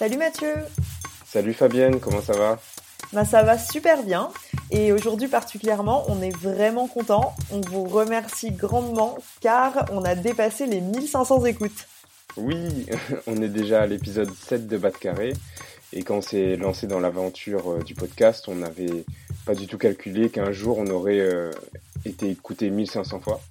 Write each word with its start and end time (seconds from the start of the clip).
Salut 0.00 0.16
Mathieu 0.16 0.54
Salut 1.26 1.52
Fabienne, 1.52 2.00
comment 2.00 2.22
ça 2.22 2.32
va? 2.32 2.58
Bah 3.12 3.26
ça 3.26 3.42
va 3.42 3.58
super 3.58 4.02
bien 4.02 4.30
et 4.70 4.92
aujourd'hui 4.92 5.28
particulièrement 5.28 6.06
on 6.08 6.22
est 6.22 6.34
vraiment 6.34 6.88
content. 6.88 7.34
On 7.52 7.60
vous 7.60 7.84
remercie 7.84 8.50
grandement 8.50 9.18
car 9.42 9.84
on 9.92 10.02
a 10.02 10.14
dépassé 10.14 10.64
les 10.64 10.80
1500 10.80 11.44
écoutes. 11.44 11.86
Oui, 12.38 12.86
on 13.26 13.42
est 13.42 13.50
déjà 13.50 13.82
à 13.82 13.86
l'épisode 13.86 14.32
7 14.32 14.66
de 14.66 14.78
Bas 14.78 14.88
de 14.88 14.96
Carré 14.96 15.34
et 15.92 16.02
quand 16.02 16.16
on 16.16 16.22
s'est 16.22 16.56
lancé 16.56 16.86
dans 16.86 17.00
l'aventure 17.00 17.72
euh, 17.72 17.82
du 17.82 17.94
podcast, 17.94 18.48
on 18.48 18.54
n'avait 18.54 19.04
pas 19.44 19.54
du 19.54 19.66
tout 19.66 19.76
calculé 19.76 20.30
qu'un 20.30 20.50
jour 20.50 20.78
on 20.78 20.86
aurait 20.86 21.20
euh, 21.20 21.50
été 22.06 22.30
écouté 22.30 22.70
1500 22.70 23.20
fois. 23.20 23.42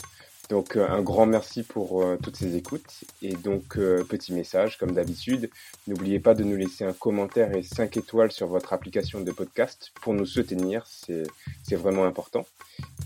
Donc 0.49 0.75
euh, 0.75 0.89
un 0.89 1.01
grand 1.01 1.27
merci 1.27 1.61
pour 1.61 2.01
euh, 2.01 2.17
toutes 2.21 2.35
ces 2.35 2.55
écoutes. 2.55 3.03
Et 3.21 3.33
donc 3.33 3.77
euh, 3.77 4.03
petit 4.03 4.33
message, 4.33 4.77
comme 4.77 4.91
d'habitude, 4.91 5.49
n'oubliez 5.87 6.19
pas 6.19 6.33
de 6.33 6.43
nous 6.43 6.55
laisser 6.55 6.83
un 6.83 6.93
commentaire 6.93 7.55
et 7.55 7.61
5 7.61 7.95
étoiles 7.97 8.31
sur 8.31 8.47
votre 8.47 8.73
application 8.73 9.21
de 9.21 9.31
podcast 9.31 9.91
pour 10.01 10.13
nous 10.13 10.25
soutenir, 10.25 10.85
c'est 10.87 11.75
vraiment 11.75 12.05
important. 12.05 12.45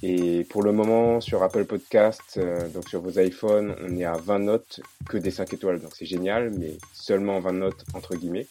Et 0.01 0.45
pour 0.45 0.63
le 0.63 0.71
moment, 0.71 1.19
sur 1.19 1.43
Apple 1.43 1.65
Podcast, 1.65 2.39
donc 2.73 2.87
sur 2.87 3.01
vos 3.01 3.19
iPhones, 3.19 3.75
on 3.81 3.97
est 3.97 4.05
à 4.05 4.13
20 4.13 4.39
notes 4.39 4.79
que 5.09 5.17
des 5.17 5.31
5 5.31 5.53
étoiles, 5.53 5.81
donc 5.81 5.91
c'est 5.95 6.05
génial, 6.05 6.51
mais 6.51 6.77
seulement 6.93 7.39
20 7.39 7.53
notes 7.53 7.83
entre 7.93 8.15
guillemets. 8.15 8.47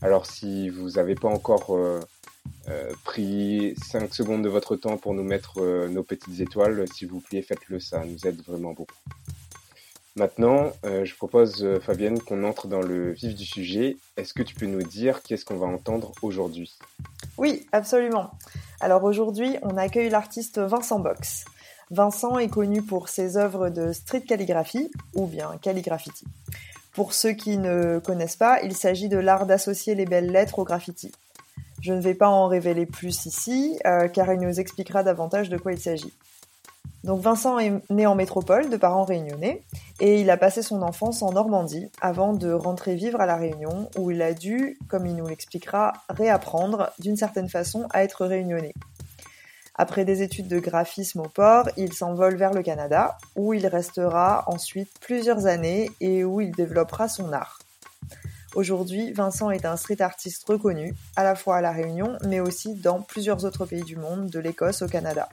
Alors 0.00 0.26
si 0.26 0.68
vous 0.70 0.90
n'avez 0.92 1.14
pas 1.14 1.28
encore 1.28 1.78
pris 3.04 3.74
5 3.76 4.14
secondes 4.14 4.42
de 4.42 4.48
votre 4.48 4.76
temps 4.76 4.96
pour 4.96 5.14
nous 5.14 5.22
mettre 5.22 5.60
euh, 5.60 5.88
nos 5.88 6.02
petites 6.02 6.40
étoiles. 6.40 6.84
S'il 6.92 7.08
vous 7.08 7.20
plaît, 7.20 7.42
faites-le, 7.42 7.80
ça 7.80 8.04
nous 8.04 8.26
aide 8.26 8.42
vraiment 8.42 8.72
beaucoup. 8.72 8.96
Maintenant, 10.16 10.72
euh, 10.84 11.04
je 11.04 11.14
propose, 11.16 11.64
euh, 11.64 11.80
Fabienne, 11.80 12.20
qu'on 12.20 12.44
entre 12.44 12.68
dans 12.68 12.80
le 12.80 13.12
vif 13.12 13.34
du 13.34 13.44
sujet. 13.44 13.96
Est-ce 14.16 14.32
que 14.32 14.44
tu 14.44 14.54
peux 14.54 14.66
nous 14.66 14.82
dire 14.82 15.22
qu'est-ce 15.22 15.44
qu'on 15.44 15.56
va 15.56 15.66
entendre 15.66 16.12
aujourd'hui? 16.22 16.72
Oui, 17.36 17.66
absolument. 17.72 18.30
Alors 18.80 19.02
aujourd'hui, 19.02 19.56
on 19.62 19.76
accueille 19.76 20.10
l'artiste 20.10 20.60
Vincent 20.60 21.00
Box. 21.00 21.44
Vincent 21.90 22.38
est 22.38 22.48
connu 22.48 22.80
pour 22.80 23.08
ses 23.08 23.36
œuvres 23.36 23.70
de 23.70 23.92
street 23.92 24.22
calligraphie, 24.22 24.90
ou 25.14 25.26
bien 25.26 25.50
calligraffiti. 25.60 26.24
Pour 26.92 27.12
ceux 27.12 27.32
qui 27.32 27.58
ne 27.58 27.98
connaissent 27.98 28.36
pas, 28.36 28.62
il 28.62 28.74
s'agit 28.74 29.08
de 29.08 29.18
l'art 29.18 29.46
d'associer 29.46 29.96
les 29.96 30.04
belles 30.04 30.30
lettres 30.30 30.60
au 30.60 30.64
graffiti. 30.64 31.10
Je 31.84 31.92
ne 31.92 32.00
vais 32.00 32.14
pas 32.14 32.30
en 32.30 32.46
révéler 32.46 32.86
plus 32.86 33.26
ici, 33.26 33.78
euh, 33.84 34.08
car 34.08 34.32
il 34.32 34.40
nous 34.40 34.58
expliquera 34.58 35.02
davantage 35.02 35.50
de 35.50 35.58
quoi 35.58 35.74
il 35.74 35.78
s'agit. 35.78 36.14
Donc 37.02 37.20
Vincent 37.20 37.58
est 37.58 37.74
né 37.90 38.06
en 38.06 38.14
métropole 38.14 38.70
de 38.70 38.76
parents 38.78 39.04
réunionnais 39.04 39.62
et 40.00 40.18
il 40.18 40.30
a 40.30 40.38
passé 40.38 40.62
son 40.62 40.80
enfance 40.80 41.20
en 41.20 41.32
Normandie 41.32 41.90
avant 42.00 42.32
de 42.32 42.50
rentrer 42.50 42.94
vivre 42.94 43.20
à 43.20 43.26
La 43.26 43.36
Réunion 43.36 43.90
où 43.98 44.10
il 44.10 44.22
a 44.22 44.32
dû, 44.32 44.78
comme 44.88 45.04
il 45.04 45.14
nous 45.14 45.26
l'expliquera, 45.26 45.92
réapprendre 46.08 46.90
d'une 47.00 47.18
certaine 47.18 47.50
façon 47.50 47.86
à 47.90 48.02
être 48.02 48.24
réunionnais. 48.24 48.72
Après 49.74 50.06
des 50.06 50.22
études 50.22 50.48
de 50.48 50.60
graphisme 50.60 51.20
au 51.20 51.28
port, 51.28 51.68
il 51.76 51.92
s'envole 51.92 52.36
vers 52.36 52.54
le 52.54 52.62
Canada 52.62 53.18
où 53.36 53.52
il 53.52 53.66
restera 53.66 54.44
ensuite 54.46 54.88
plusieurs 55.02 55.44
années 55.44 55.90
et 56.00 56.24
où 56.24 56.40
il 56.40 56.52
développera 56.52 57.08
son 57.08 57.30
art. 57.34 57.58
Aujourd'hui, 58.54 59.12
Vincent 59.12 59.50
est 59.50 59.64
un 59.64 59.76
street 59.76 60.00
artiste 60.00 60.44
reconnu, 60.46 60.94
à 61.16 61.24
la 61.24 61.34
fois 61.34 61.56
à 61.56 61.60
La 61.60 61.72
Réunion, 61.72 62.16
mais 62.24 62.38
aussi 62.38 62.74
dans 62.74 63.00
plusieurs 63.00 63.44
autres 63.44 63.66
pays 63.66 63.82
du 63.82 63.96
monde, 63.96 64.30
de 64.30 64.38
l'Écosse 64.38 64.82
au 64.82 64.86
Canada. 64.86 65.28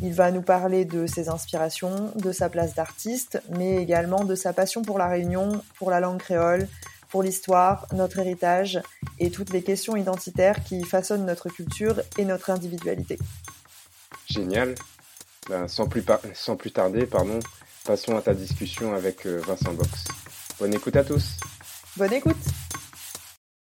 Il 0.00 0.14
va 0.14 0.30
nous 0.30 0.42
parler 0.42 0.86
de 0.86 1.06
ses 1.06 1.28
inspirations, 1.28 2.10
de 2.16 2.32
sa 2.32 2.48
place 2.48 2.74
d'artiste, 2.74 3.42
mais 3.50 3.76
également 3.76 4.24
de 4.24 4.34
sa 4.34 4.54
passion 4.54 4.82
pour 4.82 4.98
La 4.98 5.08
Réunion, 5.08 5.62
pour 5.76 5.90
la 5.90 6.00
langue 6.00 6.18
créole, 6.18 6.68
pour 7.10 7.22
l'histoire, 7.22 7.86
notre 7.92 8.18
héritage 8.18 8.80
et 9.18 9.30
toutes 9.30 9.52
les 9.52 9.62
questions 9.62 9.94
identitaires 9.96 10.64
qui 10.64 10.82
façonnent 10.84 11.26
notre 11.26 11.50
culture 11.50 12.00
et 12.16 12.24
notre 12.24 12.50
individualité. 12.50 13.18
Génial. 14.26 14.74
Ben, 15.50 15.68
sans, 15.68 15.86
plus 15.86 16.02
tarder, 16.72 17.06
passons 17.84 18.16
à 18.16 18.22
ta 18.22 18.32
discussion 18.32 18.94
avec 18.94 19.26
euh, 19.26 19.42
Vincent 19.46 19.74
Box. 19.74 20.04
Bonne 20.58 20.72
écoute 20.72 20.96
à 20.96 21.04
tous. 21.04 21.36
Bonne 21.98 22.14
écoute. 22.14 22.36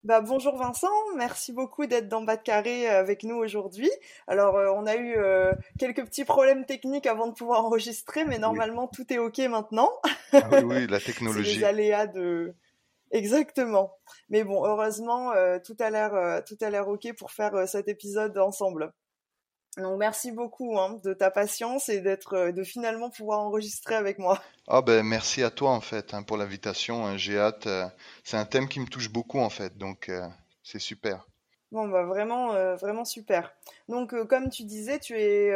Bah, 0.03 0.21
bonjour 0.21 0.55
Vincent, 0.55 0.93
merci 1.17 1.51
beaucoup 1.51 1.87
d'être 1.87 2.07
dans 2.07 2.21
Bas 2.21 2.37
de 2.37 2.43
Carré 2.43 2.87
euh, 2.87 2.99
avec 2.99 3.23
nous 3.23 3.35
aujourd'hui. 3.35 3.89
Alors 4.27 4.55
euh, 4.55 4.71
on 4.75 4.85
a 4.85 4.95
eu 4.95 5.15
euh, 5.17 5.51
quelques 5.79 6.05
petits 6.05 6.25
problèmes 6.25 6.65
techniques 6.65 7.07
avant 7.07 7.25
de 7.25 7.33
pouvoir 7.33 7.65
enregistrer, 7.65 8.25
mais 8.25 8.37
normalement 8.37 8.83
oui. 8.83 8.89
tout 8.93 9.11
est 9.11 9.17
ok 9.17 9.39
maintenant. 9.49 9.89
Ah 10.31 10.47
oui, 10.51 10.59
oui, 10.63 10.87
la 10.87 10.99
technologie. 10.99 11.57
les 11.57 11.63
aléas 11.63 12.05
de. 12.05 12.53
Exactement. 13.09 13.97
Mais 14.29 14.43
bon, 14.43 14.63
heureusement, 14.63 15.31
euh, 15.31 15.57
tout 15.65 15.75
a 15.79 15.89
l'air 15.89 16.43
tout 16.45 16.57
a 16.61 16.69
l'air 16.69 16.87
ok 16.87 17.13
pour 17.17 17.31
faire 17.31 17.67
cet 17.67 17.87
épisode 17.87 18.37
ensemble. 18.37 18.93
Donc 19.79 19.97
merci 19.97 20.31
beaucoup 20.31 20.77
hein, 20.77 20.99
de 21.03 21.13
ta 21.13 21.31
patience 21.31 21.89
et 21.89 22.01
d'être 22.01 22.51
de 22.51 22.63
finalement 22.63 23.09
pouvoir 23.09 23.39
enregistrer 23.39 23.95
avec 23.95 24.19
moi. 24.19 24.41
Ah 24.67 24.81
ben 24.81 25.03
merci 25.03 25.41
à 25.43 25.49
toi 25.49 25.71
en 25.71 25.81
fait 25.81 26.13
hein, 26.13 26.23
pour 26.23 26.37
l'invitation. 26.37 27.05
Hein, 27.05 27.17
J'ai 27.17 27.39
hâte. 27.39 27.67
Euh, 27.67 27.85
c'est 28.23 28.37
un 28.37 28.45
thème 28.45 28.67
qui 28.67 28.79
me 28.79 28.85
touche 28.85 29.09
beaucoup 29.09 29.39
en 29.39 29.49
fait, 29.49 29.77
donc 29.77 30.09
euh, 30.09 30.27
c'est 30.63 30.79
super. 30.79 31.25
Bon 31.71 31.87
bah 31.87 32.03
vraiment 32.03 32.53
euh, 32.53 32.75
vraiment 32.75 33.05
super. 33.05 33.53
Donc 33.87 34.13
comme 34.27 34.49
tu 34.49 34.63
disais, 34.63 34.99
tu 34.99 35.19
es 35.19 35.53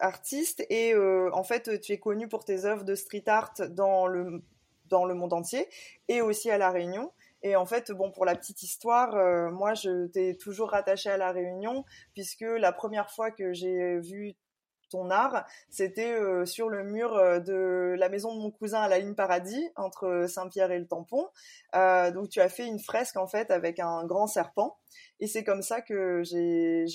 artiste 0.00 0.64
et 0.68 0.94
en 0.96 1.44
fait 1.44 1.80
tu 1.80 1.92
es 1.92 1.98
connu 1.98 2.28
pour 2.28 2.44
tes 2.44 2.64
œuvres 2.64 2.84
de 2.84 2.94
street 2.94 3.24
art 3.26 3.54
dans 3.70 4.06
le 4.06 4.42
dans 4.86 5.04
le 5.04 5.14
monde 5.14 5.32
entier 5.32 5.68
et 6.08 6.20
aussi 6.20 6.50
à 6.50 6.58
la 6.58 6.70
Réunion. 6.70 7.12
Et 7.42 7.56
en 7.56 7.66
fait, 7.66 7.92
bon, 7.92 8.10
pour 8.10 8.24
la 8.24 8.34
petite 8.34 8.62
histoire, 8.62 9.14
euh, 9.14 9.50
moi, 9.50 9.74
je 9.74 10.06
t'ai 10.06 10.36
toujours 10.36 10.70
rattachée 10.70 11.10
à 11.10 11.16
la 11.16 11.32
Réunion, 11.32 11.84
puisque 12.14 12.40
la 12.40 12.72
première 12.72 13.10
fois 13.10 13.30
que 13.30 13.52
j'ai 13.52 13.98
vu 14.00 14.36
ton 14.88 15.10
art, 15.10 15.46
c'était 15.68 16.12
euh, 16.12 16.46
sur 16.46 16.68
le 16.68 16.82
mur 16.82 17.14
euh, 17.14 17.40
de 17.40 17.94
la 17.98 18.08
maison 18.08 18.34
de 18.34 18.40
mon 18.40 18.50
cousin 18.50 18.80
à 18.80 18.88
la 18.88 18.98
ligne 18.98 19.14
Paradis, 19.14 19.70
entre 19.76 20.26
Saint-Pierre 20.28 20.70
et 20.70 20.78
le 20.78 20.86
Tampon. 20.86 21.28
Euh, 21.74 22.10
donc, 22.10 22.28
tu 22.30 22.40
as 22.40 22.48
fait 22.48 22.66
une 22.66 22.80
fresque, 22.80 23.16
en 23.16 23.26
fait, 23.26 23.50
avec 23.50 23.78
un 23.80 24.04
grand 24.04 24.26
serpent. 24.26 24.78
Et 25.20 25.26
c'est 25.26 25.44
comme 25.44 25.62
ça 25.62 25.80
que 25.80 26.22
j'ai 26.24 26.86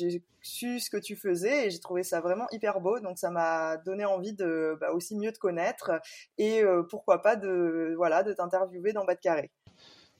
su 0.42 0.80
ce 0.80 0.90
que 0.90 0.98
tu 0.98 1.16
faisais 1.16 1.68
et 1.68 1.70
j'ai 1.70 1.80
trouvé 1.80 2.04
ça 2.04 2.22
vraiment 2.22 2.48
hyper 2.52 2.80
beau. 2.80 3.00
Donc, 3.00 3.18
ça 3.18 3.30
m'a 3.30 3.78
donné 3.78 4.06
envie 4.06 4.34
de 4.34 4.78
bah, 4.80 4.92
aussi 4.92 5.16
mieux 5.16 5.32
te 5.32 5.40
connaître 5.40 5.92
et 6.38 6.64
euh, 6.64 6.84
pourquoi 6.84 7.22
pas 7.22 7.36
de, 7.36 7.94
voilà, 7.96 8.24
de 8.24 8.34
t'interviewer 8.34 8.94
dans 8.94 9.06
Bas 9.06 9.16
de 9.16 9.20
Carré. 9.20 9.52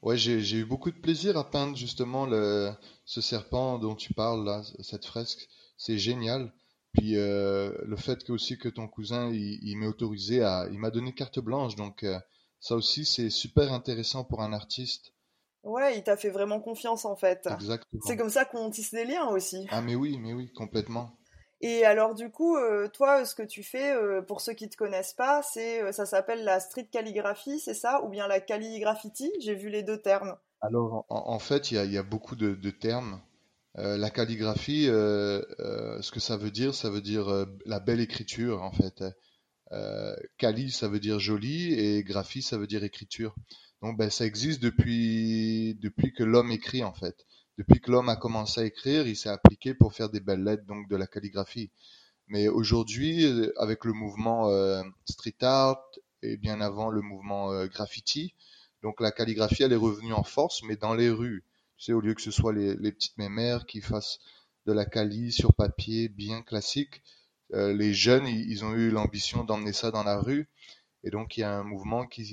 Ouais, 0.04 0.18
j'ai 0.18 0.58
eu 0.58 0.66
beaucoup 0.66 0.90
de 0.90 0.98
plaisir 0.98 1.38
à 1.38 1.50
peindre 1.50 1.74
justement 1.78 2.26
le, 2.26 2.70
ce 3.06 3.22
serpent 3.22 3.78
dont 3.78 3.94
tu 3.94 4.12
parles 4.12 4.44
là, 4.44 4.62
cette 4.82 5.06
fresque. 5.06 5.48
C'est 5.78 5.96
génial. 5.96 6.52
Puis 6.92 7.16
euh, 7.16 7.72
le 7.86 7.96
fait 7.96 8.22
que 8.22 8.30
aussi 8.30 8.58
que 8.58 8.68
ton 8.68 8.86
cousin 8.86 9.30
il, 9.32 9.82
autorisé 9.86 10.42
à, 10.42 10.68
il 10.70 10.78
m'a 10.78 10.90
donné 10.90 11.14
carte 11.14 11.40
blanche, 11.40 11.74
donc 11.74 12.02
euh, 12.04 12.18
ça 12.60 12.76
aussi 12.76 13.06
c'est 13.06 13.30
super 13.30 13.72
intéressant 13.72 14.24
pour 14.24 14.42
un 14.42 14.52
artiste. 14.52 15.14
Ouais, 15.62 15.96
il 15.96 16.04
t'a 16.04 16.18
fait 16.18 16.28
vraiment 16.28 16.60
confiance 16.60 17.06
en 17.06 17.16
fait. 17.16 17.48
Exactement. 17.50 18.02
C'est 18.06 18.18
comme 18.18 18.28
ça 18.28 18.44
qu'on 18.44 18.70
tisse 18.70 18.92
des 18.92 19.06
liens 19.06 19.28
aussi. 19.28 19.66
Ah 19.70 19.80
mais 19.80 19.94
oui, 19.94 20.18
mais 20.18 20.34
oui, 20.34 20.52
complètement. 20.52 21.16
Et 21.66 21.86
alors 21.86 22.14
du 22.14 22.28
coup, 22.28 22.58
euh, 22.58 22.88
toi, 22.88 23.24
ce 23.24 23.34
que 23.34 23.42
tu 23.42 23.62
fais, 23.62 23.90
euh, 23.90 24.20
pour 24.20 24.42
ceux 24.42 24.52
qui 24.52 24.68
te 24.68 24.76
connaissent 24.76 25.14
pas, 25.14 25.40
c'est 25.42 25.82
euh, 25.82 25.92
ça 25.92 26.04
s'appelle 26.04 26.44
la 26.44 26.60
street 26.60 26.88
calligraphie, 26.92 27.58
c'est 27.58 27.72
ça, 27.72 28.04
ou 28.04 28.10
bien 28.10 28.28
la 28.28 28.38
calligraffiti 28.38 29.32
J'ai 29.40 29.54
vu 29.54 29.70
les 29.70 29.82
deux 29.82 29.96
termes. 29.96 30.36
Alors 30.60 31.06
en, 31.08 31.38
fait, 31.38 31.70
il 31.70 31.90
y 31.90 31.96
a, 31.96 32.02
beaucoup 32.02 32.36
de, 32.36 32.54
de 32.54 32.70
termes. 32.70 33.18
la 33.76 34.10
calligraphie, 34.10 34.86
ce 34.88 36.10
que 36.10 36.20
ça 36.20 36.36
veut 36.36 36.50
dire, 36.50 36.74
ça 36.74 36.90
veut 36.90 37.00
dire 37.00 37.46
la 37.64 37.80
belle 37.80 38.00
écriture 38.00 38.62
en 38.62 38.72
fait. 38.72 39.02
Cali, 40.36 40.70
ça 40.70 40.88
veut 40.88 41.00
dire 41.00 41.18
joli, 41.18 41.72
et 41.72 42.02
graphie, 42.02 42.42
ça 42.42 42.58
veut 42.58 42.66
dire 42.66 42.84
écriture. 42.84 43.34
Donc 43.80 43.98
ben 43.98 44.10
ça 44.10 44.24
existe 44.26 44.62
depuis 44.62 45.78
depuis 45.82 46.12
que 46.12 46.24
l'homme 46.24 46.50
écrit 46.50 46.82
en 46.82 46.94
fait 46.94 47.26
depuis 47.58 47.80
que 47.80 47.90
l'homme 47.90 48.08
a 48.08 48.16
commencé 48.16 48.60
à 48.60 48.64
écrire, 48.64 49.06
il 49.06 49.16
s'est 49.16 49.28
appliqué 49.28 49.74
pour 49.74 49.94
faire 49.94 50.10
des 50.10 50.20
belles 50.20 50.42
lettres, 50.42 50.64
donc 50.66 50.88
de 50.88 50.96
la 50.96 51.06
calligraphie. 51.06 51.70
Mais 52.26 52.48
aujourd'hui, 52.48 53.26
avec 53.58 53.84
le 53.84 53.92
mouvement 53.92 54.48
euh, 54.50 54.82
street 55.04 55.36
art 55.42 55.80
et 56.22 56.36
bien 56.36 56.60
avant 56.60 56.90
le 56.90 57.02
mouvement 57.02 57.66
graffiti. 57.66 58.34
Donc 58.82 59.00
la 59.00 59.12
calligraphie, 59.12 59.62
elle 59.62 59.72
est 59.72 59.76
revenue 59.76 60.14
en 60.14 60.24
force, 60.24 60.62
mais 60.62 60.76
dans 60.76 60.94
les 60.94 61.10
rues. 61.10 61.44
Tu 61.76 61.86
sais, 61.86 61.92
au 61.92 62.00
lieu 62.00 62.14
que 62.14 62.22
ce 62.22 62.30
soit 62.30 62.52
les, 62.52 62.76
les 62.76 62.92
petites 62.92 63.18
mémères 63.18 63.66
qui 63.66 63.80
fassent 63.80 64.20
de 64.66 64.72
la 64.72 64.86
cali 64.86 65.32
sur 65.32 65.52
papier 65.52 66.08
bien 66.08 66.42
classique, 66.42 67.02
les 67.50 67.94
jeunes, 67.94 68.26
ils 68.26 68.64
ont 68.64 68.72
eu 68.74 68.90
l'ambition 68.90 69.44
d'emmener 69.44 69.72
ça 69.72 69.90
dans 69.90 70.02
la 70.02 70.18
rue. 70.18 70.48
Et 71.04 71.10
donc 71.10 71.36
il 71.36 71.40
y 71.40 71.44
a 71.44 71.52
un 71.52 71.62
mouvement 71.62 72.06
qui, 72.06 72.24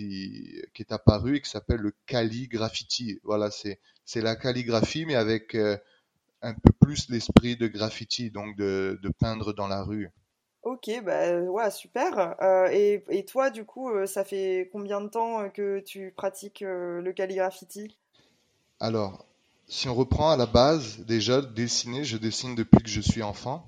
qui 0.74 0.82
est 0.82 0.92
apparu 0.92 1.38
et 1.38 1.42
qui 1.42 1.50
s'appelle 1.50 1.82
le 1.82 1.94
calligraffiti. 2.08 3.20
Voilà, 3.24 3.52
c'est 3.52 3.80
la 4.16 4.36
calligraphie 4.36 5.06
mais 5.06 5.16
avec 5.16 5.56
un 6.42 6.54
peu 6.54 6.72
plus 6.80 7.10
l'esprit 7.10 7.56
de 7.56 7.68
graffiti, 7.68 8.32
donc 8.32 8.56
de, 8.58 9.00
de, 9.02 9.10
peindre 9.10 9.54
dans 9.54 9.68
la 9.68 9.84
rue. 9.84 10.10
Ok, 10.64 10.90
bah 11.04 11.40
ouais, 11.40 11.72
super. 11.72 12.36
Euh, 12.42 12.68
et, 12.72 13.04
et, 13.10 13.26
toi, 13.26 13.50
du 13.50 13.66
coup, 13.66 13.90
euh, 13.90 14.06
ça 14.06 14.24
fait 14.24 14.70
combien 14.72 15.02
de 15.02 15.08
temps 15.08 15.42
euh, 15.42 15.50
que 15.50 15.80
tu 15.80 16.14
pratiques 16.16 16.62
le 16.62 17.12
calligraffiti 17.14 17.98
Alors, 18.80 19.26
si 19.68 19.88
on 19.88 19.96
reprend 19.96 20.32
à 20.32 20.38
la 20.38 20.46
base, 20.46 21.00
déjà, 21.06 21.42
dessiner, 21.42 22.04
je 22.04 22.18
dessine 22.18 22.56
depuis 22.56 22.84
que 22.84 22.90
je 22.90 23.02
suis 23.02 23.24
enfant. 23.24 23.66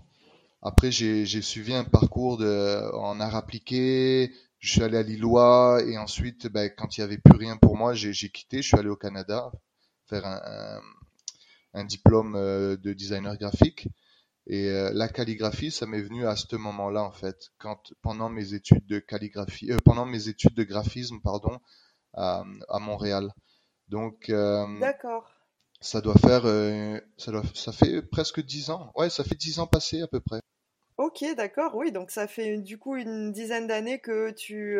Après, 0.61 0.91
j'ai 0.91 1.41
suivi 1.41 1.73
un 1.73 1.83
parcours 1.83 2.37
de, 2.37 2.91
en 2.95 3.19
art 3.19 3.35
appliqué, 3.35 4.31
je 4.63 4.71
suis 4.71 4.83
allé 4.83 4.97
à 4.97 5.03
Lillois, 5.03 5.81
et 5.85 5.97
ensuite, 5.97 6.47
ben, 6.47 6.69
quand 6.75 6.97
il 6.97 7.01
n'y 7.01 7.05
avait 7.05 7.17
plus 7.17 7.37
rien 7.37 7.57
pour 7.57 7.75
moi, 7.77 7.93
j'ai 7.93 8.29
quitté, 8.29 8.61
je 8.61 8.67
suis 8.69 8.77
allé 8.77 8.89
au 8.89 8.95
Canada 8.95 9.51
faire 10.07 10.25
un 10.25 10.81
un 11.73 11.85
diplôme 11.85 12.35
euh, 12.35 12.77
de 12.77 12.93
designer 12.93 13.37
graphique. 13.37 13.87
Et 14.45 14.69
euh, 14.69 14.91
la 14.93 15.07
calligraphie, 15.07 15.71
ça 15.71 15.85
m'est 15.85 16.01
venu 16.01 16.27
à 16.27 16.35
ce 16.35 16.55
moment-là 16.55 17.03
en 17.03 17.11
fait, 17.11 17.51
quand 17.57 17.93
pendant 18.01 18.29
mes 18.29 18.53
études 18.53 18.85
de 18.85 18.99
calligraphie, 18.99 19.71
euh, 19.71 19.77
pendant 19.83 20.05
mes 20.05 20.27
études 20.27 20.53
de 20.53 20.63
graphisme, 20.63 21.19
pardon, 21.23 21.59
à, 22.13 22.43
à 22.69 22.79
Montréal. 22.79 23.31
Donc, 23.87 24.31
d'accord. 24.79 25.29
Ça 25.81 25.99
doit 25.99 26.15
faire, 26.15 26.43
ça 27.17 27.31
doit, 27.31 27.43
ça 27.53 27.73
fait 27.73 28.01
presque 28.01 28.41
dix 28.41 28.69
ans. 28.69 28.91
Ouais, 28.95 29.09
ça 29.09 29.25
fait 29.25 29.35
dix 29.35 29.59
ans 29.59 29.67
passés 29.67 30.01
à 30.01 30.07
peu 30.07 30.21
près. 30.21 30.39
Ok, 30.97 31.23
d'accord, 31.35 31.75
oui, 31.75 31.91
donc 31.91 32.11
ça 32.11 32.27
fait 32.27 32.57
du 32.57 32.77
coup 32.77 32.95
une 32.95 33.31
dizaine 33.31 33.67
d'années 33.67 33.99
que 33.99 34.29
tu 34.31 34.77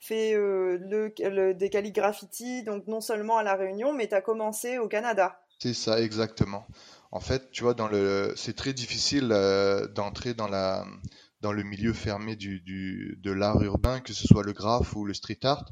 fais 0.00 0.32
le, 0.34 1.52
des 1.52 1.70
calligraphies, 1.70 2.62
donc 2.62 2.86
non 2.86 3.00
seulement 3.00 3.36
à 3.36 3.42
La 3.42 3.54
Réunion, 3.54 3.92
mais 3.92 4.08
tu 4.08 4.14
as 4.14 4.22
commencé 4.22 4.78
au 4.78 4.88
Canada. 4.88 5.40
C'est 5.58 5.74
ça, 5.74 6.00
exactement. 6.00 6.66
En 7.10 7.20
fait, 7.20 7.50
tu 7.52 7.62
vois, 7.62 7.74
le, 7.92 8.34
c'est 8.36 8.56
très 8.56 8.72
difficile 8.72 9.30
euh, 9.30 9.86
d'entrer 9.86 10.34
dans 10.34 10.48
le 10.48 11.62
milieu 11.62 11.92
fermé 11.92 12.36
du, 12.36 12.60
du, 12.60 13.18
de 13.22 13.30
l'art 13.30 13.62
urbain, 13.62 14.00
que 14.00 14.12
ce 14.12 14.26
soit 14.26 14.42
le 14.42 14.52
graphe 14.52 14.96
ou 14.96 15.04
le 15.04 15.14
street 15.14 15.38
art 15.44 15.64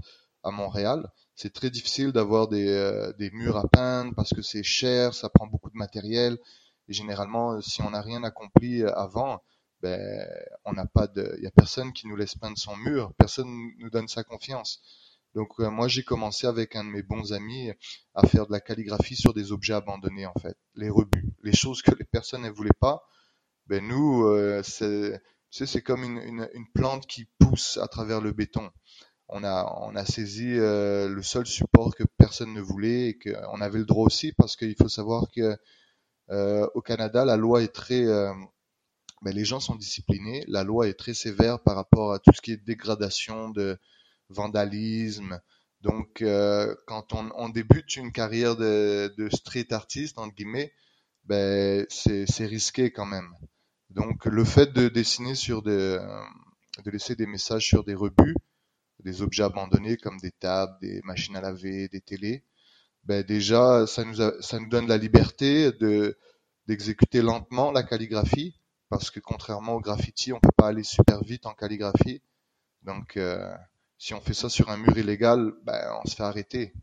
à 0.45 0.51
Montréal. 0.51 1.11
C'est 1.35 1.53
très 1.53 1.71
difficile 1.71 2.13
d'avoir 2.13 2.49
euh, 2.53 3.13
des 3.19 3.31
murs 3.33 3.57
à 3.57 3.67
peindre 3.69 4.15
parce 4.15 4.31
que 4.31 4.41
c'est 4.41 4.63
cher, 4.63 5.15
ça 5.15 5.29
prend 5.31 5.47
beaucoup 5.47 5.71
de 5.71 5.77
matériel. 5.77 6.39
Et 6.89 6.93
généralement, 6.93 7.61
si 7.61 7.83
on 7.83 7.91
n'a 7.91 8.03
rien 8.03 8.23
accompli 8.23 8.85
avant, 8.85 9.43
ben, 9.83 10.27
on 10.65 10.73
n'a 10.73 10.87
pas 10.87 11.09
de, 11.09 11.35
il 11.39 11.45
y 11.45 11.47
a 11.47 11.51
personne 11.51 11.93
qui 11.93 12.07
nous 12.07 12.17
laisse 12.17 12.37
peindre 12.37 12.57
son 12.57 12.77
mur, 12.77 13.13
personne 13.19 13.49
nous 13.79 13.91
donne 13.91 14.09
sa 14.09 14.23
confiance. 14.23 14.81
Donc 15.35 15.49
euh, 15.61 15.71
moi 15.71 15.89
j'ai 15.89 16.03
commencé 16.03 16.47
avec 16.47 16.77
un 16.77 16.85
de 16.85 16.91
mes 16.91 17.03
bons 17.03 17.33
amis 17.33 17.71
à 18.15 18.27
faire 18.27 18.47
de 18.47 18.53
la 18.53 18.61
calligraphie 18.61 19.17
sur 19.17 19.35
des 19.35 19.51
objets 19.51 19.75
abandonnés 19.75 20.27
en 20.27 20.35
fait, 20.41 20.57
les 20.75 20.91
rebuts, 20.91 21.33
les 21.43 21.55
choses 21.55 21.83
que 21.83 21.93
les 21.99 22.05
personnes 22.05 22.43
ne 22.43 22.51
voulaient 22.51 22.71
pas. 22.81 23.03
Ben 23.67 23.87
nous 23.87 24.25
euh, 24.25 24.63
c'est 24.63 25.21
c'est 25.51 25.83
comme 25.83 26.03
une, 26.05 26.49
une, 26.55 26.67
plante 26.75 27.07
qui 27.07 27.27
pousse 27.39 27.79
à 27.79 27.89
travers 27.89 28.21
le 28.21 28.33
béton. 28.33 28.71
On 29.29 29.43
a 29.45 29.65
on 29.81 29.97
a 29.97 30.05
saisi 30.05 30.53
euh, 30.59 31.09
le 31.09 31.23
seul 31.23 31.47
support 31.47 31.95
que 31.97 32.05
personne 32.19 32.53
ne 32.55 32.61
voulait 32.61 33.09
et 33.09 33.19
qu'on 33.19 33.61
avait 33.61 33.79
le 33.79 33.87
droit 33.87 34.07
aussi 34.07 34.33
parce 34.33 34.57
qu'il 34.57 34.77
faut 34.77 34.89
savoir 34.89 35.27
que 35.35 35.57
au 36.75 36.81
Canada 36.81 37.25
la 37.27 37.37
loi 37.37 37.63
est 37.63 37.75
très 37.75 38.07
ben, 39.23 39.35
les 39.35 39.45
gens 39.45 39.61
sont 39.61 39.77
disciplinés, 39.77 40.45
la 40.49 40.65
loi 40.65 40.89
est 40.89 40.95
très 40.95 41.15
sévère 41.15 41.61
par 41.63 41.77
rapport 41.77 42.13
à 42.13 42.19
tout 42.19 42.33
ce 42.35 42.41
qui 42.41 42.53
est 42.53 42.57
dégradation 42.57 43.51
de 43.51 43.79
vandalisme. 44.29 45.41
Donc, 45.81 46.23
euh, 46.23 46.75
quand 46.87 47.13
on, 47.13 47.31
on, 47.37 47.49
débute 47.49 47.97
une 47.97 48.13
carrière 48.13 48.57
de, 48.57 49.13
de 49.17 49.29
street 49.31 49.73
artiste, 49.73 50.19
entre 50.19 50.35
guillemets, 50.35 50.73
ben, 51.25 51.87
c'est 51.89 52.47
risqué 52.47 52.93
quand 52.93 53.07
même. 53.07 53.33
Donc, 53.91 54.27
le 54.27 54.45
fait 54.45 54.73
de 54.73 54.89
dessiner 54.89 55.35
sur 55.35 55.63
des, 55.63 55.99
de 56.85 56.91
laisser 56.91 57.15
des 57.15 57.27
messages 57.27 57.67
sur 57.67 57.85
des 57.85 57.95
rebuts, 57.95 58.35
des 59.01 59.23
objets 59.23 59.43
abandonnés 59.43 59.97
comme 59.97 60.19
des 60.19 60.33
tables, 60.33 60.75
des 60.81 61.01
machines 61.05 61.37
à 61.37 61.41
laver, 61.41 61.89
des 61.89 62.01
télés, 62.01 62.45
ben 63.05 63.23
déjà, 63.23 63.87
ça 63.87 64.05
nous, 64.05 64.23
a, 64.23 64.41
ça 64.41 64.59
nous 64.61 64.69
donne 64.69 64.87
la 64.87 64.97
liberté 64.97 65.73
de 65.73 66.17
d'exécuter 66.69 67.23
lentement 67.23 67.73
la 67.73 67.83
calligraphie, 67.83 68.55
parce 68.93 69.11
que 69.11 69.21
contrairement 69.21 69.77
au 69.77 69.81
graffiti, 69.81 70.35
on 70.35 70.39
peut 70.39 70.51
pas 70.55 70.69
aller 70.69 70.83
super 70.83 71.25
vite 71.25 71.47
en 71.47 71.55
calligraphie. 71.55 72.21
Donc, 72.83 73.17
euh, 73.17 73.51
si 73.97 74.13
on 74.13 74.21
fait 74.21 74.35
ça 74.35 74.51
sur 74.51 74.69
un 74.69 74.77
mur 74.77 74.99
illégal, 74.99 75.55
ben, 75.63 75.99
on 76.05 76.07
se 76.07 76.15
fait 76.15 76.23
arrêter. 76.23 76.75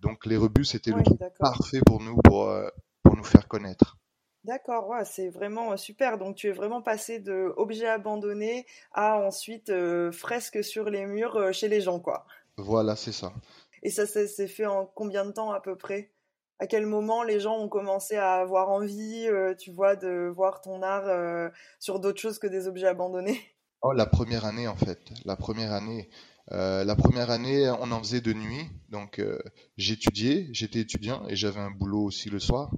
Donc 0.00 0.24
les 0.24 0.38
rebuts, 0.38 0.64
c'était 0.64 0.92
le 0.92 1.02
truc 1.02 1.20
parfait 1.38 1.82
pour 1.84 2.00
nous, 2.00 2.16
pour, 2.24 2.48
euh, 2.48 2.66
pour 3.02 3.14
nous 3.14 3.24
faire 3.24 3.46
connaître. 3.46 3.98
D'accord, 4.44 4.88
ouais, 4.88 5.04
c'est 5.04 5.28
vraiment 5.28 5.72
euh, 5.72 5.76
super. 5.76 6.16
Donc 6.16 6.36
tu 6.36 6.48
es 6.48 6.52
vraiment 6.52 6.80
passé 6.80 7.18
de 7.18 7.52
objets 7.58 7.88
abandonnés 7.88 8.64
à 8.92 9.18
ensuite 9.18 9.68
euh, 9.68 10.12
fresques 10.12 10.64
sur 10.64 10.88
les 10.88 11.04
murs 11.04 11.52
chez 11.52 11.68
les 11.68 11.82
gens, 11.82 12.00
quoi. 12.00 12.24
Voilà, 12.56 12.96
c'est 12.96 13.12
ça. 13.12 13.34
Et 13.82 13.90
ça 13.90 14.06
s'est 14.06 14.48
fait 14.48 14.64
en 14.64 14.86
combien 14.86 15.26
de 15.26 15.32
temps 15.32 15.52
à 15.52 15.60
peu 15.60 15.76
près? 15.76 16.13
À 16.60 16.66
quel 16.66 16.86
moment 16.86 17.22
les 17.22 17.40
gens 17.40 17.58
ont 17.58 17.68
commencé 17.68 18.16
à 18.16 18.34
avoir 18.34 18.70
envie, 18.70 19.28
tu 19.58 19.72
vois, 19.72 19.96
de 19.96 20.32
voir 20.34 20.60
ton 20.60 20.82
art 20.82 21.50
sur 21.80 22.00
d'autres 22.00 22.20
choses 22.20 22.38
que 22.38 22.46
des 22.46 22.68
objets 22.68 22.86
abandonnés? 22.86 23.40
Oh, 23.82 23.92
la 23.92 24.06
première 24.06 24.44
année 24.44 24.66
en 24.66 24.76
fait. 24.76 25.12
La 25.24 25.36
première 25.36 25.72
année. 25.72 26.08
Euh, 26.52 26.84
la 26.84 26.94
première 26.94 27.30
année, 27.30 27.70
on 27.80 27.90
en 27.90 27.98
faisait 28.00 28.20
de 28.20 28.32
nuit, 28.32 28.68
donc 28.90 29.18
euh, 29.18 29.38
j'étudiais, 29.76 30.48
j'étais 30.52 30.80
étudiant 30.80 31.26
et 31.26 31.36
j'avais 31.36 31.60
un 31.60 31.70
boulot 31.70 32.02
aussi 32.02 32.28
le 32.28 32.38
soir. 32.38 32.70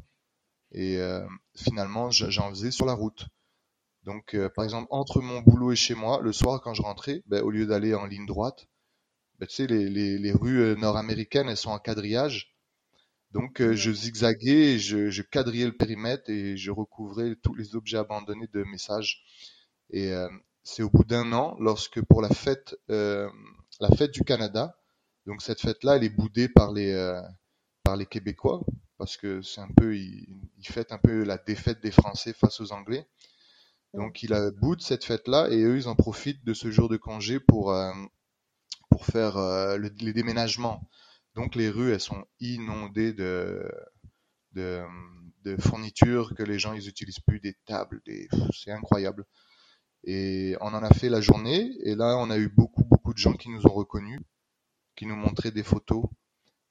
Et 0.72 0.98
euh, 0.98 1.26
finalement, 1.56 2.10
j'en 2.10 2.50
faisais 2.50 2.70
sur 2.70 2.86
la 2.86 2.92
route. 2.92 3.26
Donc, 4.04 4.36
par 4.54 4.64
exemple, 4.64 4.86
entre 4.90 5.20
mon 5.20 5.40
boulot 5.40 5.72
et 5.72 5.76
chez 5.76 5.96
moi, 5.96 6.20
le 6.22 6.32
soir 6.32 6.60
quand 6.60 6.74
je 6.74 6.82
rentrais, 6.82 7.22
ben, 7.26 7.42
au 7.42 7.50
lieu 7.50 7.66
d'aller 7.66 7.92
en 7.94 8.06
ligne 8.06 8.26
droite, 8.26 8.68
ben, 9.40 9.46
tu 9.46 9.54
sais, 9.54 9.66
les 9.66 10.32
rues 10.32 10.76
nord-américaines, 10.76 11.48
elles 11.48 11.56
sont 11.56 11.70
en 11.70 11.78
quadrillage. 11.78 12.55
Donc, 13.36 13.62
je 13.62 13.92
zigzaguais, 13.92 14.78
je, 14.78 15.10
je 15.10 15.22
quadrillais 15.22 15.66
le 15.66 15.76
périmètre 15.76 16.30
et 16.30 16.56
je 16.56 16.70
recouvrais 16.70 17.36
tous 17.42 17.54
les 17.54 17.76
objets 17.76 17.98
abandonnés 17.98 18.48
de 18.52 18.64
messages. 18.64 19.22
Et 19.90 20.12
c'est 20.66 20.82
au 20.82 20.90
bout 20.90 21.04
d'un 21.04 21.32
an, 21.32 21.56
lorsque 21.60 22.02
pour 22.02 22.20
la 22.20 22.28
fête, 22.28 22.76
euh, 22.90 23.30
la 23.78 23.88
fête 23.90 24.10
du 24.10 24.22
Canada, 24.24 24.76
donc 25.24 25.40
cette 25.40 25.60
fête-là, 25.60 25.96
elle 25.96 26.02
est 26.02 26.10
boudée 26.10 26.48
par 26.48 26.72
les, 26.72 26.92
euh, 26.92 27.22
par 27.84 27.96
les 27.96 28.04
Québécois, 28.04 28.60
parce 28.98 29.16
que 29.16 29.42
c'est 29.42 29.60
un 29.60 29.70
peu, 29.76 29.96
ils, 29.96 30.26
fêtent 30.62 30.90
un 30.90 30.98
peu 30.98 31.22
la 31.22 31.38
défaite 31.38 31.80
des 31.82 31.92
Français 31.92 32.32
face 32.32 32.60
aux 32.60 32.72
Anglais. 32.72 33.06
Donc 33.94 34.24
il 34.24 34.34
a 34.34 34.50
boude 34.50 34.82
cette 34.82 35.04
fête-là 35.04 35.48
et 35.50 35.62
eux, 35.62 35.76
ils 35.76 35.88
en 35.88 35.94
profitent 35.94 36.44
de 36.44 36.52
ce 36.52 36.72
jour 36.72 36.88
de 36.88 36.96
congé 36.96 37.38
pour, 37.38 37.70
euh, 37.70 37.92
pour 38.90 39.06
faire 39.06 39.38
les 39.78 40.12
déménagements. 40.12 40.82
Donc 41.36 41.54
les 41.54 41.68
rues, 41.68 41.92
elles 41.92 42.00
sont 42.00 42.24
inondées 42.40 43.12
de, 43.12 43.70
fournitures 45.60 46.34
que 46.34 46.42
les 46.42 46.58
gens, 46.58 46.72
ils 46.72 46.88
utilisent 46.88 47.20
plus, 47.20 47.40
des 47.40 47.54
tables, 47.66 48.00
des, 48.06 48.26
c'est 48.52 48.72
incroyable. 48.72 49.24
Et 50.04 50.56
on 50.60 50.68
en 50.68 50.82
a 50.82 50.90
fait 50.94 51.10
la 51.10 51.20
journée. 51.20 51.70
Et 51.82 51.94
là, 51.94 52.16
on 52.18 52.30
a 52.30 52.38
eu 52.38 52.48
beaucoup, 52.48 52.84
beaucoup 52.84 53.12
de 53.12 53.18
gens 53.18 53.34
qui 53.34 53.50
nous 53.50 53.66
ont 53.66 53.72
reconnus, 53.72 54.20
qui 54.96 55.04
nous 55.04 55.14
montraient 55.14 55.50
des 55.50 55.62
photos. 55.62 56.04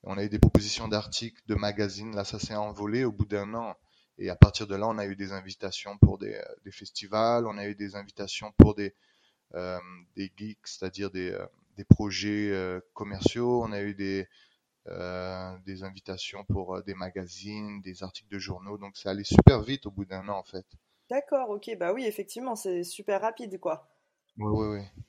On 0.04 0.18
a 0.18 0.24
eu 0.24 0.30
des 0.30 0.40
propositions 0.40 0.88
d'articles, 0.88 1.42
de 1.48 1.56
magazines. 1.56 2.16
Là, 2.16 2.26
ça 2.26 2.40
s'est 2.40 2.56
envolé 2.56 3.04
au 3.04 3.12
bout 3.12 3.26
d'un 3.26 3.54
an. 3.54 3.76
Et 4.18 4.30
à 4.30 4.36
partir 4.36 4.66
de 4.66 4.76
là, 4.76 4.88
on 4.88 4.98
a 4.98 5.06
eu 5.06 5.16
des 5.16 5.32
invitations 5.32 5.98
pour 6.00 6.18
des, 6.18 6.42
des 6.64 6.72
festivals, 6.72 7.46
on 7.46 7.58
a 7.58 7.68
eu 7.68 7.76
des 7.76 7.96
invitations 7.96 8.52
pour 8.58 8.74
des, 8.74 8.96
euh, 9.54 9.80
geeks, 10.18 10.66
c'est-à-dire 10.66 11.12
des, 11.12 11.32
euh, 11.32 11.46
projets 11.90 12.52
euh, 12.52 12.80
commerciaux. 12.94 13.62
On 13.64 13.72
a 13.72 13.82
eu 13.82 13.94
des, 13.94 14.22
euh, 14.22 14.26
des 15.66 15.84
invitations 15.84 16.44
pour 16.46 16.84
des 16.84 16.94
magazines, 16.94 17.82
des 17.82 18.04
articles 18.04 18.32
de 18.32 18.40
journaux. 18.40 18.78
Donc, 18.78 18.98
c'est 18.98 19.10
allé 19.10 19.24
super 19.24 19.62
vite 19.62 19.86
au 19.86 19.92
bout 19.92 20.06
d'un 20.06 20.28
an, 20.30 20.38
en 20.38 20.44
fait. 20.44 20.66
D'accord, 21.10 21.50
ok, 21.50 21.76
bah 21.78 21.94
oui, 21.94 22.06
effectivement, 22.06 22.56
c'est 22.56 22.84
super 22.84 23.22
rapide, 23.22 23.60
quoi. 23.60 23.90
Oui, 24.38 24.52
oui, 24.52 24.78
oui. 24.78 25.04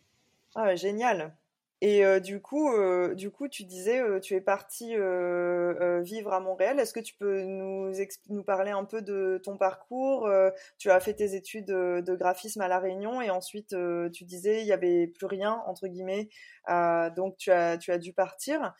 Ah, 0.54 0.74
génial. 0.76 1.36
Et 1.82 2.06
euh, 2.06 2.20
du 2.20 2.40
coup, 2.40 2.72
euh, 2.72 3.14
du 3.14 3.30
coup, 3.30 3.48
tu 3.48 3.64
disais, 3.64 4.00
euh, 4.00 4.18
tu 4.18 4.34
es 4.34 4.40
parti 4.40 4.94
vivre 4.94 6.32
à 6.32 6.40
Montréal. 6.40 6.80
Est-ce 6.80 6.94
que 6.94 7.00
tu 7.00 7.14
peux 7.14 7.42
nous 7.42 7.92
nous 8.30 8.42
parler 8.42 8.70
un 8.70 8.84
peu 8.84 9.02
de 9.02 9.40
ton 9.44 9.58
parcours 9.58 10.28
Tu 10.78 10.90
as 10.90 11.00
fait 11.00 11.14
tes 11.14 11.34
études 11.34 11.66
de 11.66 12.14
graphisme 12.14 12.62
à 12.62 12.68
la 12.68 12.78
Réunion 12.78 13.20
et 13.20 13.30
ensuite 13.30 13.74
tu 14.12 14.24
disais 14.24 14.62
il 14.62 14.66
y 14.66 14.72
avait 14.72 15.06
plus 15.06 15.26
rien 15.26 15.62
entre 15.66 15.86
guillemets, 15.86 16.28
donc 17.16 17.36
tu 17.36 17.50
as 17.50 17.76
tu 17.78 17.92
as 17.92 17.98
dû 17.98 18.12
partir. 18.12 18.74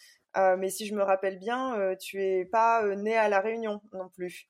Mais 0.59 0.71
si 0.71 0.87
je 0.87 0.95
me 0.95 1.02
rappelle 1.02 1.38
bien, 1.38 1.95
tu 2.00 2.23
es 2.23 2.45
pas 2.45 2.85
né 2.97 3.16
à 3.16 3.28
la 3.28 3.40
Réunion 3.40 3.81
non 3.93 4.09
plus. 4.09 4.49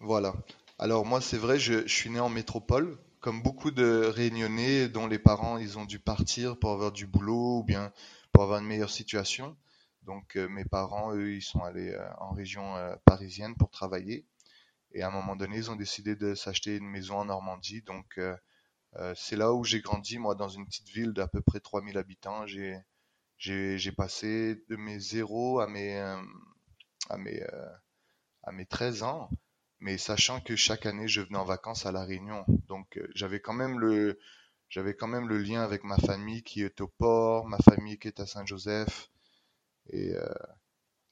Voilà. 0.00 0.34
Alors 0.78 1.04
moi, 1.04 1.20
c'est 1.20 1.38
vrai, 1.38 1.58
je, 1.58 1.86
suis 1.88 2.08
né 2.08 2.20
en 2.20 2.28
métropole, 2.28 2.98
comme 3.20 3.42
beaucoup 3.42 3.70
de 3.70 4.04
Réunionnais 4.06 4.88
dont 4.88 5.06
les 5.06 5.18
parents 5.18 5.58
ils 5.58 5.76
ont 5.76 5.84
dû 5.84 5.98
partir 5.98 6.58
pour 6.58 6.70
avoir 6.70 6.92
du 6.92 7.06
boulot 7.06 7.58
ou 7.58 7.64
bien 7.64 7.92
pour 8.32 8.44
avoir 8.44 8.60
une 8.60 8.66
meilleure 8.66 8.90
situation. 8.90 9.56
Donc 10.02 10.36
euh, 10.36 10.48
mes 10.48 10.64
parents, 10.64 11.12
eux, 11.14 11.34
ils 11.34 11.42
sont 11.42 11.62
allés 11.62 11.90
euh, 11.90 12.08
en 12.18 12.30
région 12.30 12.76
euh, 12.76 12.94
parisienne 13.04 13.56
pour 13.56 13.70
travailler. 13.70 14.24
Et 14.92 15.02
à 15.02 15.08
un 15.08 15.10
moment 15.10 15.36
donné, 15.36 15.56
ils 15.56 15.70
ont 15.70 15.76
décidé 15.76 16.16
de 16.16 16.34
s'acheter 16.34 16.76
une 16.76 16.88
maison 16.88 17.18
en 17.18 17.26
Normandie. 17.26 17.82
Donc 17.82 18.18
c'est 19.14 19.36
là 19.36 19.52
où 19.52 19.64
j'ai 19.64 19.80
grandi, 19.80 20.18
moi, 20.18 20.34
dans 20.34 20.48
une 20.48 20.64
petite 20.64 20.88
ville 20.88 21.12
d'à 21.12 21.28
peu 21.28 21.42
près 21.42 21.60
3000 21.60 21.98
habitants. 21.98 22.46
J'ai 22.46 22.78
j'ai 23.38 23.92
passé 23.92 24.62
de 24.68 24.76
mes 24.76 24.98
0 24.98 25.60
à 25.60 25.68
mes 25.68 25.96
à 27.10 27.16
mes 27.16 27.42
à 28.42 28.52
mes 28.52 28.66
13 28.66 29.02
ans 29.02 29.30
mais 29.80 29.98
sachant 29.98 30.40
que 30.40 30.56
chaque 30.56 30.86
année 30.86 31.08
je 31.08 31.20
venais 31.20 31.38
en 31.38 31.44
vacances 31.44 31.86
à 31.86 31.92
la 31.92 32.04
Réunion, 32.04 32.44
donc 32.68 32.96
euh, 32.98 33.08
j'avais 33.14 33.40
quand 33.40 33.52
même 33.52 33.78
le 33.78 34.18
j'avais 34.68 34.94
quand 34.94 35.06
même 35.06 35.28
le 35.28 35.38
lien 35.38 35.62
avec 35.62 35.84
ma 35.84 35.96
famille 35.96 36.42
qui 36.42 36.62
est 36.62 36.80
au 36.80 36.88
port, 36.88 37.48
ma 37.48 37.58
famille 37.58 37.98
qui 37.98 38.08
est 38.08 38.20
à 38.20 38.26
Saint-Joseph, 38.26 39.10
et 39.90 40.14
euh, 40.14 40.28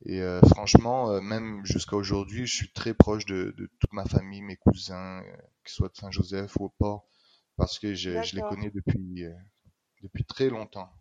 et 0.05 0.21
euh, 0.21 0.41
franchement, 0.51 1.23
même 1.23 1.65
jusqu'à 1.65 1.97
aujourd'hui, 1.97 2.47
je 2.47 2.55
suis 2.55 2.73
très 2.73 2.93
proche 2.93 3.25
de, 3.25 3.55
de, 3.57 3.71
toute 3.81 3.93
ma 3.95 4.05
famille, 4.05 4.43
mes 4.43 4.57
cousins, 4.57 5.23
qu'ils 5.65 5.75
soient 5.75 5.89
de 5.89 5.97
Saint-Joseph 5.97 6.55
ou 6.57 6.67
au 6.67 6.69
port, 6.69 7.09
parce 7.57 7.79
que 7.79 7.95
je, 7.95 8.23
je 8.23 8.37
les 8.37 8.43
connais 8.43 8.71
depuis 8.71 9.25
depuis 10.03 10.25
très 10.25 10.51
longtemps. 10.51 10.93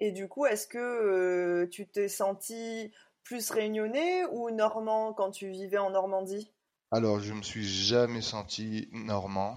Et 0.00 0.12
du 0.12 0.28
coup, 0.28 0.46
est-ce 0.46 0.66
que 0.66 1.66
tu 1.70 1.86
t'es 1.86 2.08
senti 2.08 2.90
plus 3.22 3.50
réunionnais 3.50 4.24
ou 4.32 4.50
normand 4.50 5.12
quand 5.12 5.30
tu 5.30 5.50
vivais 5.50 5.78
en 5.78 5.90
Normandie? 5.90 6.50
Alors, 6.90 7.20
je 7.20 7.32
me 7.32 7.42
suis 7.42 7.64
jamais 7.64 8.22
senti 8.22 8.88
normand. 8.92 9.56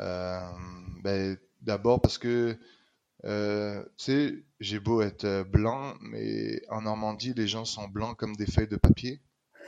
Euh, 0.00 0.40
ben, 1.02 1.36
d'abord 1.60 2.00
parce 2.00 2.18
que, 2.18 2.58
euh, 3.24 3.84
tu 3.96 4.04
sais, 4.04 4.44
j'ai 4.60 4.80
beau 4.80 5.02
être 5.02 5.24
euh, 5.24 5.44
blanc, 5.44 5.94
mais 6.00 6.62
en 6.70 6.82
Normandie, 6.82 7.34
les 7.34 7.46
gens 7.46 7.64
sont 7.64 7.86
blancs 7.86 8.16
comme 8.16 8.34
des 8.34 8.46
feuilles 8.46 8.68
de 8.68 8.76
papier. 8.76 9.20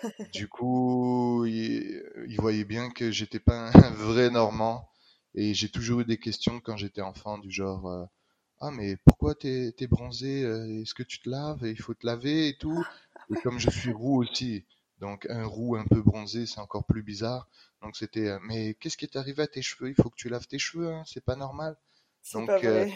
Du 0.33 0.49
coup, 0.49 1.45
ils, 1.45 2.37
voyaient 2.39 2.65
bien 2.65 2.91
que 2.91 3.11
j'étais 3.11 3.41
pas 3.41 3.71
un 3.75 3.91
vrai 3.91 4.31
Normand. 4.31 4.89
Et 5.35 5.55
j'ai 5.55 5.69
toujours 5.71 6.01
eu 6.01 6.05
des 6.05 6.19
questions 6.19 6.61
quand 6.61 6.77
j'étais 6.77 7.03
enfant, 7.03 7.39
du 7.39 7.51
genre, 7.51 8.09
ah 8.61 8.71
mais 8.71 8.97
pourquoi 9.05 9.35
t'es 9.35 9.75
es 9.79 9.87
bronzé 9.87 10.43
Est-ce 10.83 10.95
que 10.95 11.03
tu 11.03 11.21
te 11.21 11.29
laves 11.29 11.61
Il 11.63 11.81
faut 11.81 11.95
te 11.95 12.07
laver 12.07 12.49
et 12.49 12.57
tout? 12.57 12.85
Et 13.31 13.41
comme 13.41 13.59
je 13.59 13.71
suis 13.71 13.93
roux 13.93 14.23
aussi, 14.23 14.65
donc 15.01 15.27
un 15.31 15.47
roux 15.47 15.77
un 15.77 15.85
peu 15.85 16.03
bronzé, 16.03 16.47
c'est 16.47 16.61
encore 16.61 16.85
plus 16.85 17.03
bizarre. 17.03 17.49
Donc 17.83 17.97
c'était, 17.97 18.29
euh, 18.29 18.39
mais 18.43 18.75
qu'est-ce 18.75 18.97
qui 18.97 19.07
est 19.07 19.17
arrivé 19.17 19.43
à 19.43 19.47
tes 19.47 19.63
cheveux? 19.63 19.89
Il 19.89 19.95
faut 19.95 20.11
que 20.11 20.17
tu 20.17 20.29
laves 20.29 20.47
tes 20.47 20.59
cheveux, 20.59 20.93
hein, 20.93 21.03
c'est 21.07 21.25
pas 21.25 21.37
normal. 21.37 21.77
Donc, 22.35 22.49
pas 22.49 22.59
euh, 22.65 22.85
vrai. 22.85 22.93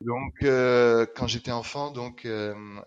donc 0.00 0.34
euh, 0.42 1.04
quand 1.14 1.26
j'étais 1.26 1.50
enfant, 1.50 1.90
donc 1.90 2.26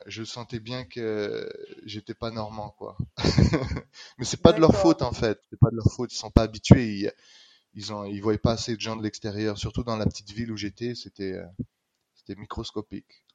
je 0.08 0.24
sentais 0.24 0.60
bien 0.60 0.86
que 0.86 1.48
j'étais 1.86 2.16
pas 2.16 2.32
normand, 2.32 2.74
quoi. 2.78 2.98
mais 4.18 4.26
c'est 4.26 4.42
pas 4.42 4.54
de 4.54 4.60
leur 4.60 4.76
faute 4.76 5.04
en 5.04 5.14
fait. 5.14 5.40
C'est 5.52 5.60
pas 5.60 5.70
de 5.70 5.76
leur 5.76 5.92
faute. 5.92 6.12
Ils 6.12 6.18
sont 6.18 6.32
pas 6.32 6.44
habitués. 6.44 6.88
Ils, 6.88 7.12
ils 7.74 7.94
ont, 7.94 8.04
ils 8.06 8.22
voyaient 8.22 8.40
pas 8.40 8.54
assez 8.54 8.76
de 8.76 8.82
gens 8.82 8.96
de 8.96 9.04
l'extérieur. 9.04 9.58
Surtout 9.58 9.84
dans 9.84 9.98
la 9.98 10.06
petite 10.06 10.32
ville 10.32 10.52
où 10.52 10.58
j'étais, 10.58 10.96
c'était, 10.96 11.40
microscopique. 12.36 13.26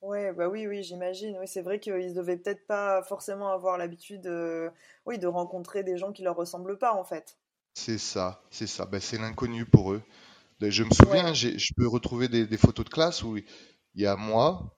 Ouais, 0.00 0.32
bah 0.32 0.48
oui, 0.48 0.66
oui, 0.66 0.82
j'imagine. 0.82 1.36
Oui, 1.40 1.48
c'est 1.48 1.62
vrai 1.62 1.80
qu'ils 1.80 2.14
devaient 2.14 2.36
peut-être 2.36 2.66
pas 2.66 3.02
forcément 3.02 3.48
avoir 3.48 3.78
l'habitude, 3.78 4.26
euh, 4.26 4.70
oui, 5.06 5.18
de 5.18 5.26
rencontrer 5.26 5.82
des 5.82 5.96
gens 5.96 6.12
qui 6.12 6.22
leur 6.22 6.36
ressemblent 6.36 6.78
pas, 6.78 6.94
en 6.94 7.04
fait. 7.04 7.36
C'est 7.74 7.98
ça, 7.98 8.42
c'est 8.50 8.66
ça. 8.66 8.86
Ben, 8.86 9.00
c'est 9.00 9.18
l'inconnu 9.18 9.64
pour 9.64 9.92
eux. 9.92 10.02
Ben, 10.60 10.70
je 10.70 10.84
me 10.84 10.90
souviens, 10.90 11.32
je 11.34 11.72
peux 11.76 11.86
retrouver 11.86 12.28
des, 12.28 12.56
photos 12.56 12.84
de 12.84 12.90
classe 12.90 13.22
où 13.22 13.36
il 13.36 13.44
y 13.94 14.06
a 14.06 14.16
moi, 14.16 14.76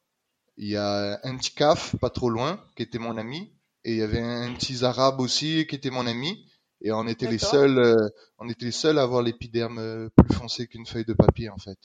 il 0.56 0.68
y 0.68 0.76
a 0.76 1.18
un 1.22 1.36
petit 1.36 1.54
caf 1.54 1.96
pas 1.96 2.10
trop 2.10 2.28
loin 2.28 2.62
qui 2.76 2.82
était 2.82 2.98
mon 2.98 3.16
ami, 3.16 3.52
et 3.84 3.92
il 3.92 3.96
y 3.98 4.02
avait 4.02 4.20
un 4.20 4.52
petit 4.54 4.84
arabe 4.84 5.20
aussi 5.20 5.66
qui 5.66 5.76
était 5.76 5.90
mon 5.90 6.06
ami, 6.06 6.46
et 6.82 6.92
on 6.92 7.06
était 7.06 7.28
les 7.28 7.38
seuls, 7.38 7.78
euh, 7.78 8.08
on 8.38 8.48
était 8.48 8.66
les 8.66 8.72
seuls 8.72 8.98
à 8.98 9.02
avoir 9.02 9.22
l'épiderme 9.22 9.78
euh, 9.78 10.08
plus 10.16 10.34
foncé 10.34 10.66
qu'une 10.66 10.86
feuille 10.86 11.04
de 11.04 11.14
papier 11.14 11.48
en 11.48 11.58
fait. 11.58 11.78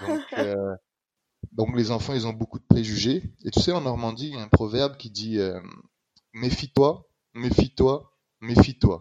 Donc, 0.00 0.22
donc 1.52 1.76
les 1.76 1.90
enfants, 1.90 2.14
ils 2.14 2.26
ont 2.26 2.32
beaucoup 2.32 2.58
de 2.58 2.64
préjugés. 2.64 3.22
Et 3.44 3.50
tu 3.50 3.60
sais, 3.60 3.72
en 3.72 3.80
Normandie, 3.80 4.28
il 4.28 4.34
y 4.34 4.38
a 4.38 4.42
un 4.42 4.48
proverbe 4.48 4.96
qui 4.96 5.10
dit 5.10 5.38
euh, 5.38 5.60
méfie-toi, 6.32 7.06
méfie-toi, 7.34 8.12
méfie-toi. 8.40 9.00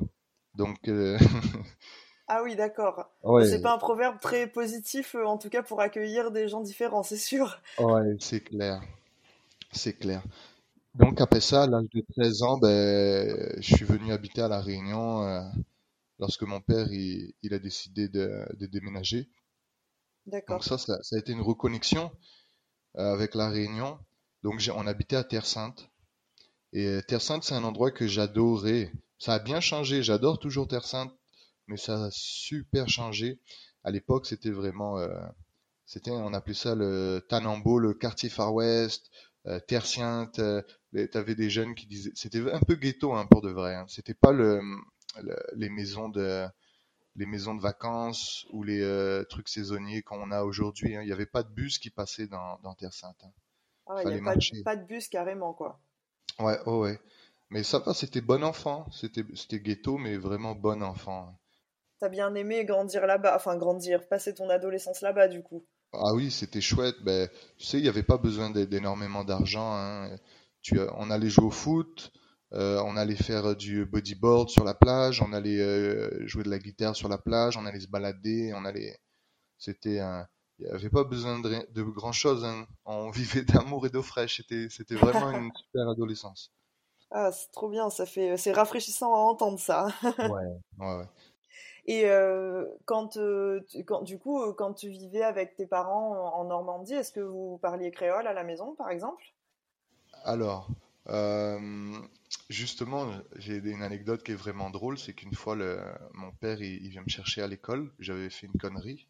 Donc 0.55 0.87
euh, 0.87 1.17
ah 2.27 2.43
oui, 2.43 2.55
d'accord. 2.55 3.11
C'est 3.43 3.61
pas 3.61 3.73
un 3.73 3.79
proverbe 3.79 4.19
très 4.19 4.47
positif, 4.47 5.15
euh, 5.15 5.25
en 5.25 5.37
tout 5.37 5.49
cas 5.49 5.63
pour 5.63 5.81
accueillir 5.81 6.31
des 6.31 6.47
gens 6.47 6.61
différents, 6.61 7.03
c'est 7.03 7.17
sûr. 7.17 7.59
Ouais, 7.79 8.15
c'est 8.19 8.41
clair, 8.41 8.81
c'est 9.71 9.93
clair. 9.93 10.21
Donc 10.93 11.21
après 11.21 11.41
ça, 11.41 11.63
à 11.63 11.67
l'âge 11.67 11.89
de 11.91 12.05
13 12.15 12.43
ans, 12.43 12.57
ben, 12.59 13.55
je 13.57 13.75
suis 13.75 13.85
venu 13.85 14.13
habiter 14.13 14.41
à 14.41 14.47
la 14.47 14.61
Réunion 14.61 15.23
lorsque 16.19 16.43
mon 16.43 16.61
père 16.61 16.85
il, 16.91 17.33
a 17.51 17.57
décidé 17.57 18.07
de, 18.07 18.45
de 18.59 18.67
déménager. 18.67 19.27
Donc 20.25 20.63
ça, 20.63 20.77
ça, 20.77 20.97
a 21.11 21.17
été 21.17 21.33
une 21.33 21.41
reconnexion 21.41 22.11
euh, 22.97 23.13
avec 23.13 23.35
la 23.35 23.49
Réunion. 23.49 23.99
Donc 24.43 24.61
on 24.73 24.87
habitait 24.87 25.15
à 25.15 25.23
Terre 25.23 25.45
Sainte. 25.45 25.89
Et 26.71 26.85
euh, 26.85 27.01
Terre 27.01 27.21
Sainte, 27.21 27.43
c'est 27.43 27.55
un 27.55 27.63
endroit 27.63 27.91
que 27.91 28.07
j'adorais. 28.07 28.91
Ça 29.19 29.33
a 29.33 29.39
bien 29.39 29.59
changé. 29.59 30.01
J'adore 30.03 30.39
toujours 30.39 30.67
Terre 30.67 30.85
Sainte, 30.85 31.13
mais 31.67 31.77
ça 31.77 32.05
a 32.05 32.09
super 32.11 32.89
changé. 32.89 33.39
À 33.83 33.91
l'époque, 33.91 34.25
c'était 34.25 34.51
vraiment, 34.51 34.97
euh, 34.97 35.09
c'était, 35.85 36.11
on 36.11 36.33
appelait 36.33 36.53
ça 36.53 36.73
le 36.73 37.25
Tanambo, 37.29 37.79
le 37.79 37.93
quartier 37.93 38.29
Far 38.29 38.53
West, 38.53 39.11
Terre 39.67 39.85
Sainte. 39.85 40.39
T'avais 41.11 41.35
des 41.35 41.49
jeunes 41.49 41.75
qui 41.75 41.85
disaient, 41.85 42.11
c'était 42.15 42.49
un 42.51 42.61
peu 42.61 42.75
ghetto 42.75 43.13
hein, 43.13 43.27
pour 43.29 43.41
de 43.41 43.49
vrai. 43.51 43.75
Hein. 43.75 43.85
C'était 43.89 44.13
pas 44.13 44.31
le, 44.31 44.61
les 45.55 45.69
maisons 45.69 46.07
de 46.07 46.47
les 47.15 47.25
maisons 47.25 47.55
de 47.55 47.61
vacances 47.61 48.45
ou 48.51 48.63
les 48.63 48.81
euh, 48.81 49.23
trucs 49.25 49.49
saisonniers 49.49 50.01
qu'on 50.01 50.31
a 50.31 50.43
aujourd'hui. 50.43 50.95
Hein. 50.95 51.01
Il 51.01 51.05
n'y 51.05 51.11
avait 51.11 51.25
pas 51.25 51.43
de 51.43 51.49
bus 51.49 51.77
qui 51.77 51.89
passait 51.89 52.27
dans, 52.27 52.75
Terre 52.77 52.93
Sainte. 52.93 53.17
Hein. 53.23 53.31
Ah 53.87 54.01
il 54.03 54.07
n'y 54.07 54.13
avait 54.13 54.23
pas 54.23 54.35
de, 54.35 54.63
pas 54.63 54.75
de, 54.75 54.85
bus 54.85 55.07
carrément, 55.09 55.53
quoi. 55.53 55.79
Ouais, 56.39 56.57
oh 56.65 56.81
ouais. 56.81 56.99
Mais 57.49 57.63
ça 57.63 57.79
va, 57.79 57.93
c'était 57.93 58.21
bon 58.21 58.43
enfant. 58.43 58.87
C'était, 58.91 59.23
c'était 59.35 59.59
ghetto, 59.59 59.97
mais 59.97 60.17
vraiment 60.17 60.55
bon 60.55 60.81
enfant. 60.81 61.37
T'as 61.99 62.09
bien 62.09 62.33
aimé 62.35 62.65
grandir 62.65 63.05
là-bas, 63.05 63.35
enfin 63.35 63.55
grandir, 63.57 64.07
passer 64.07 64.33
ton 64.33 64.49
adolescence 64.49 65.01
là-bas, 65.01 65.27
du 65.27 65.43
coup. 65.43 65.63
Ah 65.93 66.13
oui, 66.15 66.31
c'était 66.31 66.61
chouette. 66.61 66.95
Ben, 67.03 67.29
tu 67.57 67.65
sais, 67.65 67.77
il 67.77 67.83
n'y 67.83 67.89
avait 67.89 68.03
pas 68.03 68.17
besoin 68.17 68.49
d'énormément 68.49 69.23
d'argent. 69.23 69.73
Hein. 69.75 70.17
Tu, 70.61 70.79
on 70.97 71.11
allait 71.11 71.29
jouer 71.29 71.45
au 71.45 71.51
foot, 71.51 72.11
euh, 72.53 72.81
on 72.85 72.97
allait 72.97 73.15
faire 73.15 73.55
du 73.55 73.85
bodyboard 73.85 74.49
sur 74.49 74.63
la 74.63 74.75
plage, 74.75 75.21
on 75.21 75.33
allait 75.33 75.59
euh, 75.59 76.27
jouer 76.27 76.43
de 76.43 76.49
la 76.49 76.59
guitare 76.59 76.95
sur 76.95 77.09
la 77.09 77.17
plage, 77.17 77.57
on 77.57 77.65
allait 77.65 77.79
se 77.79 77.87
balader, 77.87 78.53
on 78.55 78.63
allait. 78.63 78.99
C'était 79.57 79.99
un. 79.99 80.27
Il 80.59 80.67
n'y 80.67 80.71
avait 80.71 80.89
pas 80.89 81.03
besoin 81.03 81.39
de, 81.39 81.81
grand 81.81 82.11
chose. 82.11 82.45
Hein. 82.45 82.67
On 82.85 83.09
vivait 83.11 83.43
d'amour 83.43 83.87
et 83.87 83.89
d'eau 83.89 84.03
fraîche. 84.03 84.37
C'était, 84.37 84.67
c'était 84.69 84.95
vraiment 84.95 85.31
une 85.31 85.51
super 85.55 85.89
adolescence. 85.89 86.51
Ah, 87.09 87.31
c'est 87.31 87.51
trop 87.51 87.69
bien. 87.69 87.89
Ça 87.89 88.05
fait, 88.05 88.37
c'est 88.37 88.51
rafraîchissant 88.51 89.13
à 89.13 89.17
entendre 89.17 89.59
ça. 89.59 89.87
ouais, 90.03 90.29
ouais, 90.29 90.97
ouais. 90.97 91.05
Et 91.85 92.05
euh, 92.05 92.65
quand, 92.85 93.17
quand, 93.85 94.03
du 94.03 94.19
coup, 94.19 94.53
quand 94.53 94.73
tu 94.73 94.89
vivais 94.89 95.23
avec 95.23 95.55
tes 95.55 95.65
parents 95.65 96.33
en 96.35 96.45
Normandie, 96.45 96.93
est-ce 96.93 97.11
que 97.11 97.19
vous 97.19 97.57
parliez 97.61 97.89
créole 97.91 98.27
à 98.27 98.33
la 98.33 98.43
maison, 98.43 98.75
par 98.75 98.89
exemple? 98.89 99.23
Alors, 100.23 100.69
Justement, 102.53 103.11
j'ai 103.37 103.57
une 103.57 103.81
anecdote 103.81 104.21
qui 104.21 104.31
est 104.31 104.35
vraiment 104.35 104.69
drôle, 104.69 104.99
c'est 104.99 105.15
qu'une 105.15 105.33
fois, 105.33 105.57
mon 106.13 106.31
père, 106.33 106.61
il, 106.61 106.87
vient 106.89 107.01
me 107.01 107.09
chercher 107.09 107.41
à 107.41 107.47
l'école, 107.47 107.91
j'avais 107.97 108.29
fait 108.29 108.45
une 108.45 108.59
connerie, 108.59 109.07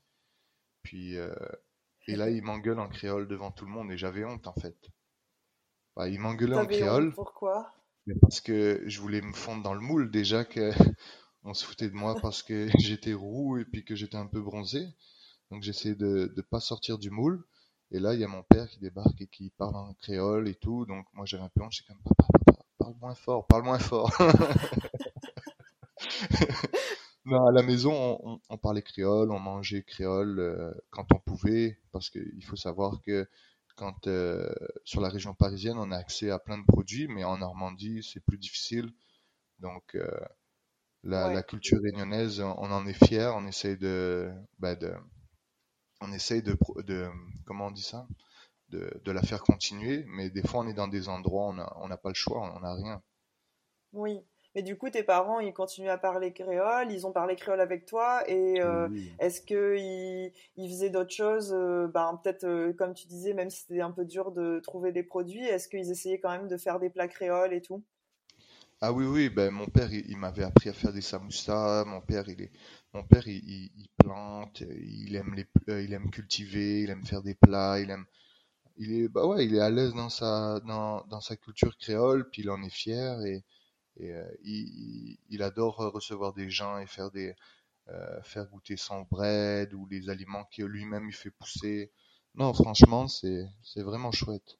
puis 0.82 1.18
euh, 1.18 1.36
et 2.08 2.16
là, 2.16 2.30
il 2.30 2.42
m'engueule 2.42 2.80
en 2.80 2.88
créole 2.88 3.28
devant 3.28 3.52
tout 3.52 3.66
le 3.66 3.72
monde, 3.72 3.92
et 3.92 3.98
j'avais 3.98 4.24
honte 4.24 4.48
en 4.48 4.54
fait. 4.54 4.78
Bah, 5.98 6.08
il 6.08 6.22
m'engueulait 6.22 6.56
en 6.56 6.66
créole. 6.66 7.14
Pourquoi? 7.14 7.74
Parce 8.22 8.40
que 8.40 8.82
je 8.86 9.02
voulais 9.02 9.22
me 9.22 9.34
fondre 9.34 9.62
dans 9.62 9.74
le 9.74 9.82
moule 9.82 10.10
déjà 10.10 10.46
que 10.46 10.72
on 11.44 11.54
se 11.54 11.66
foutait 11.66 11.90
de 11.90 11.96
moi 11.96 12.16
parce 12.22 12.44
que 12.44 12.68
j'étais 12.80 13.14
roux 13.14 13.58
et 13.58 13.66
puis 13.66 13.84
que 13.84 13.94
j'étais 13.94 14.16
un 14.16 14.28
peu 14.28 14.42
bronzé, 14.42 14.88
donc 15.52 15.64
j'essayais 15.64 15.96
de 15.96 16.34
ne 16.34 16.42
pas 16.44 16.62
sortir 16.62 16.98
du 16.98 17.10
moule. 17.10 17.44
Et 17.92 18.00
là, 18.00 18.14
il 18.14 18.22
y 18.22 18.24
a 18.24 18.28
mon 18.28 18.44
père 18.44 18.70
qui 18.70 18.80
débarque 18.80 19.20
et 19.20 19.28
qui 19.28 19.52
parle 19.52 19.76
en 19.76 19.94
créole 19.96 20.48
et 20.48 20.56
tout. 20.56 20.86
Donc 20.86 21.06
moi, 21.14 21.26
j'avais 21.26 21.44
un 21.44 21.50
peu 21.50 21.62
honte. 21.62 21.74
Je 21.74 21.84
comme 21.84 22.02
papa, 22.04 22.26
parle 22.84 22.96
moins 23.00 23.16
fort, 23.16 23.48
parle 23.48 23.64
moins 23.64 23.80
fort. 23.80 24.12
non, 27.26 27.48
à 27.48 27.52
la 27.52 27.64
maison, 27.64 28.20
on, 28.24 28.40
on, 28.50 28.58
parlait 28.58 28.82
créole, 28.82 29.32
on 29.32 29.40
mangeait 29.40 29.84
créole 29.84 30.40
euh, 30.40 30.74
quand 30.90 31.08
on 31.14 31.20
pouvait, 31.20 31.80
parce 31.92 32.10
qu'il 32.10 32.44
faut 32.44 32.56
savoir 32.56 33.02
que 33.02 33.28
quand 33.76 34.08
euh, 34.08 34.54
sur 34.84 35.02
la 35.02 35.10
région 35.10 35.34
parisienne, 35.34 35.78
on 35.78 35.92
a 35.92 35.98
accès 35.98 36.30
à 36.30 36.40
plein 36.40 36.58
de 36.58 36.66
produits, 36.66 37.08
mais 37.08 37.24
en 37.24 37.38
Normandie, 37.38 38.04
c'est 38.04 38.20
plus 38.20 38.38
difficile. 38.38 38.92
Donc 39.60 39.96
euh, 39.96 40.08
la, 41.04 41.34
la, 41.34 41.44
culture 41.44 41.80
réunionnaise, 41.82 42.42
on, 42.42 42.72
en 42.72 42.86
est 42.86 43.06
fier, 43.06 43.34
on 43.36 43.48
essaie 43.48 43.78
de, 43.78 44.32
bah 44.60 44.76
de 44.76 44.94
on 46.02 46.12
essaye 46.12 46.44
de, 46.44 46.58
de, 46.86 47.10
comment 47.46 47.68
on 47.68 47.72
dit 47.72 47.82
ça, 47.82 48.08
de, 48.74 49.02
de, 49.04 49.12
la 49.12 49.22
faire 49.22 49.42
continuer, 49.42 50.06
mais 50.08 50.30
des 50.30 50.42
fois 50.42 50.62
on 50.62 50.68
est 50.68 50.74
dans 50.74 50.88
des 50.88 51.10
endroits 51.10 51.48
où 51.50 51.54
on 51.78 51.88
n'a 51.88 51.98
pas 51.98 52.10
le 52.10 52.16
choix, 52.16 52.54
on 52.56 52.60
n'a 52.60 52.74
rien. 52.74 53.02
Oui, 53.94 54.20
mais 54.56 54.64
du 54.64 54.78
coup 54.78 54.90
tes 54.90 55.04
parents 55.04 55.40
ils 55.40 55.54
continuent 55.54 55.90
à 55.90 55.98
parler 55.98 56.34
créole, 56.34 56.92
ils 56.92 57.06
ont 57.06 57.12
parlé 57.12 57.36
créole 57.36 57.62
avec 57.62 57.86
toi 57.86 58.28
et 58.30 58.62
euh, 58.62 58.90
est-ce 59.20 59.42
que 59.42 59.78
ils, 59.78 60.34
ils 60.58 60.70
faisaient 60.70 60.90
d'autres 60.90 61.14
choses, 61.14 61.54
euh, 61.54 61.88
ben 61.88 62.20
peut-être 62.24 62.46
euh, 62.46 62.74
comme 62.74 62.94
tu 62.94 63.08
disais, 63.08 63.34
même 63.34 63.50
si 63.50 63.62
c'était 63.62 63.82
un 63.82 63.92
peu 63.92 64.06
dur 64.06 64.32
de 64.32 64.60
trouver 64.60 64.92
des 64.92 65.04
produits, 65.04 65.46
est-ce 65.46 65.68
qu'ils 65.68 65.92
essayaient 65.92 66.20
quand 66.20 66.32
même 66.32 66.48
de 66.48 66.58
faire 66.58 66.80
des 66.80 66.90
plats 66.90 67.08
créoles 67.08 67.54
et 67.54 67.62
tout? 67.62 67.84
Ah 68.86 68.92
oui, 68.92 69.06
oui, 69.06 69.30
ben 69.30 69.50
mon 69.50 69.66
père, 69.66 69.94
il, 69.94 70.18
m'avait 70.18 70.44
appris 70.44 70.68
à 70.68 70.74
faire 70.74 70.92
des 70.92 71.00
samoussas. 71.00 71.86
Mon 71.86 72.02
père, 72.02 72.28
il 72.28 72.42
est, 72.42 72.52
mon 72.94 73.02
père, 73.02 73.26
il, 73.30 73.72
il, 73.78 73.88
plante, 73.98 74.60
il 74.60 75.16
aime 75.16 75.34
les, 75.36 75.48
euh, 75.70 75.82
il 75.82 75.94
aime 75.94 76.12
cultiver, 76.12 76.82
il 76.82 76.90
aime 76.90 77.06
faire 77.06 77.24
des 77.24 77.34
plats, 77.34 77.80
il 77.80 77.90
aime, 77.92 78.06
il 78.78 78.94
est, 78.94 79.08
bah 79.08 79.26
ouais, 79.26 79.46
il 79.46 79.56
est 79.56 79.60
à 79.60 79.70
l'aise 79.70 79.94
dans 79.94 80.10
sa, 80.10 80.60
dans, 80.62 81.04
dans 81.06 81.22
sa 81.22 81.36
culture 81.36 81.78
créole, 81.78 82.30
puis 82.30 82.42
il 82.44 82.50
en 82.50 82.62
est 82.64 82.70
fier 82.70 83.22
et, 83.26 83.44
et 83.98 84.12
euh, 84.14 84.26
il, 84.44 85.44
adore 85.44 85.78
recevoir 85.78 86.34
des 86.34 86.50
gens 86.50 86.78
et 86.80 86.88
faire 86.88 87.12
des, 87.12 87.36
euh, 87.90 88.22
faire 88.24 88.48
goûter 88.48 88.78
son 88.78 89.02
bread 89.04 89.74
ou 89.74 89.88
les 89.88 90.10
aliments 90.10 90.46
que 90.56 90.64
lui-même 90.64 91.08
il 91.08 91.14
fait 91.14 91.32
pousser. 91.32 91.92
Non, 92.36 92.54
franchement, 92.54 93.08
c'est, 93.08 93.46
c'est 93.64 93.84
vraiment 93.84 94.12
chouette. 94.12 94.58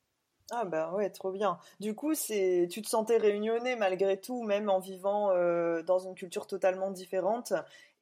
Ah 0.52 0.66
bah 0.66 0.92
ouais, 0.94 1.10
trop 1.10 1.32
bien. 1.32 1.58
Du 1.80 1.96
coup, 1.96 2.14
c'est 2.14 2.68
tu 2.70 2.82
te 2.82 2.88
sentais 2.88 3.18
réunionnais 3.18 3.76
malgré 3.76 4.20
tout, 4.20 4.44
même 4.44 4.70
en 4.70 4.80
vivant 4.80 5.32
euh, 5.32 5.82
dans 5.84 6.00
une 6.00 6.16
culture 6.16 6.48
totalement 6.48 6.92
différente. 6.92 7.54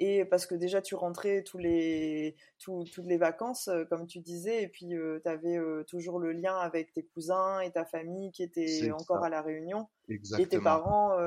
Et 0.04 0.26
parce 0.26 0.48
que 0.48 0.56
déjà, 0.56 0.82
tu 0.82 0.96
rentrais 0.96 1.44
tous 1.44 1.60
les, 1.60 2.36
toutes 2.60 3.06
les 3.06 3.18
vacances, 3.18 3.68
euh, 3.68 3.86
comme 3.86 4.08
tu 4.08 4.20
disais, 4.20 4.64
et 4.64 4.68
puis 4.68 4.96
euh, 4.96 5.20
tu 5.24 5.30
avais 5.30 5.60
toujours 5.88 6.20
le 6.20 6.32
lien 6.32 6.58
avec 6.58 6.92
tes 6.92 7.04
cousins 7.04 7.60
et 7.60 7.72
ta 7.72 7.86
famille 7.86 8.32
qui 8.32 8.42
étaient 8.42 8.92
encore 8.92 9.24
à 9.24 9.30
la 9.30 9.42
Réunion. 9.42 9.88
Et 10.10 10.48
tes 10.48 10.60
parents 10.60 11.18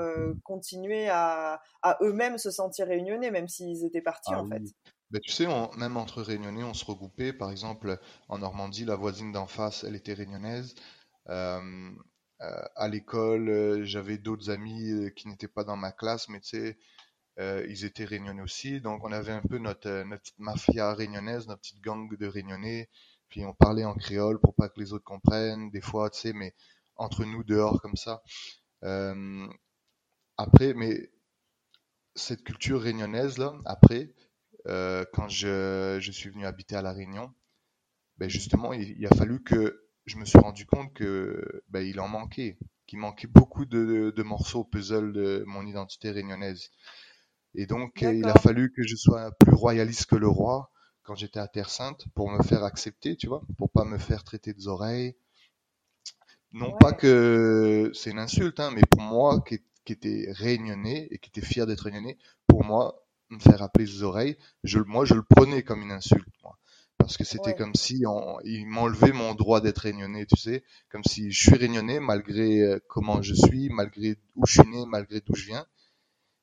continuaient 0.42 1.08
à, 1.08 1.60
à 1.82 1.98
eux-mêmes 2.02 2.36
se 2.36 2.50
sentir 2.50 2.88
réunionnais, 2.88 3.30
même 3.30 3.48
s'ils 3.48 3.84
étaient 3.84 4.02
partis 4.02 4.32
ah 4.34 4.42
en 4.42 4.48
fait. 4.48 4.62
Ben, 5.10 5.20
tu 5.20 5.30
sais, 5.30 5.46
même 5.78 5.96
entre 5.96 6.22
réunionnais, 6.22 6.64
on 6.64 6.74
se 6.74 6.84
regroupait. 6.84 7.32
Par 7.32 7.52
exemple, 7.52 8.00
en 8.28 8.38
Normandie, 8.38 8.84
la 8.84 8.96
voisine 8.96 9.30
d'en 9.30 9.46
face, 9.46 9.84
elle 9.84 9.94
était 9.94 10.12
réunionnaise. 10.12 10.74
Euh, 11.28 11.90
euh, 12.40 12.62
à 12.74 12.88
l'école, 12.88 13.48
euh, 13.48 13.84
j'avais 13.84 14.18
d'autres 14.18 14.50
amis 14.50 15.12
qui 15.14 15.28
n'étaient 15.28 15.46
pas 15.46 15.62
dans 15.62 15.76
ma 15.76 15.92
classe, 15.92 16.28
mais 16.28 16.40
tu 16.40 16.48
sais, 16.48 16.78
ils 17.38 17.84
étaient 17.84 18.04
réunionnais 18.04 18.42
aussi. 18.42 18.80
Donc 18.80 19.04
on 19.04 19.12
avait 19.12 19.32
un 19.32 19.42
peu 19.42 19.58
notre, 19.58 20.04
notre 20.04 20.22
petite 20.22 20.38
mafia 20.38 20.94
réunionnaise, 20.94 21.46
notre 21.46 21.60
petite 21.60 21.80
gang 21.80 22.16
de 22.16 22.26
réunionnais. 22.26 22.88
Puis 23.28 23.44
on 23.44 23.54
parlait 23.54 23.84
en 23.84 23.94
créole 23.94 24.40
pour 24.40 24.54
pas 24.54 24.68
que 24.68 24.78
les 24.80 24.92
autres 24.92 25.04
comprennent, 25.04 25.70
des 25.70 25.80
fois, 25.80 26.10
tu 26.10 26.20
sais, 26.20 26.32
mais 26.32 26.54
entre 26.96 27.24
nous 27.24 27.42
dehors 27.44 27.80
comme 27.82 27.96
ça. 27.96 28.22
Euh, 28.84 29.46
après, 30.36 30.74
mais 30.74 31.10
cette 32.14 32.44
culture 32.44 32.80
réunionnaise 32.82 33.38
là, 33.38 33.54
après, 33.64 34.14
euh, 34.66 35.04
quand 35.12 35.28
je, 35.28 35.98
suis 36.12 36.30
venu 36.30 36.46
habiter 36.46 36.76
à 36.76 36.82
la 36.82 36.92
Réunion, 36.92 37.32
ben 38.18 38.28
justement, 38.28 38.72
il, 38.72 39.04
a 39.06 39.14
fallu 39.14 39.42
que 39.42 39.84
je 40.06 40.16
me 40.16 40.24
suis 40.24 40.38
rendu 40.38 40.66
compte 40.66 40.94
que 40.94 41.64
ben, 41.68 41.80
il 41.80 41.98
en 42.00 42.08
manquait, 42.08 42.58
qu'il 42.86 42.98
manquait 42.98 43.26
beaucoup 43.26 43.64
de, 43.64 44.12
de, 44.14 44.22
morceaux 44.22 44.60
au 44.60 44.64
puzzle 44.64 45.12
de 45.12 45.44
mon 45.46 45.66
identité 45.66 46.10
réunionnaise. 46.10 46.70
Et 47.54 47.66
donc, 47.66 48.02
il 48.02 48.26
a 48.26 48.34
fallu 48.34 48.72
que 48.72 48.82
je 48.82 48.96
sois 48.96 49.30
plus 49.32 49.54
royaliste 49.54 50.06
que 50.06 50.16
le 50.16 50.28
roi 50.28 50.70
quand 51.02 51.14
j'étais 51.14 51.38
à 51.38 51.48
Terre 51.48 51.70
Sainte 51.70 52.06
pour 52.14 52.30
me 52.30 52.42
faire 52.42 52.64
accepter, 52.64 53.16
tu 53.16 53.26
vois, 53.26 53.42
pour 53.58 53.70
pas 53.70 53.84
me 53.84 53.98
faire 53.98 54.24
traiter 54.24 54.54
des 54.54 54.68
oreilles. 54.68 55.14
Non 56.52 56.76
pas 56.78 56.92
que 56.92 57.90
c'est 57.94 58.10
une 58.10 58.18
insulte, 58.18 58.60
hein, 58.60 58.70
mais 58.74 58.82
pour 58.88 59.02
moi 59.02 59.40
qui, 59.46 59.60
qui 59.84 59.92
était 59.92 60.26
réunionnais 60.30 61.08
et 61.10 61.18
qui 61.18 61.28
était 61.28 61.46
fier 61.46 61.66
d'être 61.66 61.82
réunionnais, 61.82 62.16
pour 62.46 62.64
moi, 62.64 63.04
me 63.30 63.38
faire 63.38 63.60
appeler 63.62 63.84
des 63.84 64.02
oreilles, 64.02 64.36
je, 64.62 64.78
moi 64.78 65.04
je 65.04 65.14
le 65.14 65.22
prenais 65.22 65.62
comme 65.62 65.82
une 65.82 65.90
insulte. 65.90 66.28
Moi 66.42 66.56
parce 67.04 67.18
que 67.18 67.24
c'était 67.24 67.54
comme 67.54 67.74
si 67.74 68.04
on, 68.06 68.40
ils 68.44 68.66
m'enlevaient 68.66 69.12
mon 69.12 69.34
droit 69.34 69.60
d'être 69.60 69.78
réunionnais, 69.78 70.24
tu 70.24 70.36
sais, 70.36 70.64
comme 70.88 71.04
si 71.04 71.30
je 71.30 71.50
suis 71.50 71.56
réunionnais 71.56 72.00
malgré 72.00 72.62
euh, 72.62 72.78
comment 72.88 73.20
je 73.20 73.34
suis, 73.34 73.68
malgré 73.68 74.16
où 74.36 74.46
je 74.46 74.60
suis 74.60 74.70
né, 74.70 74.86
malgré 74.86 75.20
d'où 75.20 75.34
je 75.34 75.44
viens, 75.44 75.66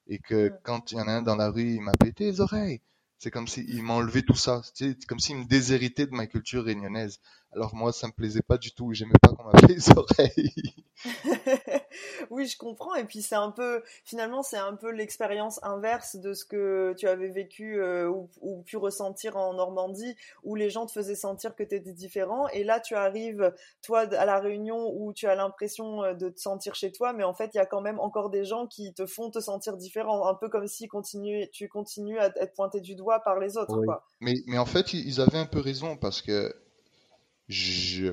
et 0.08 0.20
que 0.20 0.52
quand 0.64 0.92
il 0.92 0.98
y 0.98 1.02
en 1.02 1.08
a 1.08 1.14
un 1.14 1.22
dans 1.22 1.36
la 1.36 1.50
rue, 1.50 1.76
il 1.76 1.82
m'appelait 1.82 2.12
tes 2.12 2.40
oreilles. 2.40 2.82
C'est 3.18 3.32
comme 3.32 3.48
s'il 3.48 3.84
m'enlevait 3.84 4.24
tout 4.24 4.36
ça, 4.36 4.62
c'est 4.74 5.06
comme 5.06 5.20
s'il 5.20 5.38
me 5.38 5.46
déshéritait 5.46 6.08
de 6.08 6.16
ma 6.16 6.26
culture 6.28 6.64
réunionnaise. 6.64 7.20
Alors 7.52 7.76
moi, 7.76 7.94
ça 7.94 8.08
me 8.08 8.14
plaisait 8.14 8.42
pas 8.42 8.58
du 8.58 8.72
tout. 8.74 8.94
J'aimais 8.94 9.14
pas 9.22 9.30
qu'on 9.30 9.44
m'appelle 9.44 9.70
les 9.76 9.90
oreilles. 9.92 10.86
oui, 12.30 12.46
je 12.46 12.58
comprends. 12.58 12.96
Et 12.96 13.06
puis 13.06 13.22
c'est 13.22 13.36
un 13.36 13.52
peu, 13.52 13.84
finalement, 14.06 14.44
c'est 14.44 14.58
un 14.58 14.76
peu 14.76 14.92
l'expérience 14.92 15.60
inverse 15.64 16.16
de 16.16 16.34
ce 16.34 16.46
que 16.46 16.94
tu 16.98 17.08
avais 17.08 17.30
vécu 17.30 17.82
euh, 17.82 18.10
ou, 18.10 18.30
ou, 18.42 18.62
pu 18.62 18.78
ressentir 18.78 19.38
en 19.38 19.54
Normandie, 19.54 20.16
où 20.44 20.56
les 20.56 20.70
gens 20.70 20.86
te 20.86 20.92
faisaient 20.92 21.16
sentir 21.16 21.56
que 21.56 21.64
tu 21.64 21.76
étais 21.76 21.94
différent. 21.94 22.48
Et 22.50 22.64
là, 22.64 22.80
tu 22.80 22.96
arrives, 22.96 23.54
toi, 23.82 24.02
à 24.02 24.26
la 24.26 24.40
Réunion, 24.40 24.92
où 24.96 25.14
tu 25.14 25.28
as 25.28 25.36
l'impression 25.36 26.04
euh, 26.04 26.14
de 26.14 26.30
te 26.30 26.40
sentir 26.40 26.76
chez 26.76 26.92
toi, 26.92 27.14
mais 27.14 27.24
en 27.24 27.34
fait, 27.34 27.52
il 27.54 27.58
y 27.58 27.62
a 27.62 27.66
quand 27.66 27.82
même 27.82 28.00
encore 28.00 28.30
des 28.30 28.46
gens 28.46 28.68
qui 28.68 28.94
te 28.94 29.06
font 29.06 29.30
te 29.30 29.40
sentir 29.40 29.78
différent, 29.78 30.28
un 30.28 30.36
peu 30.36 30.50
comme 30.50 30.68
si 30.68 30.88
continue, 30.88 31.50
tu 31.52 31.68
continues 31.68 32.20
à 32.20 32.28
être 32.38 32.54
pointé 32.54 32.82
du 32.82 32.96
doigt 32.96 33.20
par 33.20 33.40
les 33.40 33.58
autres. 33.58 33.82
Quoi. 33.84 34.06
Mais, 34.20 34.34
mais 34.48 34.58
en 34.58 34.66
fait, 34.66 34.94
ils 34.94 35.22
avaient 35.22 35.38
un 35.38 35.46
peu 35.46 35.60
raison 35.60 35.98
parce 35.98 36.22
que 36.22 36.54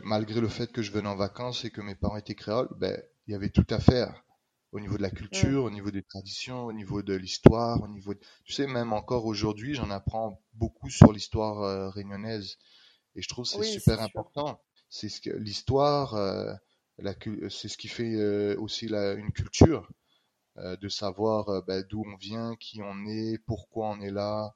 malgré 0.04 0.40
le 0.40 0.48
fait 0.48 0.72
que 0.72 0.82
je 0.82 0.92
venais 0.92 1.08
en 1.08 1.16
vacances 1.16 1.64
et 1.64 1.70
que 1.70 1.80
mes 1.80 1.94
parents 1.94 2.16
étaient 2.16 2.34
créoles, 2.34 2.68
ben, 2.76 3.00
il 3.28 3.32
y 3.32 3.34
avait 3.34 3.50
tout 3.50 3.66
à 3.70 3.78
faire 3.78 4.24
au 4.72 4.80
niveau 4.80 4.96
de 4.96 5.02
la 5.02 5.10
culture, 5.10 5.64
au 5.64 5.70
niveau 5.70 5.90
des 5.90 6.02
traditions, 6.02 6.64
au 6.64 6.72
niveau 6.72 7.02
de 7.02 7.14
l'histoire, 7.14 7.80
au 7.82 7.88
niveau 7.88 8.12
de... 8.12 8.20
tu 8.44 8.52
sais 8.52 8.66
même 8.66 8.92
encore 8.92 9.24
aujourd'hui, 9.24 9.74
j'en 9.74 9.90
apprends 9.90 10.42
beaucoup 10.54 10.90
sur 10.90 11.12
l'histoire 11.12 11.62
euh, 11.62 11.88
réunionnaise 11.88 12.58
et 13.14 13.22
je 13.22 13.28
trouve 13.28 13.44
c'est 13.46 13.62
super 13.64 14.00
important. 14.00 14.60
C'est 14.90 15.08
ce 15.08 15.20
que 15.20 15.30
l'histoire, 15.30 16.14
euh, 16.14 16.54
c'est 17.50 17.68
ce 17.68 17.76
qui 17.76 17.88
fait 17.88 18.14
euh, 18.14 18.56
aussi 18.58 18.88
la, 18.88 19.12
une 19.12 19.32
culture, 19.32 19.90
euh, 20.58 20.76
de 20.76 20.88
savoir 20.88 21.62
ben, 21.66 21.84
d'où 21.88 22.04
on 22.06 22.16
vient, 22.16 22.56
qui 22.56 22.80
on 22.82 23.06
est, 23.06 23.38
pourquoi 23.46 23.88
on 23.88 24.00
est 24.00 24.10
là, 24.10 24.54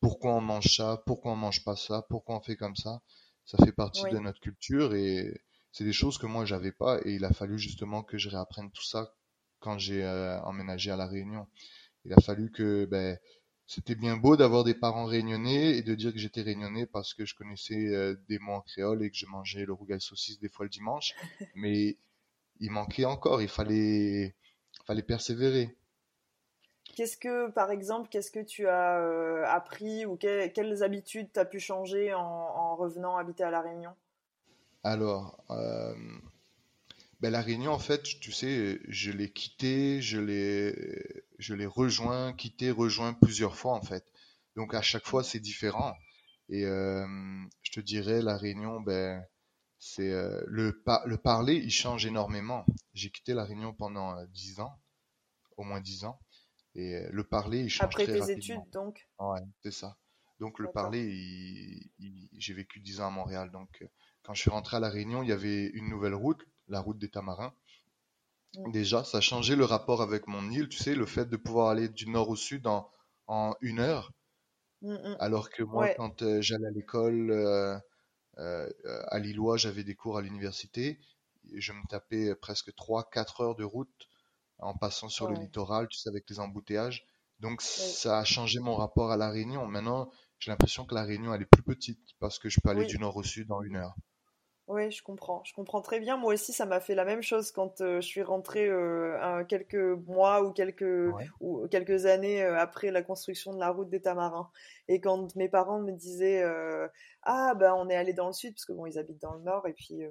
pourquoi 0.00 0.34
on 0.34 0.40
mange 0.40 0.74
ça, 0.74 1.02
pourquoi 1.06 1.32
on 1.32 1.36
mange 1.36 1.64
pas 1.64 1.76
ça, 1.76 2.04
pourquoi 2.08 2.36
on 2.36 2.40
fait 2.40 2.56
comme 2.56 2.76
ça. 2.76 3.00
Ça 3.44 3.58
fait 3.64 3.72
partie 3.72 4.04
de 4.10 4.18
notre 4.18 4.40
culture 4.40 4.94
et 4.94 5.42
c'est 5.72 5.84
des 5.84 5.92
choses 5.92 6.18
que 6.18 6.26
moi 6.26 6.44
j'avais 6.44 6.72
pas 6.72 7.00
et 7.04 7.14
il 7.14 7.24
a 7.24 7.32
fallu 7.32 7.58
justement 7.58 8.02
que 8.02 8.18
je 8.18 8.28
réapprenne 8.28 8.70
tout 8.70 8.84
ça 8.84 9.14
quand 9.60 9.78
j'ai 9.78 10.04
euh, 10.04 10.40
emménagé 10.42 10.90
à 10.90 10.96
la 10.96 11.06
Réunion. 11.06 11.46
Il 12.04 12.12
a 12.12 12.20
fallu 12.20 12.50
que 12.50 12.86
ben 12.86 13.18
c'était 13.66 13.94
bien 13.94 14.16
beau 14.16 14.36
d'avoir 14.36 14.64
des 14.64 14.74
parents 14.74 15.04
réunionnais 15.04 15.76
et 15.76 15.82
de 15.82 15.94
dire 15.94 16.12
que 16.12 16.18
j'étais 16.18 16.40
réunionnais 16.40 16.86
parce 16.86 17.12
que 17.12 17.26
je 17.26 17.34
connaissais 17.34 17.88
euh, 17.88 18.16
des 18.28 18.38
mots 18.38 18.54
en 18.54 18.60
créole 18.62 19.04
et 19.04 19.10
que 19.10 19.16
je 19.16 19.26
mangeais 19.26 19.66
le 19.66 19.74
rougail 19.74 20.00
saucisse 20.00 20.40
des 20.40 20.48
fois 20.48 20.64
le 20.64 20.70
dimanche, 20.70 21.14
mais 21.54 21.98
il 22.60 22.70
manquait 22.70 23.04
encore, 23.04 23.42
il 23.42 23.48
fallait 23.48 24.34
fallait 24.86 25.02
persévérer. 25.02 25.76
Qu'est-ce 26.96 27.18
que, 27.18 27.50
par 27.50 27.70
exemple, 27.70 28.08
qu'est-ce 28.08 28.30
que 28.30 28.40
tu 28.40 28.66
as 28.66 28.98
euh, 28.98 29.44
appris 29.46 30.06
ou 30.06 30.16
quelles 30.16 30.82
habitudes 30.82 31.28
tu 31.32 31.38
as 31.38 31.44
pu 31.44 31.60
changer 31.60 32.14
en, 32.14 32.74
revenant 32.74 33.16
habiter 33.16 33.44
à 33.44 33.50
La 33.50 33.60
Réunion? 33.60 33.94
Alors, 34.82 35.44
euh, 35.50 35.94
ben, 37.20 37.30
La 37.30 37.40
Réunion, 37.42 37.72
en 37.72 37.78
fait, 37.78 38.02
tu 38.20 38.32
sais, 38.32 38.80
je 38.88 39.10
l'ai 39.10 39.30
quitté, 39.30 40.00
je 40.02 40.18
l'ai, 40.18 41.24
je 41.38 41.54
l'ai 41.54 41.66
rejoint, 41.66 42.32
quitté, 42.32 42.70
rejoint 42.70 43.12
plusieurs 43.14 43.56
fois, 43.56 43.74
en 43.74 43.82
fait. 43.82 44.04
Donc, 44.56 44.74
à 44.74 44.82
chaque 44.82 45.06
fois, 45.06 45.24
c'est 45.24 45.40
différent. 45.40 45.94
Et 46.48 46.64
euh, 46.64 47.06
je 47.62 47.72
te 47.72 47.80
dirais, 47.80 48.22
La 48.22 48.36
Réunion, 48.36 48.80
ben, 48.80 49.24
c'est 49.78 50.10
le, 50.46 50.82
le 51.06 51.16
parler, 51.16 51.54
il 51.56 51.70
change 51.70 52.06
énormément. 52.06 52.64
J'ai 52.94 53.10
quitté 53.10 53.34
La 53.34 53.44
Réunion 53.44 53.72
pendant 53.74 54.16
dix 54.26 54.60
ans, 54.60 54.80
au 55.56 55.64
moins 55.64 55.80
dix 55.80 56.04
ans. 56.04 56.18
Et 56.74 56.94
euh, 56.96 57.08
le 57.12 57.24
parler, 57.24 57.60
il 57.60 57.70
change 57.70 57.86
Après 57.86 58.06
tes 58.06 58.30
études, 58.30 58.70
donc 58.72 59.08
Ouais, 59.18 59.40
c'est 59.62 59.72
ça. 59.72 59.96
Donc 60.38 60.60
le 60.60 60.68
parler, 60.70 61.90
j'ai 62.36 62.54
vécu 62.54 62.78
10 62.78 63.00
ans 63.00 63.08
à 63.08 63.10
Montréal. 63.10 63.50
Donc 63.50 63.84
quand 64.28 64.34
je 64.34 64.42
suis 64.42 64.50
rentré 64.50 64.76
à 64.76 64.80
La 64.80 64.90
Réunion, 64.90 65.22
il 65.22 65.30
y 65.30 65.32
avait 65.32 65.68
une 65.68 65.88
nouvelle 65.88 66.14
route, 66.14 66.44
la 66.68 66.80
route 66.80 66.98
des 66.98 67.08
Tamarins. 67.08 67.54
Déjà, 68.66 69.02
ça 69.02 69.18
a 69.18 69.20
changé 69.22 69.56
le 69.56 69.64
rapport 69.64 70.02
avec 70.02 70.26
mon 70.26 70.50
île, 70.50 70.68
tu 70.68 70.76
sais, 70.76 70.94
le 70.94 71.06
fait 71.06 71.24
de 71.24 71.38
pouvoir 71.38 71.70
aller 71.70 71.88
du 71.88 72.10
nord 72.10 72.28
au 72.28 72.36
sud 72.36 72.66
en, 72.66 72.90
en 73.26 73.54
une 73.62 73.80
heure. 73.80 74.12
Mm, 74.82 74.92
mm. 74.92 75.16
Alors 75.18 75.48
que 75.48 75.62
moi, 75.62 75.88
quand 75.94 76.20
euh, 76.20 76.42
j'allais 76.42 76.66
à 76.66 76.70
l'école 76.70 77.30
euh, 77.30 77.78
euh, 78.36 78.68
à 79.06 79.18
Lillois, 79.18 79.56
j'avais 79.56 79.82
des 79.82 79.94
cours 79.94 80.18
à 80.18 80.20
l'université, 80.20 80.98
je 81.54 81.72
me 81.72 81.88
tapais 81.88 82.34
presque 82.34 82.70
3-4 82.74 83.42
heures 83.42 83.56
de 83.56 83.64
route 83.64 84.08
en 84.58 84.76
passant 84.76 85.08
sur 85.08 85.30
le 85.30 85.36
littoral, 85.36 85.88
tu 85.88 85.96
sais, 85.96 86.10
avec 86.10 86.28
les 86.28 86.38
embouteillages. 86.38 87.06
Donc 87.40 87.62
ça 87.62 88.18
a 88.18 88.24
changé 88.24 88.60
mon 88.60 88.76
rapport 88.76 89.10
à 89.10 89.16
la 89.16 89.30
Réunion. 89.30 89.66
Maintenant, 89.66 90.10
j'ai 90.38 90.50
l'impression 90.50 90.84
que 90.84 90.94
la 90.94 91.04
Réunion, 91.04 91.32
elle 91.32 91.40
est 91.40 91.46
plus 91.50 91.62
petite 91.62 92.10
parce 92.18 92.38
que 92.38 92.50
je 92.50 92.60
peux 92.60 92.68
aller 92.68 92.84
du 92.84 92.98
nord 92.98 93.16
au 93.16 93.22
sud 93.22 93.50
en 93.50 93.62
une 93.62 93.76
heure. 93.76 93.96
Oui, 94.68 94.90
je 94.90 95.02
comprends. 95.02 95.42
Je 95.44 95.54
comprends 95.54 95.80
très 95.80 95.98
bien. 95.98 96.18
Moi 96.18 96.34
aussi, 96.34 96.52
ça 96.52 96.66
m'a 96.66 96.78
fait 96.78 96.94
la 96.94 97.06
même 97.06 97.22
chose 97.22 97.52
quand 97.52 97.80
euh, 97.80 98.02
je 98.02 98.06
suis 98.06 98.22
rentrée 98.22 98.68
euh, 98.68 99.42
quelques 99.44 99.74
mois 100.06 100.42
ou 100.42 100.52
quelques, 100.52 101.10
ou 101.40 101.66
quelques 101.68 102.04
années 102.04 102.42
euh, 102.42 102.58
après 102.58 102.90
la 102.90 103.02
construction 103.02 103.54
de 103.54 103.58
la 103.58 103.70
route 103.70 103.88
des 103.88 104.02
Tamarins. 104.02 104.50
Et 104.88 105.00
quand 105.00 105.34
mes 105.36 105.48
parents 105.48 105.80
me 105.80 105.92
disaient 105.92 106.44
Ah, 107.22 107.54
ben 107.54 107.72
on 107.78 107.88
est 107.88 107.96
allé 107.96 108.12
dans 108.12 108.26
le 108.26 108.34
sud, 108.34 108.54
parce 108.54 108.66
que 108.66 108.74
bon, 108.74 108.84
ils 108.84 108.98
habitent 108.98 109.22
dans 109.22 109.34
le 109.34 109.42
nord, 109.42 109.66
et 109.66 109.72
puis 109.72 110.02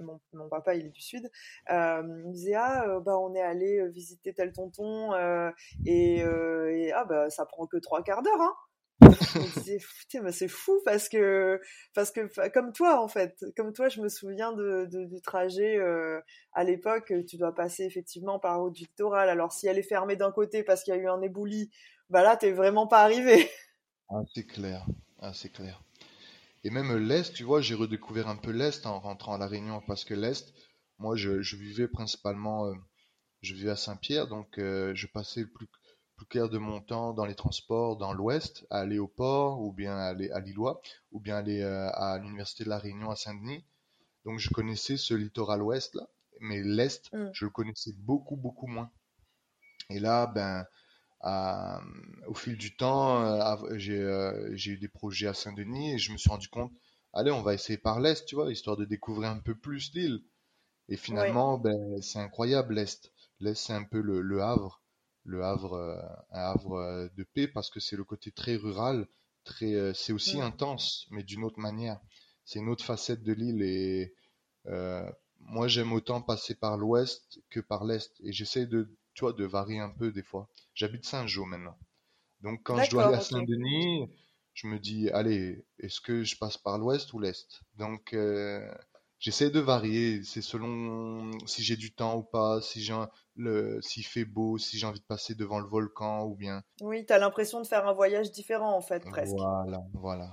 mon, 0.00 0.20
mon, 0.32 0.48
papa, 0.48 0.76
il 0.76 0.86
est 0.86 0.90
du 0.90 1.00
sud. 1.00 1.28
ils 1.68 1.74
me 1.74 2.30
disaient 2.30 2.54
Ah, 2.54 3.00
bah, 3.00 3.18
on 3.18 3.34
est 3.34 3.42
allé 3.42 3.88
visiter 3.88 4.32
tel 4.32 4.52
tonton, 4.52 5.12
et, 5.86 6.18
et, 6.18 6.92
ah, 6.92 7.04
bah, 7.04 7.30
ça 7.30 7.46
prend 7.46 7.66
que 7.66 7.78
trois 7.78 8.02
quarts 8.04 8.22
d'heure, 8.22 8.40
hein 8.40 8.54
c'est 10.32 10.48
fou 10.48 10.80
parce 10.84 11.08
que 11.08 11.60
parce 11.94 12.10
que 12.10 12.48
comme 12.50 12.72
toi 12.72 13.02
en 13.02 13.08
fait, 13.08 13.44
comme 13.56 13.72
toi, 13.72 13.88
je 13.88 14.00
me 14.00 14.08
souviens 14.08 14.52
de, 14.52 14.86
du 14.90 15.20
trajet 15.20 15.76
euh, 15.78 16.20
à 16.52 16.64
l'époque. 16.64 17.12
Tu 17.28 17.36
dois 17.36 17.54
passer 17.54 17.84
effectivement 17.84 18.38
par 18.38 18.60
route 18.60 18.72
du 18.72 18.84
littoral. 18.84 19.28
Alors 19.28 19.52
si 19.52 19.66
elle 19.66 19.78
est 19.78 19.82
fermée 19.82 20.16
d'un 20.16 20.32
côté 20.32 20.62
parce 20.62 20.82
qu'il 20.82 20.94
y 20.94 20.96
a 20.96 21.00
eu 21.00 21.08
un 21.08 21.20
éboulis, 21.22 21.70
bah 22.10 22.22
là 22.22 22.36
t'es 22.36 22.52
vraiment 22.52 22.86
pas 22.86 23.02
arrivé. 23.02 23.50
Ah, 24.10 24.22
c'est 24.34 24.46
clair, 24.46 24.86
ah, 25.20 25.32
c'est 25.32 25.50
clair. 25.50 25.82
Et 26.62 26.70
même 26.70 26.96
l'est, 26.96 27.32
tu 27.32 27.44
vois, 27.44 27.60
j'ai 27.60 27.74
redécouvert 27.74 28.28
un 28.28 28.36
peu 28.36 28.50
l'est 28.50 28.86
en 28.86 28.98
rentrant 29.00 29.34
à 29.34 29.38
la 29.38 29.46
Réunion 29.46 29.82
parce 29.86 30.04
que 30.04 30.14
l'est, 30.14 30.54
moi, 30.98 31.16
je, 31.16 31.42
je, 31.42 31.56
vivais 31.56 31.88
principalement, 31.88 32.66
euh, 32.66 32.74
je 33.42 33.54
vivais 33.54 33.70
à 33.70 33.76
Saint-Pierre, 33.76 34.28
donc 34.28 34.58
euh, 34.58 34.94
je 34.94 35.06
passais 35.06 35.40
le 35.40 35.50
plus 35.50 35.66
plus 36.16 36.26
clair 36.26 36.48
de 36.48 36.58
mon 36.58 36.80
temps 36.80 37.12
dans 37.12 37.26
les 37.26 37.34
transports 37.34 37.96
dans 37.96 38.12
l'ouest, 38.12 38.66
à 38.70 38.80
aller 38.80 38.98
au 38.98 39.08
port, 39.08 39.60
ou 39.60 39.72
bien 39.72 39.96
aller 39.96 40.30
à 40.30 40.40
Lillois, 40.40 40.80
ou 41.12 41.20
bien 41.20 41.36
aller 41.36 41.60
euh, 41.60 41.90
à 41.92 42.18
l'université 42.18 42.64
de 42.64 42.68
la 42.68 42.78
Réunion 42.78 43.10
à 43.10 43.16
Saint-Denis. 43.16 43.64
Donc 44.24 44.38
je 44.38 44.50
connaissais 44.50 44.96
ce 44.96 45.14
littoral 45.14 45.62
ouest 45.62 45.94
là, 45.94 46.08
mais 46.40 46.62
l'est, 46.62 47.12
mm. 47.12 47.30
je 47.32 47.44
le 47.44 47.50
connaissais 47.50 47.92
beaucoup 47.98 48.36
beaucoup 48.36 48.66
moins. 48.66 48.90
Et 49.90 49.98
là, 49.98 50.26
ben, 50.26 50.66
au 52.26 52.34
fil 52.34 52.56
du 52.56 52.76
temps, 52.76 53.22
euh, 53.22 53.56
euh, 53.70 54.50
j'ai 54.54 54.70
eu 54.70 54.78
des 54.78 54.88
projets 54.88 55.26
à 55.26 55.34
Saint-Denis 55.34 55.94
et 55.94 55.98
je 55.98 56.12
me 56.12 56.16
suis 56.16 56.30
rendu 56.30 56.48
compte, 56.48 56.72
allez, 57.12 57.30
on 57.30 57.42
va 57.42 57.54
essayer 57.54 57.78
par 57.78 58.00
l'est, 58.00 58.24
tu 58.24 58.34
vois, 58.34 58.50
histoire 58.52 58.76
de 58.76 58.84
découvrir 58.84 59.30
un 59.30 59.40
peu 59.40 59.54
plus 59.54 59.92
l'île. 59.94 60.22
Et 60.88 60.96
finalement, 60.96 61.58
ben, 61.58 62.00
c'est 62.02 62.18
incroyable 62.18 62.74
l'est. 62.74 63.10
L'est, 63.40 63.54
c'est 63.54 63.72
un 63.72 63.84
peu 63.84 64.00
le 64.00 64.42
Havre 64.42 64.83
le 65.24 65.42
Havre, 65.42 65.74
euh, 65.74 65.96
un 66.30 66.40
Havre 66.40 66.74
euh, 66.74 67.08
de 67.16 67.24
paix 67.24 67.48
parce 67.48 67.70
que 67.70 67.80
c'est 67.80 67.96
le 67.96 68.04
côté 68.04 68.30
très 68.30 68.56
rural, 68.56 69.08
très, 69.44 69.74
euh, 69.74 69.92
c'est 69.94 70.12
aussi 70.12 70.40
intense, 70.40 71.06
mais 71.10 71.22
d'une 71.22 71.44
autre 71.44 71.58
manière. 71.58 72.00
C'est 72.44 72.58
une 72.58 72.68
autre 72.68 72.84
facette 72.84 73.22
de 73.22 73.32
l'île 73.32 73.62
et 73.62 74.14
moi 75.40 75.68
j'aime 75.68 75.92
autant 75.92 76.22
passer 76.22 76.54
par 76.54 76.78
l'ouest 76.78 77.38
que 77.50 77.60
par 77.60 77.84
l'est 77.84 78.10
et 78.22 78.32
j'essaie 78.32 78.66
de, 78.66 78.90
tu 79.14 79.20
vois, 79.24 79.32
de 79.32 79.44
varier 79.44 79.80
un 79.80 79.90
peu 79.90 80.12
des 80.12 80.22
fois. 80.22 80.48
J'habite 80.74 81.06
Saint-Jean 81.06 81.46
maintenant. 81.46 81.76
Donc 82.40 82.62
quand 82.62 82.82
je 82.82 82.90
dois 82.90 83.06
aller 83.06 83.16
à 83.16 83.20
Saint-Denis, 83.20 84.10
je 84.52 84.66
me 84.66 84.78
dis, 84.78 85.08
allez, 85.10 85.64
est-ce 85.78 86.00
que 86.00 86.22
je 86.22 86.36
passe 86.36 86.58
par 86.58 86.78
l'ouest 86.78 87.12
ou 87.14 87.18
l'est? 87.18 87.62
Donc 87.76 88.14
j'essaie 89.18 89.50
de 89.50 89.60
varier. 89.60 90.22
C'est 90.22 90.42
selon 90.42 91.30
si 91.46 91.62
j'ai 91.62 91.76
du 91.76 91.92
temps 91.94 92.18
ou 92.18 92.22
pas, 92.22 92.60
si 92.60 92.82
j'ai 92.82 92.94
le, 93.36 93.80
s'il 93.82 94.06
fait 94.06 94.24
beau, 94.24 94.58
si 94.58 94.78
j'ai 94.78 94.86
envie 94.86 95.00
de 95.00 95.04
passer 95.04 95.34
devant 95.34 95.58
le 95.58 95.66
volcan 95.66 96.24
ou 96.24 96.34
bien. 96.34 96.62
Oui, 96.80 97.04
tu 97.04 97.12
as 97.12 97.18
l'impression 97.18 97.60
de 97.60 97.66
faire 97.66 97.86
un 97.86 97.92
voyage 97.92 98.30
différent 98.30 98.76
en 98.76 98.80
fait, 98.80 99.04
presque. 99.04 99.34
Voilà, 99.34 99.82
voilà. 99.92 100.30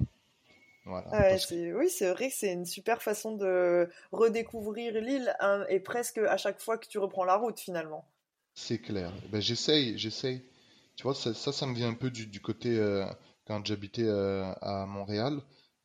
voilà 0.85 1.37
Oui, 1.51 1.89
c'est 1.89 2.11
vrai 2.11 2.29
que 2.29 2.35
c'est 2.35 2.53
une 2.53 2.65
super 2.65 3.01
façon 3.01 3.35
de 3.35 3.89
redécouvrir 4.11 4.93
l'île 4.93 5.35
hein, 5.39 5.65
et 5.69 5.79
presque 5.79 6.17
à 6.19 6.37
chaque 6.37 6.59
fois 6.59 6.77
que 6.77 6.87
tu 6.87 6.99
reprends 6.99 7.25
la 7.25 7.35
route 7.35 7.59
finalement. 7.59 8.05
C'est 8.53 8.79
clair. 8.79 9.11
Ben, 9.31 9.41
j'essaye, 9.41 9.97
j'essaye. 9.97 10.43
Tu 10.95 11.03
vois, 11.03 11.15
ça, 11.15 11.33
ça, 11.33 11.65
me 11.65 11.73
vient 11.73 11.89
un 11.89 11.95
peu 11.95 12.11
du, 12.11 12.27
du 12.27 12.41
côté 12.41 12.77
euh, 12.77 13.05
quand 13.45 13.65
j'habitais 13.65 14.05
euh, 14.05 14.51
à 14.61 14.85
Montréal, 14.85 15.41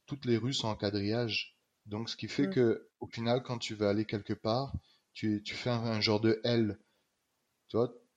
toutes 0.07 0.25
les 0.25 0.37
rues 0.37 0.53
sont 0.53 0.69
en 0.69 0.77
quadrillage. 0.77 1.57
Donc, 1.87 2.11
ce 2.11 2.17
qui 2.17 2.29
fait 2.29 2.49
mmh. 2.49 2.55
que, 2.55 2.89
au 3.01 3.07
final, 3.07 3.43
quand 3.43 3.59
tu 3.59 3.75
vas 3.75 3.91
aller 3.91 4.05
quelque 4.05 4.33
part, 4.33 4.73
tu, 5.15 5.43
tu 5.43 5.55
fais 5.55 5.71
un, 5.71 6.01
genre 6.01 6.21
de 6.21 6.41
L. 6.45 6.79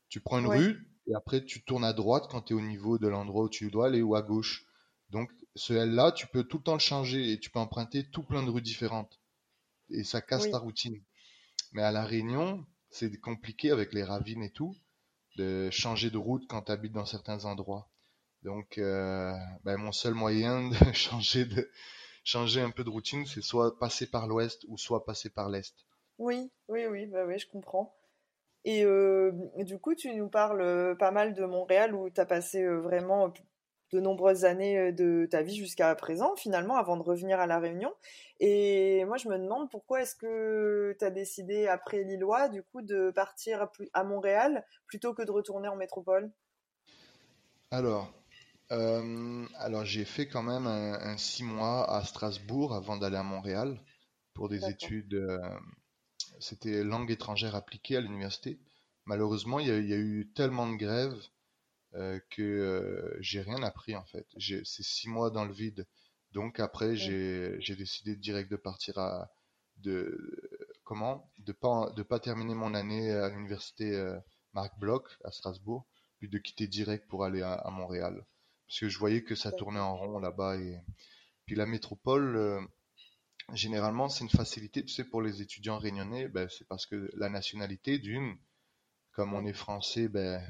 Tu 0.10 0.20
prends 0.22 0.40
une 0.40 0.48
rue 0.48 0.88
et 1.08 1.16
après 1.16 1.44
tu 1.44 1.64
tournes 1.64 1.84
à 1.84 1.94
droite 1.94 2.26
quand 2.30 2.42
tu 2.44 2.54
es 2.54 2.56
au 2.56 2.62
niveau 2.62 2.98
de 2.98 3.08
l'endroit 3.08 3.44
où 3.46 3.50
tu 3.50 3.70
dois 3.70 3.88
aller 3.88 4.02
ou 4.02 4.16
à 4.16 4.22
gauche. 4.22 4.66
Donc, 5.10 5.32
ce 5.56 5.74
L-là, 5.74 6.12
tu 6.12 6.28
peux 6.28 6.44
tout 6.44 6.58
le 6.58 6.64
temps 6.64 6.74
le 6.74 6.80
changer 6.80 7.32
et 7.32 7.40
tu 7.40 7.50
peux 7.50 7.60
emprunter 7.60 8.10
tout 8.10 8.24
plein 8.24 8.44
de 8.44 8.50
rues 8.50 8.62
différentes. 8.62 9.20
Et 9.90 10.04
ça 10.04 10.22
casse 10.22 10.50
ta 10.52 10.60
routine. 10.60 11.02
Mais 11.74 11.82
à 11.82 11.92
La 11.92 12.06
Réunion, 12.06 12.66
c'est 12.92 13.20
compliqué 13.20 13.72
avec 13.72 13.94
les 13.94 14.04
ravines 14.04 14.44
et 14.44 14.52
tout, 14.52 14.76
de 15.38 15.70
changer 15.72 16.12
de 16.12 16.18
route 16.18 16.46
quand 16.48 16.64
tu 16.64 16.72
habites 16.72 16.94
dans 16.94 17.06
certains 17.06 17.46
endroits. 17.46 17.90
Donc, 18.44 18.78
euh, 18.78 19.34
ben, 19.64 19.78
mon 19.78 19.92
seul 19.92 20.14
moyen 20.14 20.70
de 20.70 20.76
changer 20.94 21.46
de, 21.46 21.70
changer 22.24 22.62
un 22.62 22.70
peu 22.70 22.84
de 22.84 22.90
routine, 22.90 23.26
c'est 23.26 23.42
soit 23.42 23.78
passer 23.80 24.08
par 24.08 24.28
l'ouest 24.28 24.64
ou 24.68 24.78
soit 24.78 25.06
passer 25.06 25.30
par 25.30 25.50
l'est. 25.50 25.74
Oui, 26.18 26.52
oui, 26.68 26.86
oui, 26.86 27.06
bah 27.08 27.26
oui, 27.26 27.40
je 27.40 27.48
comprends. 27.48 27.96
Et 28.66 28.84
euh, 28.84 29.32
du 29.58 29.80
coup, 29.80 29.96
tu 29.96 30.14
nous 30.14 30.30
parles 30.30 30.62
euh, 30.62 30.96
pas 30.96 31.12
mal 31.12 31.34
de 31.34 31.46
Montréal 31.46 31.96
où 31.96 32.10
tu 32.10 32.20
as 32.20 32.26
passé 32.26 32.64
euh, 32.64 32.80
vraiment 32.82 33.34
de 33.92 34.00
nombreuses 34.00 34.46
années 34.46 34.92
de 34.92 35.28
ta 35.32 35.42
vie 35.42 35.56
jusqu'à 35.56 35.96
présent, 35.96 36.36
finalement, 36.36 36.78
avant 36.78 36.96
de 36.96 37.02
revenir 37.02 37.40
à 37.40 37.48
La 37.48 37.60
Réunion. 37.60 37.92
Et 38.40 39.04
moi, 39.06 39.18
je 39.18 39.28
me 39.28 39.38
demande 39.40 39.72
pourquoi 39.72 40.02
est-ce 40.02 40.16
que 40.16 40.96
tu 41.00 41.04
as 41.04 41.10
décidé, 41.10 41.68
après 41.68 42.04
Lillois, 42.04 42.50
du 42.50 42.62
coup, 42.62 42.84
de 42.84 43.10
partir 43.10 43.68
à 43.94 44.04
Montréal 44.04 44.64
plutôt 44.86 45.16
que 45.16 45.24
de 45.24 45.32
retourner 45.32 45.70
en 45.70 45.76
métropole? 45.76 46.32
Alors, 47.72 48.14
euh, 48.72 49.46
alors 49.58 49.86
j'ai 49.86 50.06
fait 50.06 50.28
quand 50.28 50.44
même 50.44 50.68
un, 50.68 51.18
six 51.18 51.44
mois 51.44 51.90
à 51.92 52.04
Strasbourg 52.04 52.76
avant 52.76 52.98
d'aller 52.98 53.18
à 53.18 53.24
Montréal 53.24 53.80
pour 54.34 54.50
des 54.50 54.70
études. 54.70 55.16
Euh, 55.16 55.40
c'était 56.40 56.84
langue 56.84 57.12
étrangère 57.12 57.56
appliquée 57.56 57.98
à 57.98 58.02
l'université. 58.02 58.60
Malheureusement, 59.06 59.60
il 59.60 59.68
y, 59.68 59.94
a, 59.94 59.98
eu 59.98 60.32
tellement 60.36 60.72
de 60.72 60.78
grèves 60.78 61.22
euh, 61.96 62.20
que 62.30 63.18
j'ai 63.20 63.42
rien 63.42 63.64
appris 63.64 63.96
en 63.96 64.06
fait. 64.06 64.28
C'est 64.38 64.84
six 64.84 65.10
mois 65.10 65.32
dans 65.32 65.46
le 65.46 65.54
vide. 65.54 65.88
Donc 66.32 66.60
après, 66.60 66.96
j'ai 66.96 67.76
décidé 67.76 68.16
direct 68.16 68.52
de 68.52 68.58
partir 68.58 68.98
à 68.98 69.32
de 69.78 70.18
comment? 70.84 71.32
De 71.40 71.54
pas 71.54 71.92
de 71.96 72.04
pas 72.04 72.20
terminer 72.20 72.54
mon 72.54 72.74
année 72.74 73.12
à 73.12 73.30
l'université 73.30 73.92
Marc 74.54 74.78
Bloch 74.80 75.18
à 75.24 75.32
Strasbourg, 75.32 75.88
puis 76.20 76.30
de 76.30 76.38
quitter 76.38 76.68
direct 76.68 77.08
pour 77.08 77.24
aller 77.24 77.42
à 77.42 77.70
Montréal 77.72 78.26
parce 78.70 78.82
que 78.82 78.90
je 78.90 79.00
voyais 79.00 79.24
que 79.24 79.34
ça 79.34 79.52
tournait 79.52 79.80
en 79.80 79.98
rond 79.98 80.20
là-bas. 80.20 80.58
Et 80.58 80.80
puis 81.46 81.56
la 81.56 81.66
métropole, 81.66 82.36
euh, 82.36 82.62
généralement, 83.54 84.10
c'est 84.10 84.24
une 84.24 84.30
facilité, 84.30 84.84
tu 84.84 84.94
sais, 84.94 85.04
pour 85.04 85.22
les 85.22 85.42
étudiants 85.42 85.78
réunionnais, 85.78 86.28
ben, 86.28 86.48
c'est 86.50 86.68
parce 86.68 86.86
que 86.86 87.10
la 87.16 87.30
nationalité, 87.30 88.00
d'une, 88.00 88.38
comme 89.12 89.34
on 89.34 89.46
est 89.46 89.54
français, 89.54 90.08
ben, 90.08 90.42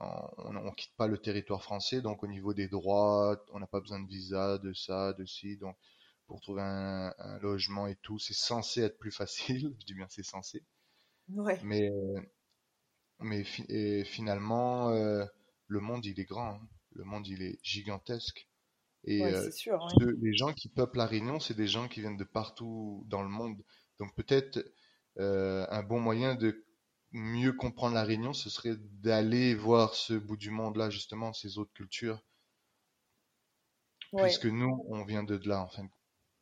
on 0.00 0.52
ne 0.52 0.74
quitte 0.74 0.94
pas 0.96 1.06
le 1.06 1.18
territoire 1.18 1.62
français, 1.62 2.00
donc 2.02 2.22
au 2.22 2.28
niveau 2.28 2.54
des 2.54 2.68
droits, 2.68 3.44
on 3.52 3.60
n'a 3.60 3.66
pas 3.66 3.80
besoin 3.80 4.00
de 4.00 4.08
visa, 4.08 4.58
de 4.58 4.72
ça, 4.72 5.12
de 5.14 5.24
ci, 5.24 5.56
donc 5.56 5.76
pour 6.26 6.40
trouver 6.40 6.62
un, 6.62 7.38
logement 7.40 7.86
et 7.86 7.96
tout, 7.96 8.18
c'est 8.18 8.34
censé 8.34 8.82
être 8.82 8.98
plus 8.98 9.12
facile, 9.12 9.74
je 9.80 9.86
dis 9.86 9.94
bien 9.94 10.06
c'est 10.08 10.24
censé. 10.24 10.64
Ouais. 11.28 11.58
Mais, 11.62 11.90
mais 13.20 13.44
et 13.68 14.04
finalement, 14.04 14.90
euh, 14.90 15.24
le 15.66 15.80
monde, 15.80 16.06
il 16.06 16.20
est 16.20 16.24
grand. 16.24 16.54
Hein 16.54 16.68
le 16.98 17.04
monde 17.04 17.26
il 17.26 17.42
est 17.42 17.58
gigantesque. 17.62 18.48
Et 19.04 19.24
euh, 19.24 19.50
les 20.20 20.34
gens 20.34 20.52
qui 20.52 20.68
peuplent 20.68 20.98
la 20.98 21.06
Réunion, 21.06 21.40
c'est 21.40 21.54
des 21.54 21.68
gens 21.68 21.88
qui 21.88 22.00
viennent 22.00 22.16
de 22.16 22.24
partout 22.24 23.04
dans 23.06 23.22
le 23.22 23.28
monde. 23.28 23.62
Donc 23.98 24.14
peut-être 24.14 24.58
euh, 25.18 25.66
un 25.70 25.82
bon 25.82 26.00
moyen 26.00 26.34
de 26.34 26.64
mieux 27.12 27.52
comprendre 27.52 27.94
la 27.94 28.04
Réunion, 28.04 28.32
ce 28.32 28.50
serait 28.50 28.76
d'aller 28.76 29.54
voir 29.54 29.94
ce 29.94 30.14
bout 30.14 30.36
du 30.36 30.50
monde-là, 30.50 30.90
justement, 30.90 31.32
ces 31.32 31.58
autres 31.58 31.72
cultures. 31.72 32.22
puisque 34.16 34.46
nous, 34.46 34.84
on 34.88 35.04
vient 35.04 35.22
de 35.22 35.40
là, 35.48 35.62
en 35.62 35.68
fait. 35.68 35.82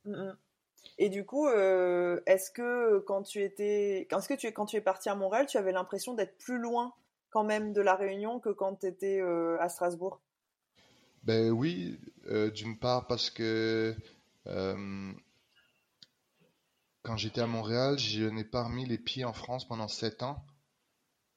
Mm, 0.04 0.12
mm. 0.12 0.38
Et 0.98 1.08
du 1.08 1.24
coup, 1.26 1.46
euh, 1.48 2.20
est-ce 2.26 2.50
que 2.50 2.98
quand 3.00 3.22
tu 3.22 3.42
étais, 3.42 4.06
est-ce 4.10 4.28
que 4.28 4.34
tu, 4.34 4.50
quand 4.52 4.66
tu 4.66 4.76
es 4.76 4.80
parti 4.80 5.08
à 5.08 5.14
Montréal, 5.14 5.46
tu 5.46 5.58
avais 5.58 5.72
l'impression 5.72 6.14
d'être 6.14 6.38
plus 6.38 6.58
loin 6.58 6.94
quand 7.30 7.44
même 7.44 7.72
de 7.72 7.80
la 7.80 7.94
Réunion 7.94 8.40
que 8.40 8.50
quand 8.50 8.76
tu 8.76 8.86
étais 8.86 9.20
euh, 9.20 9.60
à 9.60 9.68
Strasbourg? 9.68 10.20
Ben 11.26 11.50
oui, 11.50 11.98
euh, 12.28 12.50
d'une 12.50 12.78
part 12.78 13.06
parce 13.06 13.30
que 13.30 13.94
quand 17.02 17.16
j'étais 17.16 17.40
à 17.40 17.46
Montréal, 17.46 17.98
je 17.98 18.24
n'ai 18.24 18.44
pas 18.44 18.62
remis 18.64 18.86
les 18.86 18.98
pieds 18.98 19.24
en 19.24 19.32
France 19.32 19.66
pendant 19.66 19.88
sept 19.88 20.22
ans. 20.22 20.44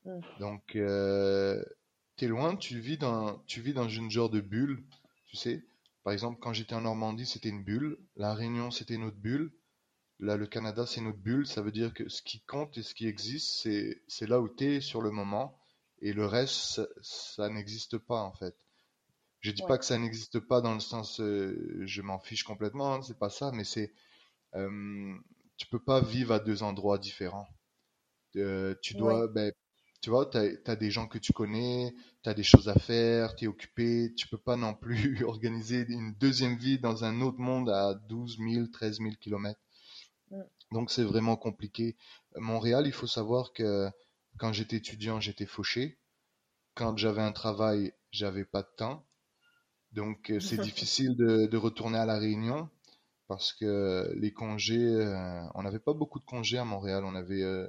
Mm. 0.06 0.20
Donc, 0.40 0.62
tu 0.74 0.80
es 0.80 2.28
loin, 2.28 2.56
tu 2.56 2.80
vis 2.80 2.98
dans, 2.98 3.40
tu 3.48 3.62
vis 3.62 3.74
dans 3.74 3.90
une 3.90 4.12
genre 4.12 4.30
de 4.30 4.42
bulle, 4.42 4.84
tu 5.26 5.38
sais. 5.38 5.64
Par 6.04 6.14
exemple, 6.14 6.40
quand 6.40 6.54
j'étais 6.54 6.76
en 6.76 6.82
Normandie, 6.82 7.26
c'était 7.26 7.50
une 7.50 7.64
bulle. 7.64 7.98
La 8.16 8.34
Réunion, 8.34 8.72
c'était 8.72 8.96
une 8.96 9.04
autre 9.04 9.18
bulle. 9.18 9.52
Là, 10.20 10.38
le 10.38 10.48
Canada, 10.48 10.86
c'est 10.86 11.02
une 11.02 11.08
autre 11.08 11.20
bulle. 11.20 11.48
Ça 11.48 11.62
veut 11.62 11.72
dire 11.72 11.94
que 11.94 12.10
ce 12.10 12.22
qui 12.22 12.42
compte 12.42 12.78
et 12.78 12.84
ce 12.84 12.94
qui 12.94 13.08
existe, 13.08 13.68
c'est 14.08 14.28
là 14.28 14.40
où 14.40 14.50
tu 14.50 14.66
es 14.66 14.82
sur 14.82 15.02
le 15.02 15.12
moment. 15.12 15.58
Et 16.02 16.14
le 16.14 16.26
reste, 16.26 16.82
ça, 17.02 17.50
n'existe 17.50 17.98
pas, 17.98 18.22
en 18.22 18.34
fait. 18.34 18.56
Je 19.42 19.52
dis 19.52 19.62
pas 19.68 19.78
que 19.78 19.86
ça 19.86 19.98
n'existe 19.98 20.40
pas 20.40 20.60
dans 20.62 20.74
le 20.74 20.82
sens 20.82 21.22
euh, 21.22 21.82
je 21.86 22.02
m'en 22.02 22.20
fiche 22.20 22.44
complètement, 22.44 22.96
hein, 22.96 23.02
c'est 23.02 23.18
pas 23.18 23.30
ça, 23.30 23.52
mais 23.54 23.64
c'est 23.64 23.94
euh, 24.56 25.16
tu 25.58 25.68
peux 25.68 25.80
pas 25.80 26.02
vivre 26.02 26.34
à 26.34 26.40
deux 26.40 26.64
endroits 26.64 26.98
différents. 26.98 27.48
Euh, 28.36 28.76
tu 28.82 28.96
dois, 28.96 29.28
ben, 29.28 29.52
tu 30.02 30.10
vois, 30.10 30.26
tu 30.26 30.38
as, 30.38 30.76
des 30.76 30.92
gens 30.92 31.08
que 31.08 31.18
tu 31.18 31.34
connais, 31.34 31.94
tu 32.24 32.30
as 32.30 32.34
des 32.34 32.44
choses 32.44 32.70
à 32.70 32.76
faire, 32.76 33.36
tu 33.36 33.46
es 33.46 33.48
occupé, 33.48 34.14
tu 34.16 34.28
peux 34.28 34.38
pas 34.38 34.56
non 34.56 34.74
plus 34.74 35.24
organiser 35.26 35.86
une 35.90 36.14
deuxième 36.16 36.58
vie 36.58 36.80
dans 36.80 37.04
un 37.04 37.22
autre 37.22 37.40
monde 37.40 37.70
à 37.70 37.94
12 37.94 38.38
000, 38.40 38.68
13 38.68 39.00
000 39.00 39.12
kilomètres. 39.20 39.60
Mm. 40.32 40.42
Donc 40.72 40.92
c'est 40.92 41.04
vraiment 41.04 41.36
compliqué. 41.36 41.98
Montréal, 42.36 42.88
il 42.88 42.94
faut 42.94 43.08
savoir 43.08 43.54
que 43.54 43.90
quand 44.38 44.54
j'étais 44.54 44.78
étudiant, 44.78 45.20
j'étais 45.20 45.46
fauché. 45.46 46.00
Quand 46.76 46.98
j'avais 46.98 47.22
un 47.22 47.34
travail, 47.34 47.94
j'avais 48.12 48.46
pas 48.46 48.62
de 48.62 48.70
temps. 48.78 49.06
Donc 49.92 50.32
euh, 50.32 50.40
c'est 50.40 50.58
difficile 50.62 51.16
de, 51.16 51.46
de, 51.48 51.58
retourner 51.58 51.98
à 51.98 52.06
la 52.06 52.18
Réunion 52.18 52.70
parce 53.28 53.54
que 53.54 54.12
les 54.16 54.34
congés, 54.34 54.84
euh, 54.84 55.42
on 55.54 55.64
n'avait 55.64 55.80
pas 55.80 55.94
beaucoup 55.94 56.20
de 56.20 56.26
congés 56.26 56.58
à 56.58 56.66
Montréal. 56.66 57.04
On 57.06 57.16
avait 57.16 57.44
euh, 57.44 57.68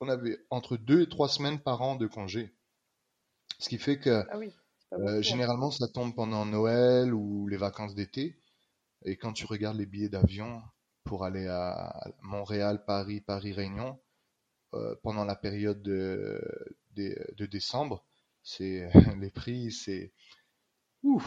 on 0.00 0.08
avait 0.08 0.38
entre 0.50 0.76
deux 0.76 1.02
et 1.02 1.08
trois 1.08 1.28
semaines 1.28 1.60
par 1.60 1.82
an 1.82 1.96
de 1.96 2.06
congé. 2.06 2.54
Ce 3.58 3.68
qui 3.68 3.78
fait 3.78 3.98
que 3.98 4.24
ah 4.28 4.36
euh, 4.92 5.18
hein. 5.18 5.20
généralement 5.22 5.70
ça 5.70 5.88
tombe 5.88 6.14
pendant 6.14 6.44
Noël 6.44 7.14
ou 7.14 7.48
les 7.48 7.56
vacances 7.56 7.94
d'été. 7.94 8.38
Et 9.04 9.16
quand 9.16 9.32
tu 9.32 9.46
regardes 9.46 9.76
les 9.78 9.86
billets 9.86 10.08
d'avion 10.08 10.62
pour 11.04 11.24
aller 11.24 11.46
à 11.46 12.10
Montréal, 12.22 12.84
Paris, 12.86 13.20
Paris-Réunion, 13.20 13.98
euh, 14.74 14.94
pendant 15.02 15.24
la 15.24 15.36
période 15.36 15.82
de, 15.82 16.40
de, 16.96 17.46
décembre, 17.46 18.04
c'est 18.42 18.88
les 19.20 19.30
prix, 19.30 19.70
c'est 19.70 20.12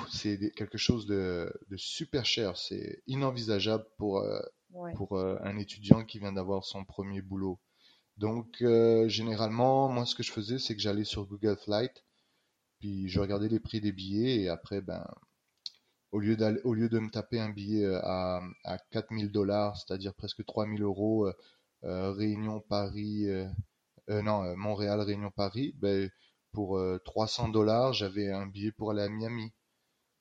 c'est 0.10 0.52
quelque 0.56 0.78
chose 0.78 1.06
de, 1.06 1.52
super 1.76 2.26
cher. 2.26 2.58
C'est 2.58 3.04
inenvisageable 3.08 3.86
pour, 3.98 4.20
euh, 4.20 4.40
pour 4.96 5.20
un 5.20 5.58
étudiant 5.58 6.04
qui 6.06 6.20
vient 6.20 6.34
d'avoir 6.34 6.66
son 6.66 6.84
premier 6.86 7.22
boulot. 7.22 7.60
Donc, 8.18 8.62
euh, 8.62 9.08
généralement, 9.08 9.90
moi, 9.90 10.06
ce 10.06 10.16
que 10.16 10.24
je 10.24 10.32
faisais, 10.32 10.60
c'est 10.60 10.76
que 10.76 10.82
j'allais 10.82 11.04
sur 11.04 11.26
Google 11.28 11.56
Flight, 11.58 12.04
puis 12.80 13.08
je 13.10 13.20
regardais 13.20 13.50
les 13.50 13.60
prix 13.60 13.82
des 13.82 13.92
billets, 13.92 14.42
et 14.42 14.50
après, 14.50 14.82
ben, 14.82 15.06
au 16.12 16.20
lieu, 16.20 16.36
au 16.64 16.74
lieu 16.74 16.90
de 16.90 17.00
me 17.00 17.10
taper 17.12 17.40
un 17.40 17.50
billet 17.50 17.86
euh, 17.86 18.00
à, 18.04 18.42
à 18.64 18.78
4000 18.92 19.32
dollars, 19.32 19.78
c'est-à-dire 19.78 20.14
presque 20.16 20.44
3000 20.46 20.82
euros, 20.82 21.28
euh, 21.84 22.12
Réunion, 22.14 22.60
Paris, 22.62 23.28
non, 24.10 24.56
Montréal, 24.58 25.02
Réunion, 25.02 25.32
Paris, 25.32 25.76
ben, 25.78 26.10
pour 26.54 26.82
300 27.06 27.50
dollars, 27.50 27.94
j'avais 27.94 28.32
un 28.32 28.48
billet 28.48 28.72
pour 28.72 28.92
aller 28.92 29.04
à 29.04 29.10
Miami, 29.10 29.54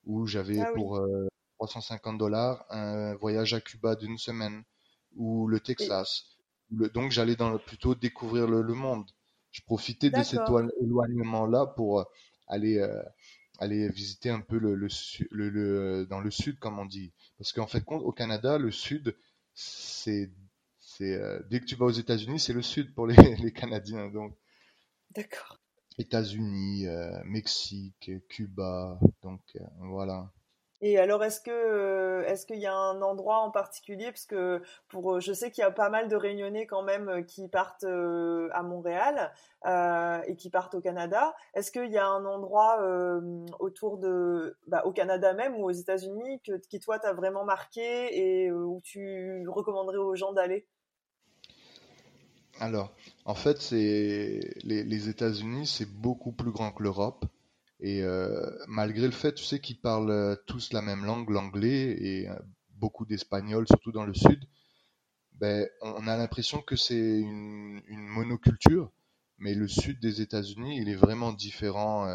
ou 0.07 0.27
j'avais 0.27 0.61
ah 0.61 0.73
pour 0.75 1.01
350 1.59 2.19
dollars 2.19 2.65
un 2.71 3.15
voyage 3.17 3.55
à 3.55 3.61
Cuba 3.61 3.97
d'une 3.97 4.19
semaine, 4.19 4.63
ou 5.17 5.47
le 5.47 5.61
Texas 5.61 6.37
donc 6.71 7.13
j'allais 7.13 7.37
dans 7.37 7.59
plutôt 7.59 7.95
découvrir 7.95 8.47
le, 8.47 8.63
monde. 8.75 9.11
Je 9.53 9.63
profitais 9.63 10.11
de 10.11 10.23
cet 10.23 10.41
éloignement-là 10.83 11.67
pour 11.77 12.01
euh, 12.01 12.05
aller 12.47 12.79
euh, 12.79 13.03
aller 13.59 13.89
visiter 13.89 14.29
un 14.29 14.41
peu 14.41 14.59
le, 14.59 14.75
le, 14.75 14.89
le, 15.31 16.07
dans 16.07 16.21
le 16.21 16.31
sud, 16.31 16.59
comme 16.59 16.79
on 16.79 16.85
dit. 16.85 17.13
Parce 17.39 17.53
qu'en 17.53 17.67
fait, 17.67 17.83
au 17.87 18.13
Canada, 18.13 18.59
le 18.59 18.71
sud, 18.71 19.17
c'est 19.55 20.31
c'est 20.79 21.15
euh, 21.15 21.41
dès 21.49 21.61
que 21.61 21.65
tu 21.65 21.77
vas 21.77 21.87
aux 21.87 21.91
États-Unis, 21.91 22.41
c'est 22.41 22.53
le 22.53 22.63
sud 22.63 22.95
pour 22.95 23.07
les, 23.07 23.17
les 23.37 23.53
Canadiens. 23.53 24.09
Donc, 24.09 24.37
d'accord. 25.15 25.59
États-Unis, 25.99 26.87
Mexique, 27.25 28.11
Cuba, 28.29 28.99
donc 29.23 29.41
voilà. 29.81 30.31
Et 30.83 30.99
alors, 30.99 31.25
est-ce 31.25 31.41
que 31.41 31.51
euh, 31.51 32.27
est-ce 32.27 32.45
qu'il 32.45 32.59
y 32.59 32.67
a 32.67 32.75
un 32.75 33.01
endroit 33.01 33.39
en 33.39 33.51
particulier 33.51 34.07
parce 34.07 34.27
que 34.27 34.61
pour 34.89 35.15
euh, 35.15 35.21
je 35.21 35.33
sais 35.33 35.51
qu'il 35.51 35.63
y 35.63 35.65
a 35.65 35.71
pas 35.71 35.89
mal 35.89 36.09
de 36.09 36.17
Réunionnais 36.17 36.67
quand 36.67 36.83
même 36.83 37.09
euh, 37.09 37.23
qui 37.23 37.49
partent 37.49 37.85
à 37.85 38.63
Montréal 38.63 39.33
et 40.29 40.37
qui 40.37 40.51
partent 40.51 40.75
au 40.75 40.81
Canada. 40.81 41.35
Est-ce 41.55 41.73
qu'il 41.73 41.91
y 41.91 41.99
a 41.99 42.07
un 42.07 42.25
endroit 42.25 42.79
autour 43.59 43.99
de 43.99 44.57
bah, 44.69 44.83
au 44.85 44.93
Canada 44.93 45.33
même 45.33 45.57
ou 45.57 45.65
aux 45.65 45.73
États-Unis 45.73 46.41
que 46.47 46.53
qui 46.69 46.79
toi 46.79 46.99
t'as 46.99 47.13
vraiment 47.13 47.45
marqué 47.45 48.45
et 48.45 48.53
où 48.53 48.81
tu 48.85 49.45
recommanderais 49.49 49.97
aux 49.97 50.15
gens 50.15 50.33
d'aller? 50.33 50.69
Alors, 52.59 52.95
en 53.27 53.35
fait, 53.35 53.71
les, 53.71 55.09
États-Unis, 55.09 55.67
c'est 55.67 55.91
beaucoup 55.91 56.33
plus 56.33 56.51
grand 56.51 56.73
que 56.73 56.83
l'Europe. 56.83 57.27
Et 57.81 58.03
euh, 58.03 58.51
malgré 58.69 59.07
le 59.07 59.13
fait, 59.13 59.35
tu 59.35 59.45
sais, 59.45 59.61
qu'ils 59.61 59.79
parlent 59.79 60.11
euh, 60.11 60.37
tous 60.47 60.73
la 60.73 60.81
même 60.81 61.05
langue, 61.05 61.29
l'anglais, 61.29 61.97
et 62.01 62.29
euh, 62.29 62.35
beaucoup 62.71 63.05
d'espagnol, 63.05 63.67
surtout 63.69 63.93
dans 63.93 64.07
le 64.07 64.15
sud, 64.15 64.43
ben, 65.33 65.69
on 65.83 66.07
a 66.09 66.17
l'impression 66.17 66.63
que 66.63 66.77
c'est 66.77 67.21
une, 67.21 67.83
monoculture, 67.89 68.91
mais 69.39 69.55
le 69.55 69.69
sud 69.69 70.01
des 70.01 70.23
États-Unis, 70.23 70.79
il 70.81 70.89
est 70.89 70.95
vraiment 70.95 71.33
différent 71.33 72.09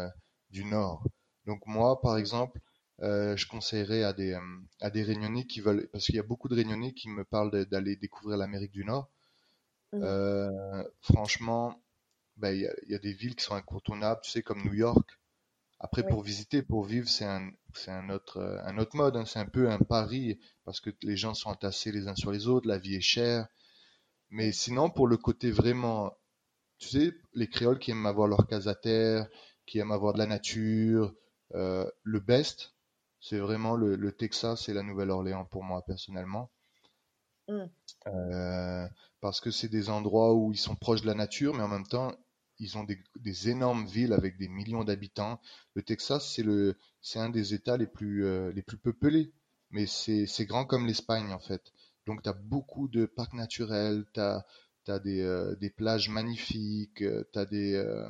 du 0.50 0.64
nord. 0.64 1.04
Donc 1.46 1.64
moi, 1.66 2.00
par 2.00 2.18
exemple, 2.18 2.60
je 3.00 3.46
conseillerais 3.46 4.02
à 4.02 4.12
des 4.12 5.02
Réunionnais 5.02 5.46
qui 5.46 5.60
veulent, 5.60 5.88
parce 5.92 6.06
qu'il 6.06 6.16
y 6.16 6.18
a 6.18 6.24
beaucoup 6.24 6.48
de 6.48 6.56
Réunionnais 6.56 6.94
qui 6.94 7.08
me 7.08 7.24
parlent 7.24 7.64
d'aller 7.66 7.94
découvrir 7.94 8.36
l'Amérique 8.38 8.72
du 8.72 8.84
Nord. 8.84 9.08
Mmh. 9.92 10.84
franchement, 11.00 11.82
ben, 12.36 12.52
il 12.52 12.60
y, 12.60 12.92
y, 12.92 12.94
a 12.94 12.98
des 12.98 13.12
villes 13.12 13.36
qui 13.36 13.44
sont 13.44 13.54
incontournables, 13.54 14.20
tu 14.22 14.30
sais, 14.30 14.42
comme 14.42 14.62
New 14.64 14.74
York. 14.74 15.18
Après, 15.84 16.04
pour 16.06 16.22
visiter, 16.22 16.62
pour 16.62 16.84
vivre, 16.84 17.08
c'est 17.08 17.24
un, 17.24 18.08
autre, 18.08 18.36
euh, 18.38 18.62
un 18.64 18.78
autre 18.78 18.96
mode. 18.96 19.16
Hein. 19.16 19.24
C'est 19.26 19.40
un 19.40 19.46
peu 19.46 19.68
un 19.68 19.80
pari 19.80 20.38
parce 20.64 20.80
que 20.80 20.90
les 21.02 21.16
gens 21.16 21.34
sont 21.34 21.50
entassés 21.50 21.90
les 21.90 22.06
uns 22.06 22.14
sur 22.14 22.30
les 22.30 22.46
autres, 22.46 22.68
la 22.68 22.78
vie 22.78 22.94
est 22.94 23.00
chère. 23.00 23.48
Mais 24.30 24.52
sinon, 24.52 24.90
pour 24.90 25.08
le 25.08 25.16
côté 25.16 25.50
vraiment, 25.50 26.16
tu 26.78 26.88
sais, 26.88 27.12
les 27.34 27.48
créoles 27.48 27.80
qui 27.80 27.90
aiment 27.90 28.06
avoir 28.06 28.28
leur 28.28 28.46
casa 28.46 28.76
terre, 28.76 29.26
qui 29.66 29.80
aiment 29.80 29.90
avoir 29.90 30.12
de 30.12 30.18
la 30.18 30.26
nature, 30.26 31.14
euh, 31.56 31.90
le 32.04 32.20
best, 32.20 32.74
c'est 33.20 33.38
vraiment 33.38 33.74
le, 33.74 34.12
Texas 34.12 34.68
et 34.68 34.74
la 34.74 34.84
Nouvelle-Orléans 34.84 35.46
pour 35.46 35.64
moi 35.64 35.82
personnellement. 35.84 36.52
Mmh. 37.52 37.68
Euh, 38.08 38.88
parce 39.20 39.40
que 39.40 39.50
c'est 39.50 39.68
des 39.68 39.88
endroits 39.90 40.34
où 40.34 40.52
ils 40.52 40.58
sont 40.58 40.74
proches 40.74 41.02
de 41.02 41.06
la 41.06 41.14
nature, 41.14 41.54
mais 41.54 41.62
en 41.62 41.68
même 41.68 41.86
temps, 41.86 42.12
ils 42.58 42.78
ont 42.78 42.84
des, 42.84 43.48
énormes 43.48 43.86
villes 43.86 44.12
avec 44.12 44.38
des 44.38 44.48
millions 44.48 44.84
d'habitants. 44.84 45.40
Le 45.74 45.82
Texas, 45.82 46.32
c'est 46.34 46.42
le, 46.42 46.76
c'est 47.00 47.18
un 47.18 47.30
des 47.30 47.54
États 47.54 47.76
les 47.76 47.86
plus, 47.86 48.24
euh, 48.24 48.52
les 48.52 48.62
plus 48.62 48.78
peuplés, 48.78 49.32
mais 49.70 49.86
c'est, 49.86 50.26
c'est 50.26 50.46
grand 50.46 50.64
comme 50.64 50.86
l'Espagne 50.86 51.32
en 51.32 51.38
fait. 51.38 51.72
Donc 52.06 52.22
tu 52.22 52.28
as 52.28 52.32
beaucoup 52.32 52.88
de 52.88 53.06
parcs 53.06 53.34
naturels, 53.34 54.04
tu 54.14 54.20
as, 54.20 54.44
des, 55.00 55.20
euh, 55.22 55.56
des 55.56 55.70
plages 55.70 56.08
magnifiques, 56.08 56.98
tu 56.98 57.38
as 57.38 57.46
des, 57.46 58.04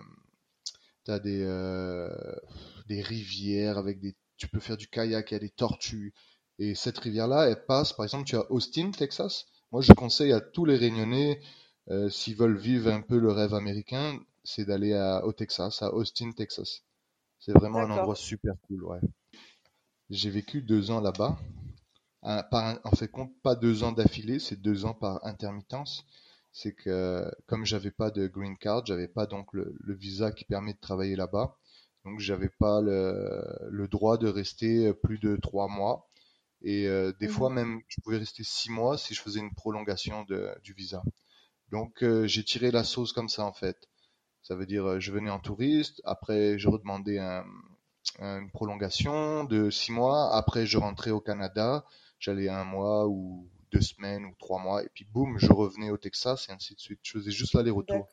des, 1.06 2.38
des 2.86 3.02
rivières 3.02 3.78
avec 3.78 4.00
des, 4.00 4.16
tu 4.36 4.48
peux 4.48 4.60
faire 4.60 4.76
du 4.76 4.88
kayak, 4.88 5.30
il 5.30 5.34
y 5.34 5.36
a 5.36 5.40
des 5.40 5.50
tortues. 5.50 6.12
Et 6.62 6.76
cette 6.76 6.98
rivière-là, 6.98 7.48
elle 7.48 7.64
passe, 7.66 7.92
par 7.92 8.04
exemple, 8.04 8.22
tu 8.24 8.36
as 8.36 8.48
Austin, 8.52 8.92
Texas. 8.92 9.46
Moi, 9.72 9.82
je 9.82 9.92
conseille 9.94 10.32
à 10.32 10.40
tous 10.40 10.64
les 10.64 10.76
Réunionnais, 10.76 11.40
s'ils 12.08 12.36
veulent 12.36 12.56
vivre 12.56 12.88
un 12.88 13.00
peu 13.00 13.18
le 13.18 13.32
rêve 13.32 13.52
américain, 13.52 14.20
c'est 14.44 14.64
d'aller 14.64 14.94
au 15.24 15.32
Texas, 15.32 15.82
à 15.82 15.92
Austin, 15.92 16.30
Texas. 16.30 16.84
C'est 17.40 17.50
vraiment 17.50 17.80
un 17.80 17.90
endroit 17.90 18.14
super 18.14 18.54
cool, 18.68 18.84
ouais. 18.84 19.00
J'ai 20.08 20.30
vécu 20.30 20.62
deux 20.62 20.92
ans 20.92 21.00
là-bas. 21.00 21.36
en 22.22 22.90
fait, 22.96 23.08
compte 23.08 23.32
pas 23.42 23.56
deux 23.56 23.82
ans 23.82 23.90
d'affilée, 23.90 24.38
c'est 24.38 24.62
deux 24.62 24.84
ans 24.84 24.94
par 24.94 25.26
intermittence. 25.26 26.04
C'est 26.52 26.74
que 26.74 27.28
comme 27.48 27.66
j'avais 27.66 27.90
pas 27.90 28.12
de 28.12 28.28
green 28.28 28.56
card, 28.56 28.86
j'avais 28.86 29.08
pas 29.08 29.26
donc 29.26 29.52
le, 29.52 29.74
visa 29.88 30.30
qui 30.30 30.44
permet 30.44 30.74
de 30.74 30.80
travailler 30.80 31.16
là-bas. 31.16 31.56
Donc 32.04 32.20
j'avais 32.20 32.50
pas 32.50 32.80
le, 32.80 33.42
le, 33.68 33.88
droit 33.88 34.16
de 34.16 34.28
rester 34.28 34.92
plus 34.94 35.18
de 35.18 35.34
trois 35.34 35.66
mois. 35.66 36.06
Et 36.62 36.86
euh, 36.86 37.12
des 37.18 37.28
fois 37.28 37.48
mhm. 37.48 37.54
même, 37.56 37.80
je 37.88 38.00
pouvais 38.00 38.18
rester 38.18 38.44
six 38.44 38.70
mois 38.70 38.96
si 38.96 39.14
je 39.14 39.20
faisais 39.20 39.40
une 39.40 39.54
prolongation 39.54 40.24
de, 40.24 40.50
du 40.62 40.72
visa. 40.74 41.02
Donc 41.70 42.02
euh, 42.02 42.26
j'ai 42.26 42.44
tiré 42.44 42.70
la 42.70 42.84
sauce 42.84 43.12
comme 43.12 43.28
ça 43.28 43.44
en 43.44 43.52
fait. 43.52 43.88
Ça 44.42 44.54
veut 44.54 44.66
dire 44.66 45.00
je 45.00 45.12
venais 45.12 45.30
en 45.30 45.38
touriste, 45.38 46.00
après 46.04 46.58
je 46.58 46.68
redemandais 46.68 47.18
un, 47.18 47.44
une 48.18 48.50
prolongation 48.50 49.44
de 49.44 49.70
six 49.70 49.92
mois, 49.92 50.34
après 50.34 50.66
je 50.66 50.78
rentrais 50.78 51.10
au 51.10 51.20
Canada, 51.20 51.84
j'allais 52.18 52.48
un 52.48 52.64
mois 52.64 53.06
ou 53.08 53.48
deux 53.72 53.80
semaines 53.80 54.24
ou 54.26 54.34
trois 54.38 54.60
mois, 54.60 54.84
et 54.84 54.88
puis 54.92 55.04
boum, 55.04 55.38
je 55.38 55.52
revenais 55.52 55.90
au 55.90 55.96
Texas 55.96 56.48
et 56.48 56.52
ainsi 56.52 56.74
de 56.74 56.80
suite. 56.80 57.00
Je 57.02 57.12
faisais 57.12 57.30
juste 57.30 57.54
l'aller-retour. 57.54 58.06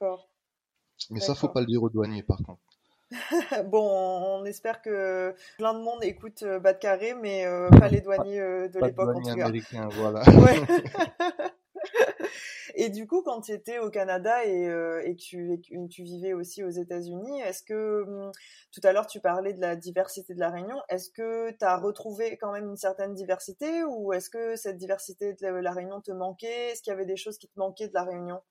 Mais 1.09 1.19
ça, 1.19 1.35
faut 1.35 1.49
pas 1.49 1.61
le 1.61 1.67
dire 1.67 1.83
aux 1.83 1.89
douaniers 1.89 2.23
par 2.23 2.37
contre. 2.37 2.61
bon, 3.65 4.41
on 4.41 4.45
espère 4.45 4.81
que 4.81 5.33
plein 5.57 5.73
de 5.73 5.79
monde 5.79 6.03
écoute 6.03 6.43
euh, 6.43 6.59
Bas 6.59 6.73
de 6.73 6.77
Carré, 6.77 7.15
mais 7.15 7.45
euh, 7.45 7.69
pas 7.69 7.87
les 7.87 8.01
douaniers 8.01 8.39
euh, 8.39 8.67
de 8.67 8.79
l'époque 8.79 9.15
en 9.15 9.21
tout 9.21 9.35
cas. 9.35 9.51
voilà. 9.91 10.21
et 12.75 12.89
du 12.89 13.07
coup, 13.07 13.23
quand 13.23 13.41
tu 13.41 13.51
étais 13.51 13.79
au 13.79 13.89
Canada 13.89 14.45
et, 14.45 14.65
et 15.05 15.15
que 15.15 15.21
tu, 15.21 15.59
tu, 15.89 16.03
vivais 16.03 16.33
aussi 16.33 16.63
aux 16.63 16.69
États-Unis, 16.69 17.41
est-ce 17.41 17.63
que 17.63 18.03
hum, 18.03 18.31
tout 18.71 18.81
à 18.83 18.93
l'heure 18.93 19.07
tu 19.07 19.19
parlais 19.19 19.53
de 19.53 19.61
la 19.61 19.75
diversité 19.75 20.35
de 20.35 20.39
la 20.39 20.51
Réunion, 20.51 20.77
est-ce 20.89 21.09
que 21.09 21.51
tu 21.51 21.65
as 21.65 21.77
retrouvé 21.77 22.37
quand 22.37 22.51
même 22.51 22.69
une 22.69 22.77
certaine 22.77 23.15
diversité 23.15 23.83
ou 23.83 24.13
est-ce 24.13 24.29
que 24.29 24.55
cette 24.55 24.77
diversité 24.77 25.33
de 25.33 25.47
la 25.47 25.71
Réunion 25.71 26.01
te 26.01 26.11
manquait? 26.11 26.71
Est-ce 26.71 26.83
qu'il 26.83 26.91
y 26.91 26.93
avait 26.93 27.05
des 27.05 27.17
choses 27.17 27.39
qui 27.39 27.47
te 27.47 27.57
manquaient 27.57 27.87
de 27.87 27.93
la 27.93 28.03
Réunion 28.03 28.41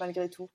malgré 0.00 0.30
tout? 0.30 0.48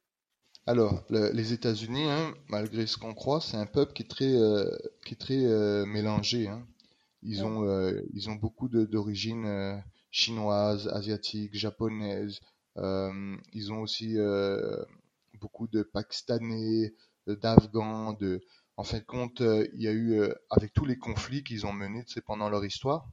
Alors, 0.66 1.04
les 1.10 1.52
États-Unis, 1.52 2.10
hein, 2.10 2.34
malgré 2.48 2.88
ce 2.88 2.98
qu'on 2.98 3.14
croit, 3.14 3.42
c'est 3.42 3.58
un 3.58 3.66
peuple 3.66 3.92
qui 3.92 4.04
est 4.04 4.08
très, 4.08 4.34
euh, 4.34 4.70
qui 5.06 5.14
est 5.14 5.18
très 5.18 5.44
euh, 5.44 5.86
mélangé. 5.86 6.48
Hein. 6.48 6.66
Ils, 7.22 7.44
ont, 7.44 7.68
euh, 7.68 8.02
ils 8.14 8.30
ont 8.30 8.36
beaucoup 8.36 8.70
d'origine 8.70 9.84
chinoise, 10.10 10.88
asiatique, 10.88 11.54
japonaise. 11.56 12.40
ils 12.78 13.74
ont 13.74 13.82
aussi 13.82 14.16
beaucoup 15.40 15.68
de 15.68 15.84
Pakistanais, 15.84 16.94
d'Afghans. 17.28 18.14
De... 18.14 18.42
En 18.78 18.84
fin 18.84 19.00
de 19.00 19.04
compte, 19.04 19.42
il 19.42 19.82
y 19.82 19.88
a 19.90 19.92
eu, 19.92 20.22
avec 20.50 20.74
tous 20.74 20.86
les 20.86 20.98
conflits 20.98 21.44
qu'ils 21.44 21.66
ont 21.66 21.74
menés 21.74 22.06
pendant 22.26 22.50
leur 22.50 22.64
histoire, 22.64 23.10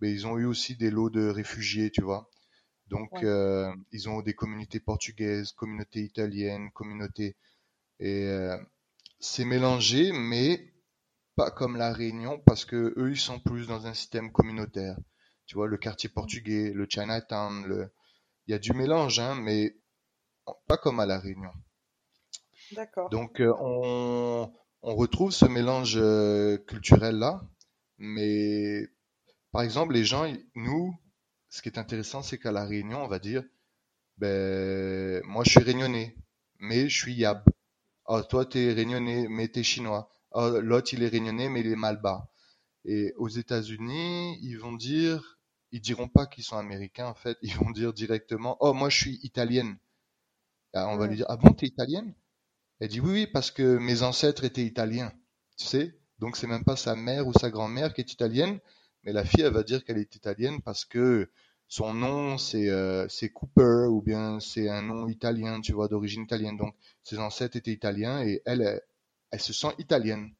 mais 0.00 0.12
ils 0.12 0.26
ont 0.26 0.38
eu 0.38 0.44
aussi 0.44 0.76
des 0.76 0.90
lots 0.90 1.10
de 1.10 1.28
réfugiés, 1.28 1.90
tu 1.90 2.02
vois. 2.02 2.30
Donc, 2.88 3.10
euh, 3.22 3.72
ils 3.92 4.08
ont 4.08 4.20
des 4.20 4.34
communautés 4.34 4.80
portugaises, 4.80 5.52
communautés 5.52 6.00
italiennes, 6.00 6.70
communautés. 6.72 7.36
Et 8.00 8.24
euh, 8.24 8.56
c'est 9.20 9.44
mélangé, 9.44 10.12
mais 10.12 10.74
pas 11.36 11.50
comme 11.50 11.76
la 11.76 11.92
Réunion, 11.92 12.38
parce 12.44 12.64
que 12.64 12.92
eux, 12.96 13.12
ils 13.12 13.20
sont 13.20 13.40
plus 13.40 13.66
dans 13.66 13.86
un 13.86 13.94
système 13.94 14.30
communautaire. 14.30 14.98
Tu 15.46 15.54
vois, 15.54 15.68
le 15.68 15.78
quartier 15.78 16.08
portugais, 16.10 16.72
le 16.74 16.86
Chinatown, 16.88 17.64
le... 17.66 17.90
il 18.46 18.52
y 18.52 18.54
a 18.54 18.58
du 18.58 18.72
mélange, 18.72 19.18
hein, 19.18 19.34
mais 19.36 19.76
pas 20.66 20.76
comme 20.76 21.00
à 21.00 21.06
la 21.06 21.18
Réunion. 21.18 21.52
D'accord. 22.72 23.08
Donc, 23.10 23.40
euh, 23.40 23.54
on, 23.60 24.52
on, 24.82 24.94
retrouve 24.94 25.30
ce 25.30 25.46
mélange 25.46 25.98
culturel-là, 26.66 27.42
mais 27.98 28.88
par 29.52 29.62
exemple, 29.62 29.94
les 29.94 30.04
gens, 30.04 30.30
nous, 30.54 30.94
ce 31.52 31.60
qui 31.60 31.68
est 31.68 31.78
intéressant, 31.78 32.22
c'est 32.22 32.38
qu'à 32.38 32.50
la 32.50 32.64
Réunion, 32.64 33.04
on 33.04 33.08
va 33.08 33.18
dire, 33.18 33.44
ben, 34.16 35.22
moi 35.24 35.44
je 35.44 35.50
suis 35.50 35.60
réunionnais, 35.60 36.16
mais 36.58 36.88
je 36.88 36.98
suis 36.98 37.14
Yab. 37.14 37.44
Oh, 38.06 38.22
toi 38.22 38.46
tu 38.46 38.58
es 38.58 38.72
réunionnais, 38.72 39.28
mais 39.28 39.48
tu 39.48 39.60
es 39.60 39.62
chinois. 39.62 40.10
Oh, 40.32 40.48
l'autre 40.60 40.94
il 40.94 41.02
est 41.02 41.08
réunionnais, 41.08 41.50
mais 41.50 41.60
il 41.60 41.66
est 41.66 41.76
malbas. 41.76 42.26
Et 42.86 43.12
aux 43.18 43.28
États-Unis, 43.28 44.38
ils 44.42 44.56
vont 44.58 44.72
dire, 44.72 45.38
ils 45.72 45.82
diront 45.82 46.08
pas 46.08 46.26
qu'ils 46.26 46.42
sont 46.42 46.56
américains 46.56 47.06
en 47.06 47.14
fait, 47.14 47.36
ils 47.42 47.54
vont 47.54 47.70
dire 47.70 47.92
directement, 47.92 48.56
oh 48.60 48.72
moi 48.72 48.88
je 48.88 48.96
suis 48.96 49.20
italienne. 49.22 49.76
Ah, 50.72 50.88
on 50.88 50.96
va 50.96 51.06
lui 51.06 51.16
dire, 51.16 51.26
ah 51.28 51.36
bon, 51.36 51.52
tu 51.52 51.66
es 51.66 51.68
italienne? 51.68 52.14
Elle 52.80 52.88
dit 52.88 53.00
oui, 53.00 53.12
oui, 53.12 53.26
parce 53.26 53.50
que 53.50 53.76
mes 53.76 54.02
ancêtres 54.02 54.44
étaient 54.44 54.64
italiens, 54.64 55.12
tu 55.58 55.66
sais. 55.66 56.00
Donc 56.18 56.38
c'est 56.38 56.46
même 56.46 56.64
pas 56.64 56.76
sa 56.76 56.96
mère 56.96 57.26
ou 57.26 57.34
sa 57.34 57.50
grand-mère 57.50 57.92
qui 57.92 58.00
est 58.00 58.12
italienne, 58.12 58.58
mais 59.04 59.12
la 59.12 59.24
fille, 59.24 59.42
elle 59.42 59.52
va 59.52 59.62
dire 59.62 59.84
qu'elle 59.84 59.98
est 59.98 60.14
italienne 60.14 60.60
parce 60.62 60.84
que 60.84 61.28
son 61.68 61.94
nom, 61.94 62.36
c'est 62.36 62.68
euh, 62.68 63.06
Cooper, 63.32 63.86
ou 63.88 64.02
bien 64.02 64.40
c'est 64.40 64.68
un 64.68 64.82
nom 64.82 65.08
italien, 65.08 65.60
tu 65.62 65.72
vois, 65.72 65.88
d'origine 65.88 66.24
italienne. 66.24 66.58
Donc, 66.58 66.74
ses 67.02 67.18
ancêtres 67.18 67.56
étaient 67.56 67.72
italiens 67.72 68.22
et 68.22 68.42
elle, 68.44 68.82
elle, 69.30 69.40
se 69.40 69.54
sent 69.54 69.74
italienne. 69.78 70.34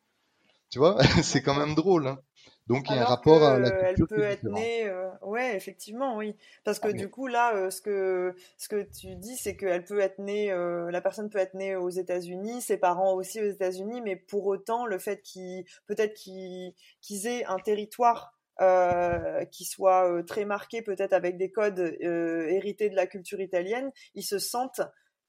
Tu 0.69 0.79
vois, 0.79 1.03
c'est 1.23 1.43
quand 1.43 1.55
même 1.55 1.75
drôle. 1.75 2.07
Hein 2.07 2.21
donc 2.67 2.89
il 2.89 2.97
y 2.97 2.99
a 2.99 3.03
un 3.03 3.07
rapport 3.07 3.43
à 3.43 3.59
la 3.59 3.71
culture. 3.71 4.07
Elle 4.11 4.17
peut 4.19 4.23
être 4.23 4.45
née, 4.45 4.89
euh, 4.89 5.09
ouais, 5.23 5.57
effectivement, 5.57 6.17
oui, 6.17 6.37
parce 6.65 6.79
que 6.79 6.89
ah, 6.89 6.93
du 6.93 7.09
coup 7.09 7.27
là, 7.27 7.55
euh, 7.57 7.71
ce 7.71 7.81
que 7.81 8.35
ce 8.57 8.69
que 8.69 8.83
tu 8.83 9.17
dis, 9.17 9.37
c'est 9.37 9.57
qu'elle 9.57 9.85
peut 9.85 10.01
être 10.01 10.19
née, 10.19 10.49
la 10.51 11.01
personne 11.01 11.29
peut 11.31 11.39
être 11.39 11.55
née 11.55 11.75
aux 11.77 11.91
États-Unis, 11.91 12.61
ses 12.61 12.77
parents 12.77 13.15
aussi 13.15 13.41
aux 13.41 13.51
États-Unis, 13.51 14.01
mais 14.03 14.17
pour 14.17 14.47
autant, 14.47 14.87
le 14.87 14.99
fait 14.99 15.23
qu'ils 15.23 15.65
peut-être 15.87 16.15
qu'ils 16.15 17.27
aient 17.27 17.45
un 17.47 17.59
territoire 17.59 18.35
euh, 18.63 19.45
qui 19.47 19.65
soit 19.65 20.11
euh, 20.11 20.23
très 20.23 20.45
marqué 20.45 20.83
peut-être 20.83 21.13
avec 21.13 21.37
des 21.37 21.51
codes 21.51 21.79
euh, 21.81 22.47
hérités 22.49 22.89
de 22.89 22.97
la 22.97 23.07
culture 23.07 23.41
italienne, 23.41 23.91
ils 24.15 24.25
se 24.25 24.39
sentent 24.39 24.81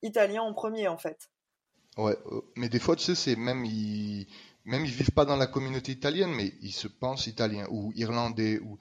italiens 0.02 0.44
en 0.44 0.54
premier 0.54 0.88
en 0.88 0.98
fait. 0.98 1.30
Ouais, 1.98 2.18
mais 2.56 2.70
des 2.70 2.80
fois 2.80 2.96
tu 2.96 3.04
sais 3.04 3.16
c'est 3.16 3.36
même 3.36 3.66
ils 3.66 4.28
même 4.66 4.86
ils 4.86 4.92
vivent 4.92 5.12
pas 5.12 5.26
dans 5.26 5.36
la 5.36 5.48
communauté 5.48 5.92
italienne 5.92 6.32
mais 6.32 6.54
ils 6.62 6.72
se 6.72 6.88
pensent 6.88 7.28
italiens 7.28 7.68
ou 7.70 7.92
irlandais 7.96 8.60
ou 8.60 8.80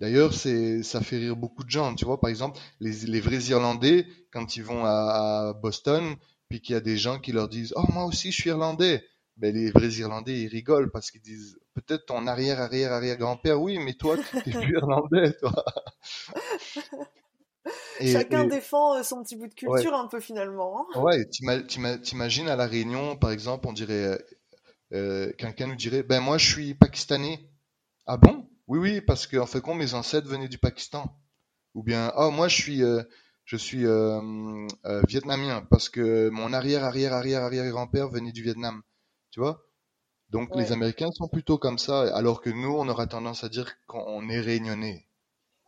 D'ailleurs, 0.00 0.34
c'est, 0.34 0.82
ça 0.82 1.00
fait 1.00 1.18
rire 1.18 1.36
beaucoup 1.36 1.62
de 1.62 1.70
gens. 1.70 1.94
Tu 1.94 2.04
vois, 2.04 2.18
par 2.18 2.28
exemple, 2.28 2.58
les, 2.80 3.06
les 3.06 3.20
vrais 3.20 3.44
Irlandais, 3.44 4.04
quand 4.32 4.56
ils 4.56 4.64
vont 4.64 4.84
à, 4.84 4.90
à 4.90 5.52
Boston, 5.52 6.16
puis 6.48 6.60
qu'il 6.60 6.72
y 6.72 6.76
a 6.76 6.80
des 6.80 6.96
gens 6.96 7.20
qui 7.20 7.30
leur 7.30 7.48
disent, 7.48 7.72
oh, 7.76 7.84
moi 7.92 8.06
aussi, 8.06 8.32
je 8.32 8.40
suis 8.40 8.50
Irlandais 8.50 9.04
ben, 9.36 9.54
les 9.54 9.70
vrais 9.70 9.92
Irlandais, 9.94 10.42
ils 10.42 10.48
rigolent 10.48 10.90
parce 10.90 11.10
qu'ils 11.10 11.22
disent 11.22 11.58
peut-être 11.74 12.06
ton 12.06 12.26
arrière, 12.26 12.60
arrière, 12.60 12.92
arrière 12.92 13.16
grand-père, 13.16 13.60
oui, 13.60 13.78
mais 13.78 13.94
toi, 13.94 14.16
tu 14.16 14.38
es 14.38 14.52
plus 14.52 14.72
Irlandais, 14.74 15.32
toi. 15.34 15.64
Chacun 18.00 18.46
défend 18.46 18.96
euh, 18.96 19.02
son 19.02 19.22
petit 19.22 19.36
bout 19.36 19.46
de 19.46 19.54
culture 19.54 19.94
un 19.94 20.08
peu 20.08 20.20
finalement. 20.20 20.86
Hein. 20.94 21.00
Ouais, 21.00 21.24
t'imagines 21.26 22.48
à 22.48 22.56
la 22.56 22.66
Réunion, 22.66 23.16
par 23.16 23.30
exemple, 23.30 23.68
on 23.68 23.72
dirait 23.72 24.04
euh, 24.04 24.18
euh, 24.92 25.32
quelqu'un 25.38 25.68
nous 25.68 25.76
dirait, 25.76 26.02
ben 26.02 26.20
moi, 26.20 26.38
je 26.38 26.50
suis 26.50 26.74
pakistanais. 26.74 27.48
Ah 28.06 28.16
bon? 28.16 28.48
Oui, 28.66 28.78
oui, 28.78 29.00
parce 29.00 29.26
qu'en 29.26 29.46
fait, 29.46 29.60
quand 29.60 29.74
mes 29.74 29.94
ancêtres 29.94 30.28
venaient 30.28 30.48
du 30.48 30.58
Pakistan. 30.58 31.16
Ou 31.74 31.82
bien, 31.82 32.12
oh, 32.16 32.30
moi, 32.30 32.48
je 32.48 32.60
suis 32.60 32.82
je 33.44 33.56
suis 33.56 33.86
vietnamien 35.08 35.66
parce 35.70 35.88
que 35.88 36.28
mon 36.28 36.52
arrière, 36.52 36.84
arrière, 36.84 37.14
arrière, 37.14 37.42
arrière 37.42 37.70
grand-père 37.70 38.08
venait 38.08 38.32
du 38.32 38.42
Vietnam 38.42 38.82
tu 39.32 39.40
vois? 39.40 39.64
Donc 40.32 40.56
les 40.56 40.72
Américains 40.72 41.12
sont 41.12 41.28
plutôt 41.28 41.58
comme 41.58 41.78
ça, 41.78 42.12
alors 42.16 42.40
que 42.40 42.50
nous, 42.50 42.74
on 42.76 42.88
aura 42.88 43.06
tendance 43.06 43.44
à 43.44 43.48
dire 43.48 43.76
qu'on 43.86 44.28
est 44.28 44.40
réunionnais. 44.40 45.06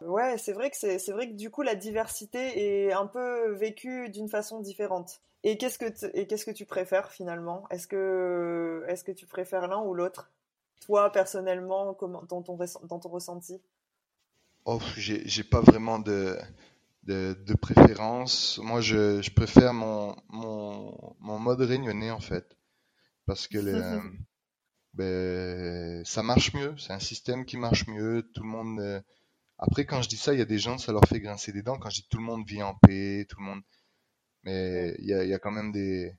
Ouais, 0.01 0.37
c'est 0.39 0.53
vrai 0.53 0.71
que 0.71 0.77
c'est 0.77 1.13
vrai 1.13 1.29
que 1.29 1.35
du 1.35 1.51
coup 1.51 1.63
la 1.63 1.75
diversité 1.75 2.87
est 2.87 2.93
un 2.93 3.07
peu 3.07 3.53
vécue 3.55 4.09
d'une 4.11 4.29
façon 4.29 4.61
différente. 4.61 5.21
Et 5.45 5.57
qu'est-ce 5.59 5.79
que 5.79 5.87
et 6.17 6.27
qu'est-ce 6.27 6.45
que 6.45 6.51
tu 6.51 6.67
préfères 6.67 7.11
finalement? 7.11 7.67
Est-ce 7.71 7.87
que 7.87 8.85
est-ce 8.89 9.05
que 9.05 9.13
tu 9.13 9.27
préfères 9.27 9.67
l'un 9.69 9.81
ou 9.83 9.95
l'autre? 9.95 10.31
Toi 10.81 11.11
personnellement, 11.13 11.95
comment 11.95 12.23
dans 12.29 12.43
ton 12.43 12.57
dans 12.85 12.99
ton 13.01 13.09
ressenti? 13.09 13.61
Oh, 14.67 14.81
j'ai 14.97 15.45
pas 15.45 15.61
vraiment 15.61 15.99
de, 15.99 16.39
de, 17.05 17.37
de 17.47 17.55
préférence. 17.55 18.59
Moi, 18.63 18.81
je, 18.81 19.21
je 19.23 19.31
préfère 19.31 19.75
mon, 19.75 20.17
mon, 20.31 21.17
mon 21.21 21.39
mode 21.39 21.61
réunionnais 21.61 22.11
en 22.11 22.21
fait 22.21 22.57
parce 23.27 23.49
que 23.49 23.59
ben, 24.95 26.05
ça 26.05 26.23
marche 26.23 26.55
mieux, 26.55 26.75
c'est 26.79 26.93
un 26.93 27.01
système 27.01 27.45
qui 27.45 27.57
marche 27.57 27.87
mieux, 27.89 28.29
tout 28.35 28.43
le 28.43 28.49
monde... 28.49 28.81
Euh, 28.81 29.01
après, 29.59 29.87
quand 29.87 30.03
je 30.03 30.09
dis 30.09 30.17
ça, 30.17 30.33
il 30.33 30.39
y 30.39 30.43
a 30.43 30.47
des 30.47 30.59
gens, 30.59 30.79
ça 30.79 30.93
leur 30.93 31.05
fait 31.09 31.21
grincer 31.21 31.53
des 31.53 31.63
dents, 31.63 31.79
quand 31.79 31.91
je 31.91 32.03
dis 32.03 32.09
tout 32.09 32.19
le 32.19 32.25
monde 32.25 32.47
vit 32.47 32.63
en 32.63 32.75
paix, 32.75 33.27
tout 33.29 33.39
le 33.39 33.45
monde... 33.45 33.63
Mais 34.45 34.95
il 34.99 35.07
y 35.07 35.15
a, 35.15 35.25
y 35.25 35.35
a 35.35 35.39
quand 35.39 35.51
même 35.51 35.73
des... 35.73 36.15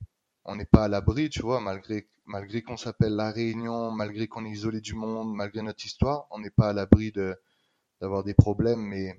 On 0.45 0.55
n'est 0.55 0.65
pas 0.65 0.85
à 0.85 0.87
l'abri, 0.87 1.29
tu 1.29 1.41
vois, 1.41 1.59
malgré, 1.59 2.07
malgré 2.25 2.61
qu'on 2.61 2.77
s'appelle 2.77 3.13
La 3.15 3.31
Réunion, 3.31 3.91
malgré 3.91 4.27
qu'on 4.27 4.45
est 4.45 4.51
isolé 4.51 4.81
du 4.81 4.93
monde, 4.93 5.33
malgré 5.33 5.61
notre 5.61 5.85
histoire, 5.85 6.27
on 6.31 6.39
n'est 6.39 6.49
pas 6.49 6.69
à 6.69 6.73
l'abri 6.73 7.11
de 7.11 7.35
d'avoir 8.01 8.23
des 8.23 8.33
problèmes, 8.33 8.81
mais 8.81 9.15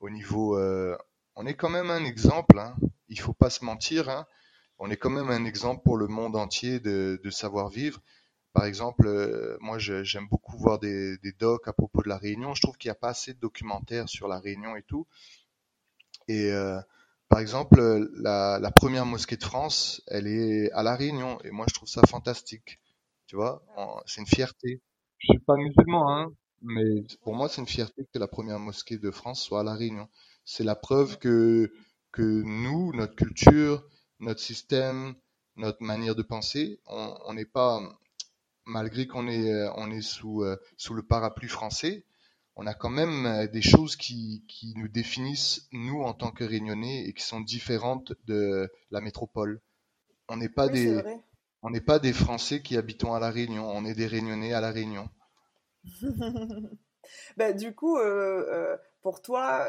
au 0.00 0.10
niveau... 0.10 0.56
Euh, 0.58 0.96
on 1.36 1.46
est 1.46 1.54
quand 1.54 1.70
même 1.70 1.90
un 1.90 2.04
exemple, 2.04 2.58
hein. 2.58 2.74
il 3.08 3.20
faut 3.20 3.32
pas 3.32 3.48
se 3.48 3.64
mentir, 3.64 4.08
hein. 4.08 4.26
On 4.80 4.90
est 4.90 4.96
quand 4.96 5.10
même 5.10 5.30
un 5.30 5.44
exemple 5.44 5.82
pour 5.84 5.96
le 5.96 6.06
monde 6.06 6.36
entier 6.36 6.78
de, 6.78 7.20
savoir-vivre. 7.30 8.00
Par 8.58 8.66
exemple, 8.66 9.06
euh, 9.06 9.56
moi 9.60 9.78
j'aime 9.78 10.26
beaucoup 10.28 10.58
voir 10.58 10.80
des, 10.80 11.16
docs 11.38 11.68
à 11.68 11.72
propos 11.72 12.02
de 12.02 12.08
la 12.08 12.18
Réunion. 12.18 12.54
Je 12.54 12.60
trouve 12.62 12.76
qu'il 12.76 12.88
n'y 12.88 12.96
a 12.96 12.96
pas 12.96 13.10
assez 13.10 13.32
de 13.32 13.38
documentaires 13.38 14.08
sur 14.08 14.26
la 14.26 14.40
Réunion 14.40 14.74
et 14.74 14.82
tout. 14.82 15.06
Et 16.26 16.50
euh, 16.50 16.80
par 17.28 17.38
exemple, 17.38 18.10
la, 18.16 18.72
première 18.74 19.06
mosquée 19.06 19.36
de 19.36 19.44
France, 19.44 20.02
elle 20.08 20.26
est 20.26 20.72
à 20.72 20.82
la 20.82 20.96
Réunion. 20.96 21.38
Et 21.44 21.52
moi 21.52 21.66
je 21.68 21.74
trouve 21.74 21.88
ça 21.88 22.02
fantastique. 22.08 22.80
Tu 23.28 23.36
vois, 23.36 23.62
c'est 24.06 24.22
une 24.22 24.26
fierté. 24.26 24.82
Je 25.18 25.34
suis 25.34 25.38
pas 25.38 25.54
musulman, 25.54 26.10
hein, 26.10 26.32
mais 26.60 27.04
pour 27.22 27.36
moi, 27.36 27.48
c'est 27.48 27.60
une 27.60 27.68
fierté 27.68 28.08
que 28.12 28.18
la 28.18 28.26
première 28.26 28.58
mosquée 28.58 28.98
de 28.98 29.12
France 29.12 29.40
soit 29.40 29.60
à 29.60 29.62
La 29.62 29.76
Réunion. 29.76 30.08
C'est 30.44 30.64
la 30.64 30.74
preuve 30.74 31.18
que, 31.18 31.72
que 32.10 32.42
nous, 32.44 32.92
notre 32.92 33.14
culture, 33.14 33.84
notre 34.18 34.40
système, 34.40 35.14
notre 35.54 35.80
manière 35.80 36.16
de 36.16 36.22
penser, 36.22 36.80
on 36.86 37.34
n'est 37.34 37.44
pas, 37.44 37.80
malgré 38.68 39.06
qu'on 39.06 39.26
est, 39.28 39.68
on 39.76 39.90
est 39.90 40.02
sous, 40.02 40.42
euh, 40.42 40.56
sous 40.76 40.94
le 40.94 41.02
parapluie 41.02 41.48
français, 41.48 42.04
on 42.60 42.66
a 42.66 42.74
quand 42.74 42.90
même 42.90 43.24
euh, 43.24 43.46
des 43.46 43.62
choses 43.62 43.94
qui, 43.96 44.44
qui 44.48 44.74
nous 44.76 44.88
définissent, 44.88 45.68
nous, 45.72 46.02
en 46.02 46.12
tant 46.12 46.32
que 46.32 46.42
Réunionnais, 46.44 47.04
et 47.06 47.12
qui 47.12 47.22
sont 47.22 47.40
différentes 47.40 48.12
de 48.26 48.68
la 48.90 49.00
métropole. 49.00 49.60
On 50.28 50.36
n'est 50.36 50.48
pas 50.48 50.68
des, 50.68 51.00
on 51.62 51.72
pas 51.72 51.98
des 52.00 52.12
Français 52.12 52.60
qui 52.60 52.76
habitons 52.76 53.14
à 53.14 53.20
La 53.20 53.30
Réunion, 53.30 53.70
on 53.70 53.84
est 53.84 53.94
des 53.94 54.06
Réunionnais 54.06 54.52
à 54.52 54.60
La 54.60 54.72
Réunion. 54.72 55.08
bah, 57.36 57.52
du 57.52 57.74
coup, 57.74 57.96
euh, 57.96 58.46
euh, 58.50 58.76
pour 59.02 59.22
toi, 59.22 59.66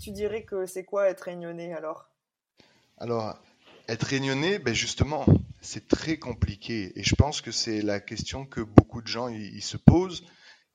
tu 0.00 0.10
dirais 0.12 0.44
que 0.44 0.64
c'est 0.64 0.84
quoi 0.84 1.08
être 1.08 1.20
réunionnais 1.20 1.74
alors? 1.74 2.08
Alors, 2.96 3.38
être 3.88 4.04
réunionnais, 4.04 4.58
ben 4.58 4.74
justement, 4.74 5.26
c'est 5.62 5.88
très 5.88 6.18
compliqué. 6.18 6.92
Et 6.98 7.02
je 7.02 7.14
pense 7.14 7.40
que 7.40 7.50
c'est 7.52 7.82
la 7.82 8.00
question 8.00 8.44
que 8.46 8.60
beaucoup 8.60 9.00
de 9.00 9.06
gens 9.06 9.28
ils 9.28 9.62
se 9.62 9.76
posent. 9.76 10.24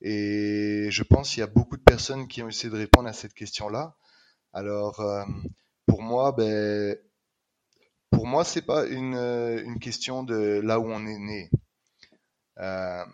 Et 0.01 0.89
je 0.91 1.03
pense 1.03 1.31
qu'il 1.31 1.39
y 1.39 1.43
a 1.43 1.47
beaucoup 1.47 1.77
de 1.77 1.83
personnes 1.83 2.27
qui 2.27 2.41
ont 2.43 2.49
essayé 2.49 2.69
de 2.69 2.77
répondre 2.77 3.09
à 3.09 3.13
cette 3.13 3.33
question-là. 3.33 3.97
Alors, 4.53 4.99
euh, 5.01 5.25
pour 5.85 6.01
moi, 6.01 6.31
ben, 6.31 6.97
pour 8.11 8.45
c'est 8.45 8.65
pas 8.65 8.85
une, 8.85 9.15
une 9.15 9.79
question 9.79 10.23
de 10.23 10.61
là 10.63 10.79
où 10.79 10.85
on 10.85 11.05
est 11.05 11.19
né. 11.19 11.49
Euh, 12.59 13.05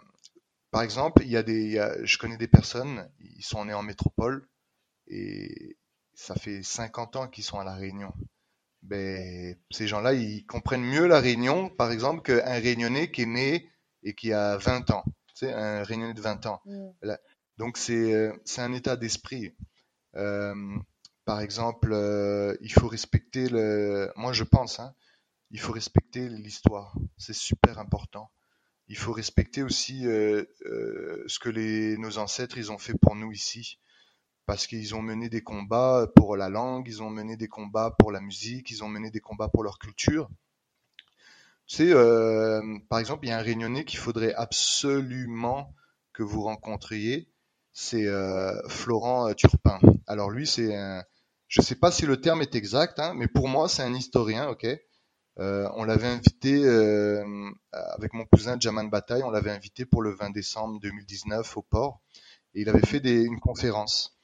par 0.71 0.81
exemple, 0.81 1.23
il 1.23 1.29
y 1.29 1.37
a 1.37 1.43
des, 1.43 1.85
je 2.03 2.17
connais 2.17 2.37
des 2.37 2.47
personnes, 2.47 3.09
ils 3.19 3.43
sont 3.43 3.65
nés 3.65 3.73
en 3.73 3.83
métropole 3.83 4.47
et 5.07 5.77
ça 6.13 6.35
fait 6.35 6.63
50 6.63 7.15
ans 7.15 7.27
qu'ils 7.27 7.43
sont 7.43 7.59
à 7.59 7.63
la 7.63 7.75
Réunion. 7.75 8.13
Ben, 8.83 9.55
ces 9.71 9.87
gens-là, 9.87 10.13
ils 10.13 10.45
comprennent 10.45 10.83
mieux 10.83 11.07
la 11.07 11.19
Réunion, 11.19 11.69
par 11.69 11.91
exemple, 11.91 12.21
qu'un 12.21 12.59
Réunionnais 12.59 13.11
qui 13.11 13.23
est 13.23 13.25
né 13.25 13.69
et 14.03 14.13
qui 14.13 14.33
a 14.33 14.57
20 14.57 14.91
ans, 14.91 15.03
tu 15.27 15.45
sais, 15.45 15.53
un 15.53 15.83
Réunionnais 15.83 16.13
de 16.13 16.21
20 16.21 16.45
ans. 16.45 16.61
Mm. 16.65 17.13
Donc 17.57 17.77
c'est 17.77 18.31
c'est 18.45 18.61
un 18.61 18.73
état 18.73 18.95
d'esprit. 18.95 19.55
Euh, 20.15 20.55
par 21.25 21.39
exemple, 21.39 21.91
euh, 21.93 22.55
il 22.61 22.71
faut 22.71 22.87
respecter 22.87 23.47
le. 23.49 24.11
Moi, 24.15 24.33
je 24.33 24.43
pense, 24.43 24.79
hein, 24.79 24.93
il 25.51 25.59
faut 25.59 25.71
respecter 25.71 26.27
l'histoire. 26.29 26.95
C'est 27.17 27.35
super 27.35 27.79
important 27.79 28.29
il 28.87 28.97
faut 28.97 29.13
respecter 29.13 29.63
aussi 29.63 30.05
euh, 30.05 30.43
euh, 30.65 31.23
ce 31.27 31.39
que 31.39 31.49
les, 31.49 31.97
nos 31.97 32.17
ancêtres 32.17 32.57
ils 32.57 32.71
ont 32.71 32.77
fait 32.77 32.93
pour 32.93 33.15
nous 33.15 33.31
ici. 33.31 33.79
Parce 34.45 34.67
qu'ils 34.67 34.95
ont 34.95 35.01
mené 35.01 35.29
des 35.29 35.41
combats 35.41 36.07
pour 36.15 36.35
la 36.35 36.49
langue, 36.49 36.87
ils 36.87 37.01
ont 37.01 37.09
mené 37.09 37.37
des 37.37 37.47
combats 37.47 37.95
pour 37.97 38.11
la 38.11 38.19
musique, 38.19 38.69
ils 38.71 38.83
ont 38.83 38.89
mené 38.89 39.09
des 39.09 39.21
combats 39.21 39.47
pour 39.47 39.63
leur 39.63 39.79
culture. 39.79 40.29
Tu 41.65 41.77
sais, 41.77 41.93
euh, 41.93 42.61
par 42.89 42.99
exemple, 42.99 43.25
il 43.25 43.29
y 43.29 43.31
a 43.31 43.37
un 43.37 43.41
réunionnais 43.41 43.85
qu'il 43.85 43.99
faudrait 43.99 44.33
absolument 44.33 45.73
que 46.11 46.23
vous 46.23 46.43
rencontriez, 46.43 47.29
c'est 47.71 48.05
Florent 48.67 49.33
Turpin. 49.33 49.79
Alors 50.05 50.29
lui, 50.29 50.45
c'est 50.45 50.75
un, 50.75 51.03
je 51.47 51.61
sais 51.61 51.75
pas 51.75 51.91
si 51.91 52.05
le 52.05 52.19
terme 52.19 52.41
est 52.41 52.55
exact, 52.55 52.99
hein, 52.99 53.13
mais 53.15 53.27
pour 53.27 53.47
moi, 53.47 53.69
c'est 53.69 53.83
un 53.83 53.93
historien, 53.93 54.49
ok, 54.49 54.67
euh, 55.39 55.67
on 55.75 55.83
l'avait 55.83 56.07
invité 56.07 56.63
euh, 56.63 57.23
avec 57.71 58.13
mon 58.13 58.25
cousin 58.25 58.57
Jaman 58.59 58.89
Bataille, 58.89 59.23
on 59.23 59.31
l'avait 59.31 59.51
invité 59.51 59.85
pour 59.85 60.01
le 60.01 60.11
20 60.11 60.29
décembre 60.29 60.79
2019 60.79 61.57
au 61.57 61.61
port 61.63 62.01
et 62.53 62.61
il 62.61 62.69
avait 62.69 62.85
fait 62.85 62.99
une 62.99 63.39
conférence 63.39 64.15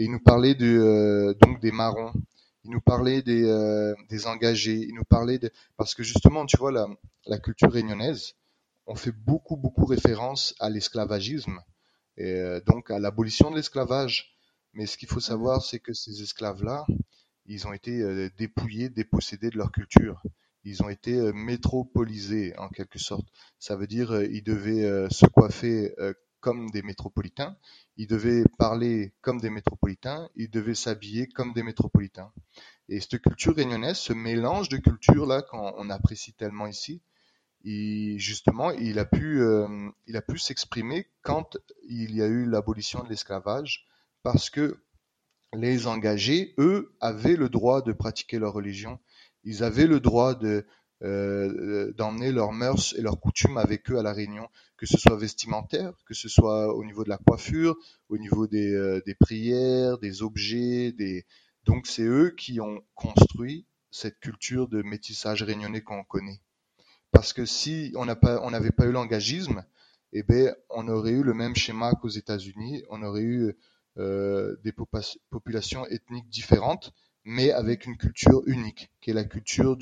et 0.00 0.04
il 0.04 0.10
nous 0.10 0.20
parlait 0.20 0.56
euh, 0.60 1.34
donc 1.34 1.60
des 1.60 1.72
marrons, 1.72 2.12
il 2.64 2.70
nous 2.70 2.80
parlait 2.80 3.22
des, 3.22 3.42
des 4.08 4.26
engagés, 4.26 4.86
il 4.88 4.94
nous 4.94 5.04
parlait 5.04 5.38
parce 5.76 5.94
que 5.94 6.02
justement 6.02 6.46
tu 6.46 6.56
vois 6.56 6.72
la, 6.72 6.86
la 7.26 7.38
culture 7.38 7.70
réunionnaise, 7.70 8.34
on 8.86 8.94
fait 8.94 9.12
beaucoup 9.12 9.56
beaucoup 9.56 9.84
référence 9.84 10.54
à 10.58 10.70
l'esclavagisme 10.70 11.60
et 12.16 12.60
donc 12.66 12.90
à 12.90 12.98
l'abolition 12.98 13.50
de 13.50 13.56
l'esclavage. 13.56 14.36
Mais 14.72 14.86
ce 14.86 14.96
qu'il 14.96 15.08
faut 15.08 15.20
savoir, 15.20 15.64
c'est 15.64 15.80
que 15.80 15.92
ces 15.92 16.22
esclaves-là, 16.22 16.86
ils 17.46 17.66
ont 17.66 17.72
été 17.72 18.30
dépouillés, 18.38 18.88
dépossédés 18.88 19.50
de 19.50 19.58
leur 19.58 19.72
culture 19.72 20.22
ils 20.64 20.82
ont 20.82 20.88
été 20.88 21.14
euh, 21.16 21.32
métropolisés 21.32 22.56
en 22.58 22.68
quelque 22.68 22.98
sorte. 22.98 23.26
Ça 23.58 23.76
veut 23.76 23.86
dire 23.86 24.12
euh, 24.12 24.26
ils 24.26 24.42
devaient 24.42 24.84
euh, 24.84 25.08
se 25.10 25.26
coiffer 25.26 25.94
comme 26.40 26.70
des 26.70 26.82
métropolitains, 26.82 27.56
ils 27.96 28.06
devaient 28.06 28.44
parler 28.58 29.12
comme 29.20 29.40
des 29.40 29.50
métropolitains, 29.50 30.28
ils 30.36 30.50
devaient 30.50 30.74
s'habiller 30.74 31.26
comme 31.28 31.52
des 31.52 31.62
métropolitains. 31.62 32.32
Et 32.88 33.00
cette 33.00 33.20
culture 33.22 33.54
réunionnaise, 33.54 33.98
ce 33.98 34.12
mélange 34.12 34.68
de 34.68 34.78
cultures 34.78 35.26
là 35.26 35.42
qu'on 35.42 35.90
apprécie 35.90 36.32
tellement 36.32 36.66
ici, 36.66 37.02
justement, 37.64 38.70
il 38.72 38.98
a 38.98 39.04
pu, 39.04 39.42
il 40.06 40.16
a 40.16 40.22
pu 40.22 40.38
s'exprimer 40.38 41.06
quand 41.22 41.56
il 41.88 42.14
y 42.14 42.22
a 42.22 42.26
eu 42.26 42.46
l'abolition 42.46 43.02
de 43.04 43.08
l'esclavage, 43.08 43.86
parce 44.22 44.50
que 44.50 44.82
les 45.52 45.86
engagés, 45.86 46.54
eux, 46.58 46.94
avaient 47.00 47.36
le 47.36 47.48
droit 47.48 47.82
de 47.82 47.92
pratiquer 47.92 48.38
leur 48.38 48.52
religion 48.52 48.98
ils 49.44 49.62
avaient 49.62 49.86
le 49.86 50.00
droit 50.00 50.34
de 50.34 50.66
euh, 51.02 51.92
d'emmener 51.92 52.30
leurs 52.30 52.52
mœurs 52.52 52.94
et 52.98 53.00
leurs 53.00 53.18
coutumes 53.18 53.56
avec 53.56 53.90
eux 53.90 53.98
à 53.98 54.02
la 54.02 54.12
Réunion, 54.12 54.48
que 54.76 54.86
ce 54.86 54.98
soit 54.98 55.16
vestimentaire, 55.16 55.94
que 56.04 56.14
ce 56.14 56.28
soit 56.28 56.74
au 56.74 56.84
niveau 56.84 57.04
de 57.04 57.08
la 57.08 57.16
coiffure, 57.16 57.76
au 58.10 58.18
niveau 58.18 58.46
des, 58.46 58.72
euh, 58.72 59.00
prières, 59.18 59.98
des 59.98 60.22
objets, 60.22 60.92
des 60.92 61.24
donc 61.64 61.86
c'est 61.86 62.04
eux 62.04 62.34
qui 62.36 62.60
ont 62.60 62.82
construit 62.94 63.66
cette 63.90 64.18
culture 64.20 64.68
de 64.68 64.82
métissage 64.82 65.42
réunionnais 65.42 65.82
qu'on 65.82 66.04
connaît. 66.04 66.40
Parce 67.12 67.32
que 67.32 67.44
si 67.44 67.92
on 67.96 68.04
n'avait 68.04 68.70
pas 68.70 68.86
eu 68.86 68.92
l'engagisme, 68.92 69.64
eh 70.12 70.22
ben 70.22 70.54
on 70.68 70.88
aurait 70.88 71.12
eu 71.12 71.22
le 71.22 71.34
même 71.34 71.56
schéma 71.56 71.92
qu'aux 71.94 72.08
États-Unis, 72.08 72.82
on 72.88 73.02
aurait 73.02 73.22
eu 73.22 73.56
euh, 73.98 74.56
des 74.62 74.72
populations 75.30 75.86
ethniques 75.86 76.28
différentes 76.28 76.92
mais 77.24 77.52
avec 77.52 77.86
une 77.86 77.96
culture 77.96 78.42
unique, 78.46 78.90
qui 79.00 79.10
est 79.10 79.14
la 79.14 79.24
culture 79.24 79.76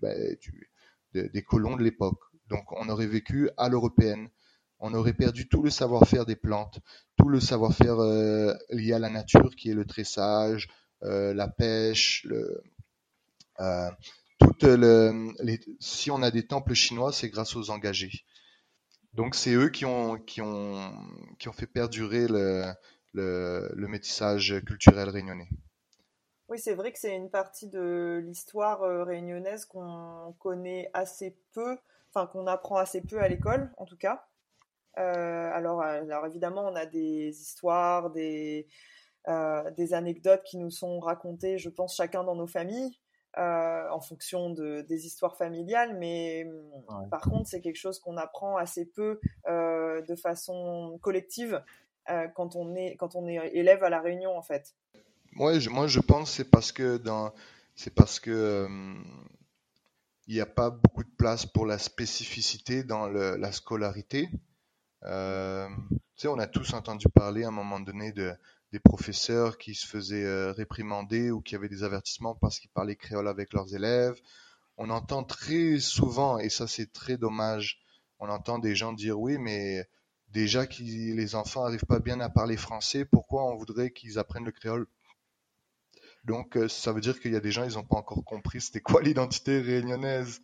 bah, 0.00 0.12
des 1.14 1.42
colons 1.42 1.76
de 1.76 1.82
l'époque. 1.82 2.20
Donc 2.48 2.70
on 2.72 2.88
aurait 2.88 3.06
vécu 3.06 3.50
à 3.56 3.68
l'européenne. 3.68 4.28
On 4.78 4.94
aurait 4.94 5.14
perdu 5.14 5.48
tout 5.48 5.62
le 5.62 5.70
savoir-faire 5.70 6.26
des 6.26 6.36
plantes, 6.36 6.80
tout 7.16 7.28
le 7.28 7.38
savoir-faire 7.38 8.00
euh, 8.00 8.52
lié 8.70 8.94
à 8.94 8.98
la 8.98 9.10
nature, 9.10 9.54
qui 9.54 9.70
est 9.70 9.74
le 9.74 9.84
tressage, 9.84 10.68
euh, 11.04 11.32
la 11.34 11.46
pêche, 11.46 12.26
euh, 13.60 13.90
si 15.78 16.10
on 16.10 16.20
a 16.22 16.32
des 16.32 16.46
temples 16.46 16.74
chinois, 16.74 17.12
c'est 17.12 17.28
grâce 17.28 17.54
aux 17.54 17.70
engagés. 17.70 18.24
Donc 19.14 19.36
c'est 19.36 19.54
eux 19.54 19.68
qui 19.68 19.84
ont, 19.84 20.18
fait 21.52 21.66
perdurer 21.66 22.26
le, 22.26 22.72
le 23.12 23.86
métissage 23.86 24.60
culturel 24.66 25.08
réunionnais. 25.10 25.48
Oui, 26.52 26.58
c'est 26.58 26.74
vrai 26.74 26.92
que 26.92 26.98
c'est 26.98 27.16
une 27.16 27.30
partie 27.30 27.66
de 27.66 28.20
l'histoire 28.26 28.82
euh, 28.82 29.04
réunionnaise 29.04 29.64
qu'on 29.64 30.34
connaît 30.38 30.90
assez 30.92 31.34
peu, 31.54 31.78
enfin 32.10 32.26
qu'on 32.26 32.46
apprend 32.46 32.76
assez 32.76 33.00
peu 33.00 33.22
à 33.22 33.26
l'école, 33.26 33.72
en 33.78 33.86
tout 33.86 33.96
cas. 33.96 34.26
Euh, 34.98 35.50
alors, 35.50 35.80
alors, 35.80 36.26
évidemment, 36.26 36.66
on 36.66 36.76
a 36.76 36.84
des 36.84 37.30
histoires, 37.30 38.10
des, 38.10 38.66
euh, 39.28 39.70
des 39.70 39.94
anecdotes 39.94 40.42
qui 40.42 40.58
nous 40.58 40.68
sont 40.68 41.00
racontées, 41.00 41.56
je 41.56 41.70
pense, 41.70 41.96
chacun 41.96 42.22
dans 42.22 42.36
nos 42.36 42.46
familles, 42.46 42.98
en 43.34 44.00
fonction 44.02 44.50
de, 44.50 44.82
des 44.82 45.06
histoires 45.06 45.38
familiales, 45.38 45.96
mais 45.96 46.46
par 47.10 47.22
contre, 47.22 47.48
c'est 47.48 47.62
quelque 47.62 47.76
chose 47.76 47.98
qu'on 47.98 48.18
apprend 48.18 48.58
assez 48.58 48.84
peu 48.84 49.20
de 49.46 50.16
façon 50.16 50.98
collective 51.00 51.64
quand, 52.34 52.56
on 52.56 52.74
est, 52.74 52.96
quand 52.96 53.16
on 53.16 53.26
est 53.26 53.38
élève 53.54 53.82
à 53.84 53.88
la 53.88 54.02
Réunion, 54.02 54.36
en 54.36 54.42
fait. 54.42 54.74
Moi, 55.34 55.58
je, 55.58 55.70
moi, 55.70 55.86
je 55.86 56.00
pense 56.00 56.30
c'est 56.30 56.50
parce 56.50 56.72
que 56.72 56.98
dans, 56.98 57.32
c'est 57.74 57.94
parce 57.94 58.20
que 58.20 58.30
euh, 58.30 58.68
il 60.26 60.34
n'y 60.34 60.40
a 60.40 60.46
pas 60.46 60.70
beaucoup 60.70 61.04
de 61.04 61.10
place 61.16 61.46
pour 61.46 61.64
la 61.66 61.78
spécificité 61.78 62.84
dans 62.84 63.08
le, 63.08 63.36
la 63.36 63.50
scolarité. 63.52 64.28
Euh, 65.04 65.68
on 66.24 66.38
a 66.38 66.46
tous 66.46 66.74
entendu 66.74 67.06
parler 67.08 67.44
à 67.44 67.48
un 67.48 67.52
moment 67.52 67.80
donné 67.80 68.12
de 68.12 68.32
des 68.72 68.78
professeurs 68.78 69.58
qui 69.58 69.74
se 69.74 69.86
faisaient 69.86 70.24
euh, 70.24 70.52
réprimander 70.52 71.30
ou 71.30 71.40
qui 71.42 71.54
avaient 71.54 71.68
des 71.68 71.82
avertissements 71.82 72.34
parce 72.34 72.58
qu'ils 72.58 72.70
parlaient 72.70 72.96
créole 72.96 73.28
avec 73.28 73.52
leurs 73.52 73.74
élèves. 73.74 74.18
On 74.78 74.88
entend 74.90 75.24
très 75.24 75.78
souvent, 75.80 76.38
et 76.38 76.48
ça 76.48 76.66
c'est 76.66 76.92
très 76.92 77.16
dommage, 77.18 77.80
on 78.18 78.28
entend 78.30 78.58
des 78.58 78.74
gens 78.74 78.92
dire 78.94 79.20
oui, 79.20 79.36
mais 79.38 79.86
déjà 80.28 80.66
que 80.66 80.82
les 80.82 81.34
enfants 81.34 81.64
n'arrivent 81.64 81.84
pas 81.86 81.98
bien 82.00 82.20
à 82.20 82.30
parler 82.30 82.56
français, 82.56 83.04
pourquoi 83.04 83.44
on 83.44 83.56
voudrait 83.56 83.90
qu'ils 83.90 84.18
apprennent 84.18 84.46
le 84.46 84.52
créole? 84.52 84.86
Donc, 86.24 86.56
euh, 86.56 86.68
ça 86.68 86.92
veut 86.92 87.00
dire 87.00 87.20
qu'il 87.20 87.32
y 87.32 87.36
a 87.36 87.40
des 87.40 87.50
gens, 87.50 87.64
ils 87.64 87.74
n'ont 87.74 87.84
pas 87.84 87.96
encore 87.96 88.24
compris 88.24 88.60
c'était 88.60 88.80
quoi 88.80 89.02
l'identité 89.02 89.60
réunionnaise. 89.60 90.40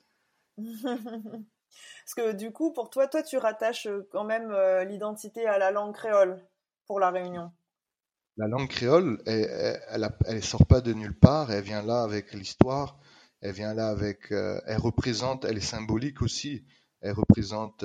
Parce 0.59 2.15
que 2.17 2.33
du 2.33 2.53
coup, 2.53 2.73
pour 2.73 2.91
toi, 2.91 3.07
toi, 3.07 3.23
tu 3.23 3.37
rattaches 3.37 3.87
euh, 3.87 4.09
quand 4.11 4.25
même 4.25 4.51
euh, 4.51 4.85
l'identité 4.85 5.47
à 5.47 5.59
la 5.59 5.71
langue 5.71 5.95
créole 5.95 6.43
pour 6.87 7.01
la 7.01 7.11
Réunion. 7.11 7.53
La 8.37 8.49
langue 8.49 8.69
créole, 8.69 9.21
elle, 9.27 10.11
elle, 10.27 10.43
sort 10.43 10.67
pas 10.67 10.81
de 10.81 10.93
nulle 10.93 11.19
part. 11.19 11.51
Elle 11.51 11.65
vient 11.65 11.83
là 11.83 12.03
avec 12.03 12.33
l'histoire. 12.33 12.99
Elle 13.41 13.53
vient 13.53 13.75
là 13.75 13.89
avec. 13.89 14.33
Euh, 14.33 14.61
elle 14.67 14.79
représente. 14.79 15.45
Elle 15.45 15.59
est 15.59 15.61
symbolique 15.61 16.23
aussi. 16.23 16.65
Elle 17.01 17.13
représente 17.13 17.85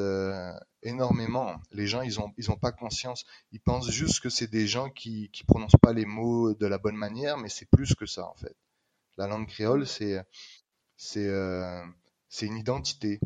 énormément. 0.84 1.60
Les 1.72 1.88
gens, 1.88 2.02
ils 2.02 2.20
ont, 2.20 2.34
ils 2.38 2.52
ont 2.52 2.58
pas 2.58 2.72
conscience. 2.72 3.26
Ils 3.52 3.60
pensent 3.60 3.90
juste 3.90 4.20
que 4.20 4.30
c'est 4.30 4.50
des 4.50 4.68
gens 4.68 4.90
qui, 4.90 5.30
qui 5.32 5.44
prononcent 5.44 5.80
pas 5.82 5.94
les 5.94 6.06
mots 6.06 6.54
de 6.54 6.68
la 6.68 6.78
bonne 6.78 6.96
manière, 6.96 7.38
mais 7.38 7.50
c'est 7.50 7.70
plus 7.70 7.96
que 7.96 8.06
ça 8.06 8.28
en 8.28 8.36
fait. 8.36 8.56
La 9.18 9.28
langue 9.28 9.48
créole, 9.48 9.86
c'est, 9.86 10.24
c'est 10.98 11.28
une 12.42 12.58
identité. 12.58 13.20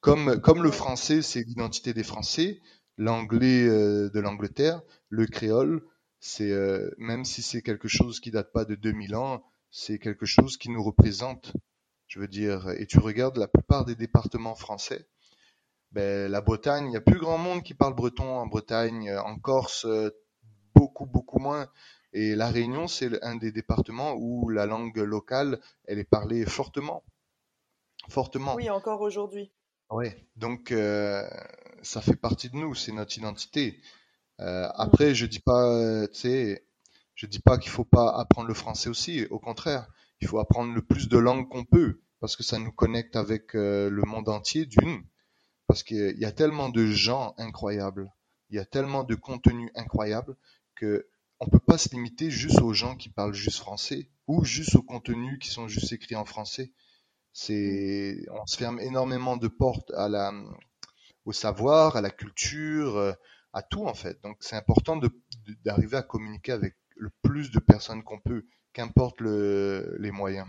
Comme, 0.00 0.38
comme 0.40 0.62
le 0.62 0.70
français, 0.70 1.22
c'est 1.22 1.42
l'identité 1.42 1.94
des 1.94 2.02
Français, 2.02 2.60
l'anglais 2.98 3.66
euh, 3.66 4.10
de 4.10 4.20
l'Angleterre, 4.20 4.82
le 5.08 5.26
créole, 5.26 5.82
c'est 6.20 6.50
euh, 6.50 6.90
même 6.98 7.24
si 7.24 7.40
c'est 7.40 7.62
quelque 7.62 7.88
chose 7.88 8.20
qui 8.20 8.30
date 8.30 8.52
pas 8.52 8.64
de 8.64 8.74
2000 8.74 9.14
ans, 9.14 9.42
c'est 9.70 9.98
quelque 9.98 10.26
chose 10.26 10.56
qui 10.56 10.70
nous 10.70 10.82
représente. 10.82 11.54
Je 12.06 12.20
veux 12.20 12.28
dire, 12.28 12.68
et 12.78 12.86
tu 12.86 12.98
regardes 12.98 13.38
la 13.38 13.48
plupart 13.48 13.84
des 13.84 13.94
départements 13.94 14.54
français, 14.54 15.08
ben, 15.94 16.30
la 16.30 16.40
Bretagne, 16.40 16.88
il 16.88 16.92
y 16.92 16.96
a 16.96 17.00
plus 17.00 17.18
grand 17.18 17.38
monde 17.38 17.62
qui 17.62 17.72
parle 17.72 17.94
breton 17.94 18.38
en 18.38 18.46
Bretagne, 18.46 19.16
en 19.16 19.38
Corse, 19.38 19.84
euh, 19.84 20.10
beaucoup 20.74 21.06
beaucoup 21.06 21.38
moins. 21.38 21.68
Et 22.12 22.34
la 22.34 22.48
Réunion, 22.48 22.88
c'est 22.88 23.22
un 23.22 23.36
des 23.36 23.52
départements 23.52 24.14
où 24.18 24.48
la 24.48 24.66
langue 24.66 24.96
locale, 24.96 25.60
elle 25.84 25.98
est 25.98 26.08
parlée 26.08 26.44
fortement, 26.46 27.04
fortement. 28.08 28.56
Oui, 28.56 28.68
encore 28.70 29.00
aujourd'hui. 29.00 29.52
Oui, 29.90 30.08
donc 30.36 30.72
euh, 30.72 31.22
ça 31.82 32.00
fait 32.00 32.16
partie 32.16 32.50
de 32.50 32.56
nous, 32.56 32.74
c'est 32.74 32.92
notre 32.92 33.16
identité. 33.16 33.80
Euh, 34.40 34.68
après, 34.74 35.14
je 35.14 35.26
dis 35.26 35.40
pas, 35.40 36.08
tu 36.08 36.18
sais, 36.18 36.66
je 37.14 37.26
dis 37.26 37.40
pas 37.40 37.56
qu'il 37.56 37.70
faut 37.70 37.84
pas 37.84 38.10
apprendre 38.18 38.48
le 38.48 38.54
français 38.54 38.88
aussi. 38.88 39.26
Au 39.30 39.38
contraire, 39.38 39.86
il 40.20 40.26
faut 40.26 40.40
apprendre 40.40 40.74
le 40.74 40.82
plus 40.82 41.08
de 41.08 41.18
langues 41.18 41.48
qu'on 41.48 41.64
peut 41.64 42.00
parce 42.24 42.36
que 42.36 42.42
ça 42.42 42.58
nous 42.58 42.72
connecte 42.72 43.16
avec 43.16 43.54
euh, 43.54 43.90
le 43.90 44.02
monde 44.02 44.30
entier 44.30 44.64
d'une. 44.64 45.04
Parce 45.74 45.82
qu'il 45.82 46.16
y 46.20 46.24
a 46.24 46.30
tellement 46.30 46.68
de 46.68 46.86
gens 46.86 47.34
incroyables, 47.36 48.08
il 48.48 48.54
y 48.54 48.60
a 48.60 48.64
tellement 48.64 49.02
de 49.02 49.16
contenu 49.16 49.72
incroyable 49.74 50.36
que 50.76 51.08
on 51.40 51.48
peut 51.48 51.58
pas 51.58 51.78
se 51.78 51.88
limiter 51.88 52.30
juste 52.30 52.60
aux 52.60 52.72
gens 52.72 52.94
qui 52.94 53.08
parlent 53.08 53.34
juste 53.34 53.58
français 53.58 54.08
ou 54.28 54.44
juste 54.44 54.76
aux 54.76 54.84
contenus 54.84 55.36
qui 55.40 55.48
sont 55.48 55.66
juste 55.66 55.92
écrits 55.92 56.14
en 56.14 56.24
français. 56.24 56.70
C'est, 57.32 58.24
on 58.30 58.46
se 58.46 58.56
ferme 58.56 58.78
énormément 58.78 59.36
de 59.36 59.48
portes 59.48 59.90
à 59.96 60.08
la, 60.08 60.32
au 61.24 61.32
savoir, 61.32 61.96
à 61.96 62.00
la 62.00 62.10
culture, 62.10 62.96
euh, 62.96 63.12
à 63.52 63.64
tout 63.64 63.88
en 63.88 63.94
fait. 63.94 64.22
Donc 64.22 64.36
c'est 64.38 64.54
important 64.54 64.96
de, 64.96 65.10
d'arriver 65.64 65.96
à 65.96 66.02
communiquer 66.02 66.52
avec 66.52 66.76
le 66.94 67.10
plus 67.22 67.50
de 67.50 67.58
personnes 67.58 68.04
qu'on 68.04 68.20
peut, 68.20 68.46
qu'importe 68.72 69.20
le, 69.20 69.96
les 69.98 70.12
moyens. 70.12 70.46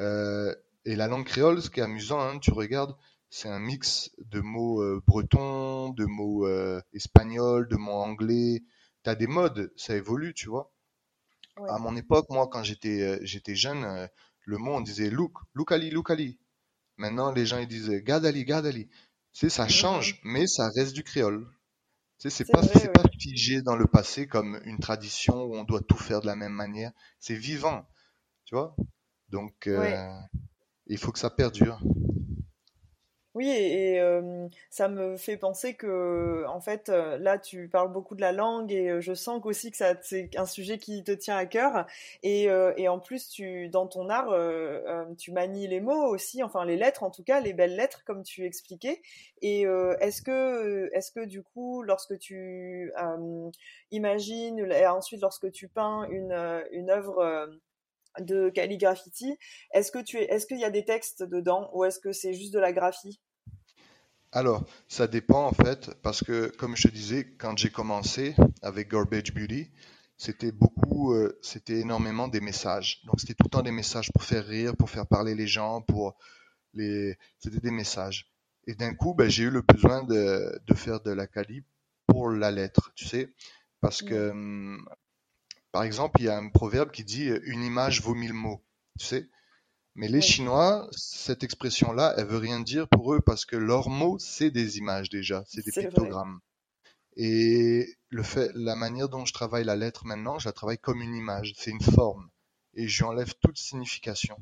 Euh, 0.00 0.52
et 0.84 0.96
la 0.96 1.06
langue 1.06 1.26
créole, 1.26 1.62
ce 1.62 1.70
qui 1.70 1.78
est 1.78 1.84
amusant, 1.84 2.18
hein, 2.18 2.40
tu 2.40 2.50
regardes, 2.50 2.96
c'est 3.30 3.48
un 3.48 3.58
mix 3.58 4.10
de 4.18 4.40
mots 4.40 4.82
euh, 4.82 5.02
bretons, 5.06 5.90
de 5.90 6.04
mots 6.06 6.46
euh, 6.46 6.80
espagnols, 6.94 7.68
de 7.68 7.76
mots 7.76 7.92
anglais. 7.92 8.62
T'as 9.02 9.14
des 9.14 9.26
modes, 9.26 9.72
ça 9.76 9.94
évolue, 9.96 10.34
tu 10.34 10.48
vois. 10.48 10.72
À 11.68 11.78
mon 11.78 11.96
époque, 11.96 12.26
moi, 12.30 12.48
quand 12.48 12.62
j'étais 12.62 13.02
euh, 13.02 13.18
j'étais 13.22 13.56
jeune, 13.56 14.08
le 14.44 14.58
mot, 14.58 14.74
on 14.74 14.80
disait 14.80 15.10
look, 15.10 15.32
look 15.54 15.72
Ali, 15.72 15.90
look 15.90 16.10
Ali. 16.10 16.38
Maintenant, 16.96 17.32
les 17.32 17.46
gens, 17.46 17.58
ils 17.58 17.68
disent 17.68 17.90
Gadali, 17.90 18.44
Gadali. 18.44 18.88
Tu 19.32 19.40
sais, 19.40 19.50
ça 19.50 19.68
change, 19.68 20.20
mais 20.24 20.46
ça 20.46 20.68
reste 20.74 20.94
du 20.94 21.02
créole. 21.02 21.46
Tu 22.18 22.28
sais, 22.28 22.30
c'est 22.30 22.50
pas, 22.50 22.62
c'est 22.62 22.92
pas 22.92 23.04
figé 23.20 23.62
dans 23.62 23.76
le 23.76 23.86
passé 23.86 24.26
comme 24.26 24.60
une 24.64 24.78
tradition 24.78 25.44
où 25.44 25.56
on 25.56 25.64
doit 25.64 25.80
tout 25.80 25.96
faire 25.96 26.20
de 26.20 26.26
la 26.26 26.34
même 26.36 26.52
manière. 26.52 26.92
C'est 27.20 27.36
vivant, 27.36 27.86
tu 28.44 28.54
vois. 28.54 28.74
Donc, 29.28 29.68
il 30.86 30.98
faut 30.98 31.12
que 31.12 31.18
ça 31.18 31.30
perdure. 31.30 31.80
Oui, 33.38 33.50
et, 33.50 34.00
ça 34.68 34.88
me 34.88 35.16
fait 35.16 35.36
penser 35.36 35.74
que, 35.74 36.44
en 36.48 36.60
fait, 36.60 36.88
là, 36.88 37.38
tu 37.38 37.68
parles 37.68 37.92
beaucoup 37.92 38.16
de 38.16 38.20
la 38.20 38.32
langue 38.32 38.72
et 38.72 39.00
je 39.00 39.14
sens 39.14 39.40
aussi 39.44 39.70
que 39.70 39.76
ça, 39.76 39.94
c'est 40.02 40.36
un 40.36 40.44
sujet 40.44 40.78
qui 40.78 41.04
te 41.04 41.12
tient 41.12 41.36
à 41.36 41.46
cœur. 41.46 41.86
Et, 42.24 42.48
et 42.76 42.88
en 42.88 42.98
plus, 42.98 43.28
tu, 43.28 43.68
dans 43.68 43.86
ton 43.86 44.08
art, 44.10 44.34
tu 45.18 45.30
manies 45.30 45.68
les 45.68 45.78
mots 45.78 46.06
aussi, 46.06 46.42
enfin 46.42 46.64
les 46.64 46.76
lettres, 46.76 47.04
en 47.04 47.10
tout 47.12 47.22
cas, 47.22 47.38
les 47.38 47.52
belles 47.52 47.76
lettres, 47.76 48.02
comme 48.04 48.24
tu 48.24 48.44
expliquais. 48.44 49.02
Et 49.40 49.62
est-ce 50.00 50.20
que, 50.20 50.90
est-ce 50.92 51.12
que 51.12 51.24
du 51.24 51.44
coup, 51.44 51.82
lorsque 51.82 52.18
tu 52.18 52.92
imagines, 53.92 54.58
et 54.72 54.86
ensuite 54.88 55.20
lorsque 55.22 55.52
tu 55.52 55.68
peins 55.68 56.08
une, 56.10 56.32
une 56.72 56.90
œuvre 56.90 57.48
de 58.18 58.48
calligraphie, 58.50 59.38
est-ce 59.72 59.92
que 59.92 60.00
tu 60.00 60.16
est-ce 60.18 60.46
qu'il 60.46 60.58
y 60.58 60.64
a 60.64 60.70
des 60.70 60.84
textes 60.84 61.22
dedans 61.22 61.70
ou 61.72 61.84
est-ce 61.84 62.00
que 62.00 62.12
c'est 62.12 62.34
juste 62.34 62.52
de 62.52 62.58
la 62.58 62.72
graphie? 62.72 63.20
Alors, 64.32 64.64
ça 64.88 65.06
dépend 65.06 65.46
en 65.46 65.52
fait, 65.52 65.90
parce 66.02 66.22
que 66.22 66.48
comme 66.58 66.76
je 66.76 66.88
te 66.88 66.92
disais, 66.92 67.24
quand 67.38 67.56
j'ai 67.56 67.70
commencé 67.70 68.34
avec 68.62 68.90
Garbage 68.90 69.32
Beauty, 69.32 69.70
c'était 70.18 70.52
beaucoup, 70.52 71.14
euh, 71.14 71.38
c'était 71.42 71.80
énormément 71.80 72.28
des 72.28 72.40
messages. 72.40 73.02
Donc 73.06 73.20
c'était 73.20 73.34
tout 73.34 73.44
le 73.44 73.50
temps 73.50 73.62
des 73.62 73.70
messages 73.72 74.12
pour 74.12 74.24
faire 74.24 74.46
rire, 74.46 74.76
pour 74.76 74.90
faire 74.90 75.06
parler 75.06 75.34
les 75.34 75.46
gens, 75.46 75.80
pour 75.82 76.16
les, 76.74 77.16
c'était 77.38 77.60
des 77.60 77.70
messages. 77.70 78.30
Et 78.66 78.74
d'un 78.74 78.94
coup, 78.94 79.14
ben, 79.14 79.30
j'ai 79.30 79.44
eu 79.44 79.50
le 79.50 79.62
besoin 79.62 80.02
de, 80.04 80.60
de 80.66 80.74
faire 80.74 81.00
de 81.00 81.10
la 81.10 81.26
cali 81.26 81.62
pour 82.06 82.30
la 82.30 82.50
lettre, 82.50 82.92
tu 82.94 83.06
sais, 83.06 83.32
parce 83.80 84.02
que, 84.02 84.30
hum, 84.30 84.88
par 85.72 85.84
exemple, 85.84 86.20
il 86.20 86.26
y 86.26 86.28
a 86.28 86.36
un 86.36 86.48
proverbe 86.50 86.90
qui 86.90 87.04
dit 87.04 87.26
une 87.44 87.62
image 87.62 88.02
vaut 88.02 88.14
mille 88.14 88.32
mots, 88.34 88.62
tu 88.98 89.06
sais. 89.06 89.28
Mais 89.98 90.06
les 90.06 90.20
Chinois, 90.20 90.88
cette 90.92 91.42
expression-là, 91.42 92.14
elle 92.16 92.26
veut 92.26 92.38
rien 92.38 92.60
dire 92.60 92.86
pour 92.86 93.14
eux 93.14 93.20
parce 93.20 93.44
que 93.44 93.56
leurs 93.56 93.88
mots, 93.88 94.16
c'est 94.20 94.52
des 94.52 94.78
images 94.78 95.10
déjà, 95.10 95.42
c'est 95.48 95.64
des 95.64 95.72
pictogrammes. 95.72 96.38
Et 97.16 97.96
le 98.08 98.22
fait, 98.22 98.52
la 98.54 98.76
manière 98.76 99.08
dont 99.08 99.24
je 99.24 99.32
travaille 99.32 99.64
la 99.64 99.74
lettre 99.74 100.06
maintenant, 100.06 100.38
je 100.38 100.48
la 100.48 100.52
travaille 100.52 100.78
comme 100.78 101.02
une 101.02 101.16
image, 101.16 101.52
c'est 101.56 101.72
une 101.72 101.80
forme. 101.80 102.30
Et 102.74 102.86
j'enlève 102.86 103.34
toute 103.42 103.58
signification. 103.58 104.36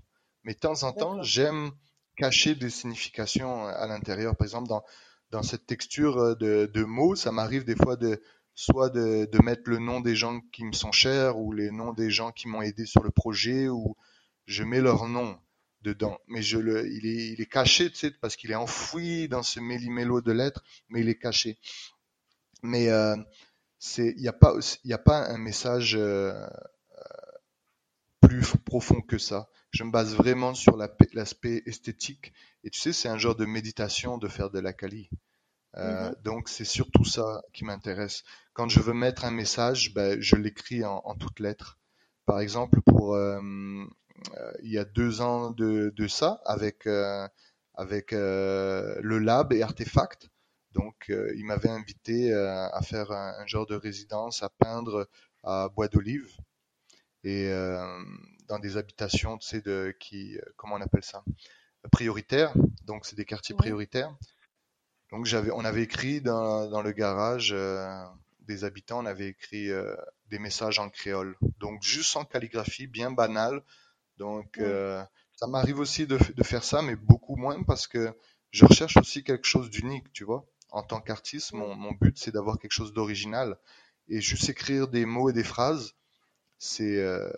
Mais 0.45 0.53
de 0.53 0.59
temps 0.59 0.83
en 0.83 0.93
temps, 0.93 1.23
j'aime 1.23 1.71
cacher 2.19 2.55
des 2.55 2.69
significations 2.69 3.65
à 3.65 3.87
l'intérieur. 3.87 4.37
Par 4.37 4.45
exemple, 4.45 4.69
dans, 4.69 4.85
dans 5.31 5.43
cette 5.43 5.65
texture 5.65 6.37
de, 6.37 6.67
de 6.67 6.85
mots, 6.85 7.17
ça 7.17 7.33
m'arrive 7.33 7.65
des 7.65 7.77
fois 7.77 7.97
de 7.97 8.23
soit 8.55 8.91
de, 8.91 9.25
de 9.25 9.43
mettre 9.43 9.71
le 9.71 9.79
nom 9.79 10.01
des 10.01 10.17
gens 10.17 10.39
qui 10.53 10.67
me 10.67 10.73
sont 10.73 10.93
chers 10.93 11.39
ou 11.39 11.53
les 11.53 11.71
noms 11.71 11.95
des 11.95 12.11
gens 12.11 12.31
qui 12.31 12.47
m'ont 12.47 12.61
aidé 12.61 12.85
sur 12.85 13.03
le 13.03 13.11
projet 13.11 13.71
ou 13.71 13.97
je 14.45 14.63
mets 14.63 14.83
leur 14.83 15.09
nom 15.09 15.39
dedans. 15.83 16.19
Mais 16.27 16.43
je 16.43 16.59
le, 16.59 16.89
il 16.91 17.07
est, 17.07 17.29
il 17.33 17.41
est 17.41 17.51
caché, 17.51 17.91
tu 17.91 17.97
sais, 17.97 18.11
parce 18.11 18.37
qu'il 18.37 18.51
est 18.51 18.57
enfoui 18.57 19.29
dans 19.29 19.43
ce 19.43 19.61
méli-mélo 19.61 20.21
de 20.21 20.33
lettres, 20.33 20.63
mais 20.89 21.01
il 21.01 21.09
est 21.09 21.19
caché. 21.19 21.59
Mais 22.63 22.89
euh, 22.89 23.17
c'est, 23.79 24.15
il 24.17 24.23
n'y 24.23 24.29
a 24.29 24.33
pas, 24.33 24.55
il 24.85 24.93
a 24.93 24.99
pas 24.99 25.27
un 25.29 25.39
message 25.39 25.95
euh, 25.97 26.47
plus 28.21 28.57
profond 28.65 29.01
que 29.01 29.19
ça. 29.19 29.49
Je 29.71 29.85
me 29.85 29.91
base 29.91 30.15
vraiment 30.15 30.55
sur 30.55 30.77
l'aspect 30.77 31.63
esthétique. 31.67 32.33
Et 32.65 32.71
tu 32.71 32.81
sais, 32.81 32.93
c'est 32.93 33.09
un 33.09 33.19
genre 33.19 33.37
de 33.37 33.45
méditation 33.45 34.19
de 34.19 34.29
faire 34.29 34.51
de 34.51 34.59
la. 34.59 34.73
Euh, 35.77 36.11
mm-hmm. 36.11 36.23
Donc 36.23 36.49
c'est 36.49 36.65
surtout 36.65 37.05
ça 37.05 37.43
qui 37.53 37.65
m'intéresse. 37.65 38.25
Quand 38.55 38.69
je 38.69 38.81
veux 38.81 38.95
mettre 38.95 39.25
un 39.25 39.31
message, 39.31 39.93
ben, 39.95 40.21
je 40.21 40.37
l'écris 40.37 40.85
en, 40.85 41.03
en 41.05 41.15
toutes 41.15 41.41
lettres. 41.41 41.79
Par 42.25 42.41
exemple, 42.41 42.81
pour 42.83 43.15
euh, 43.15 43.39
euh, 43.39 43.87
il 44.63 44.71
y 44.71 44.79
a 44.79 44.85
deux 44.85 45.21
ans 45.21 45.51
de, 45.51 45.93
de 45.95 46.09
ça 46.09 46.41
avec 46.45 46.87
euh, 46.87 47.27
avec 47.75 48.13
euh, 48.13 48.99
le 49.03 49.19
lab 49.19 49.53
et 49.53 49.63
Artefact. 49.63 50.31
Donc, 50.73 51.07
il 51.09 51.45
m'avait 51.47 51.71
invité 51.71 52.35
à 52.35 52.83
faire 52.83 53.11
un, 53.11 53.47
genre 53.47 53.65
de 53.65 53.75
résidence, 53.75 54.43
à 54.43 54.51
peindre 54.51 55.09
à 55.43 55.71
Bois 55.71 55.89
d'Olive 55.89 56.37
et 57.25 57.49
dans 58.47 58.59
des 58.59 58.77
habitations, 58.77 59.39
tu 59.39 59.49
sais, 59.49 59.63
de 59.63 59.97
qui, 59.99 60.37
comment 60.57 60.75
on 60.75 60.83
appelle 60.83 61.03
ça, 61.03 61.25
prioritaires. 61.91 62.53
Donc, 62.85 63.07
c'est 63.07 63.17
des 63.17 63.25
quartiers 63.25 63.55
prioritaires. 63.55 64.15
Donc, 65.11 65.25
j'avais, 65.25 65.51
on 65.51 65.65
avait 65.65 65.83
écrit 65.83 66.21
dans, 66.21 66.69
dans 66.69 66.83
le 66.83 66.93
garage 66.93 67.57
des 68.41 68.65
habitants, 68.65 68.99
on 68.99 69.07
avait 69.07 69.29
écrit 69.29 69.71
des 70.27 70.39
messages 70.39 70.79
en 70.79 70.91
créole. 70.91 71.39
Donc, 71.59 71.83
juste 71.83 72.15
en 72.19 72.27
calligraphie, 72.27 72.87
bien 72.87 73.11
banale, 73.11 73.63
donc, 74.19 74.59
euh, 74.59 75.03
ça 75.37 75.47
m'arrive 75.47 75.79
aussi 75.79 76.07
de, 76.07 76.19
de, 76.35 76.43
faire 76.43 76.65
ça, 76.65 76.83
mais 76.83 76.97
beaucoup 76.97 77.37
moins 77.37 77.63
parce 77.63 77.87
que 77.87 78.15
je 78.51 78.65
recherche 78.65 78.97
aussi 78.97 79.23
quelque 79.23 79.47
chose 79.47 79.71
d'unique, 79.71 80.13
tu 80.13 80.25
vois. 80.25 80.47
En 80.71 80.83
tant 80.83 81.01
qu'artiste, 81.01 81.53
mon, 81.53 81.75
mon, 81.75 81.93
but, 81.93 82.19
c'est 82.19 82.33
d'avoir 82.33 82.59
quelque 82.59 82.73
chose 82.73 82.93
d'original. 82.93 83.59
Et 84.09 84.21
juste 84.21 84.49
écrire 84.49 84.89
des 84.89 85.05
mots 85.05 85.31
et 85.31 85.33
des 85.33 85.45
phrases, 85.45 85.95
c'est 86.59 86.97
euh, 86.99 87.31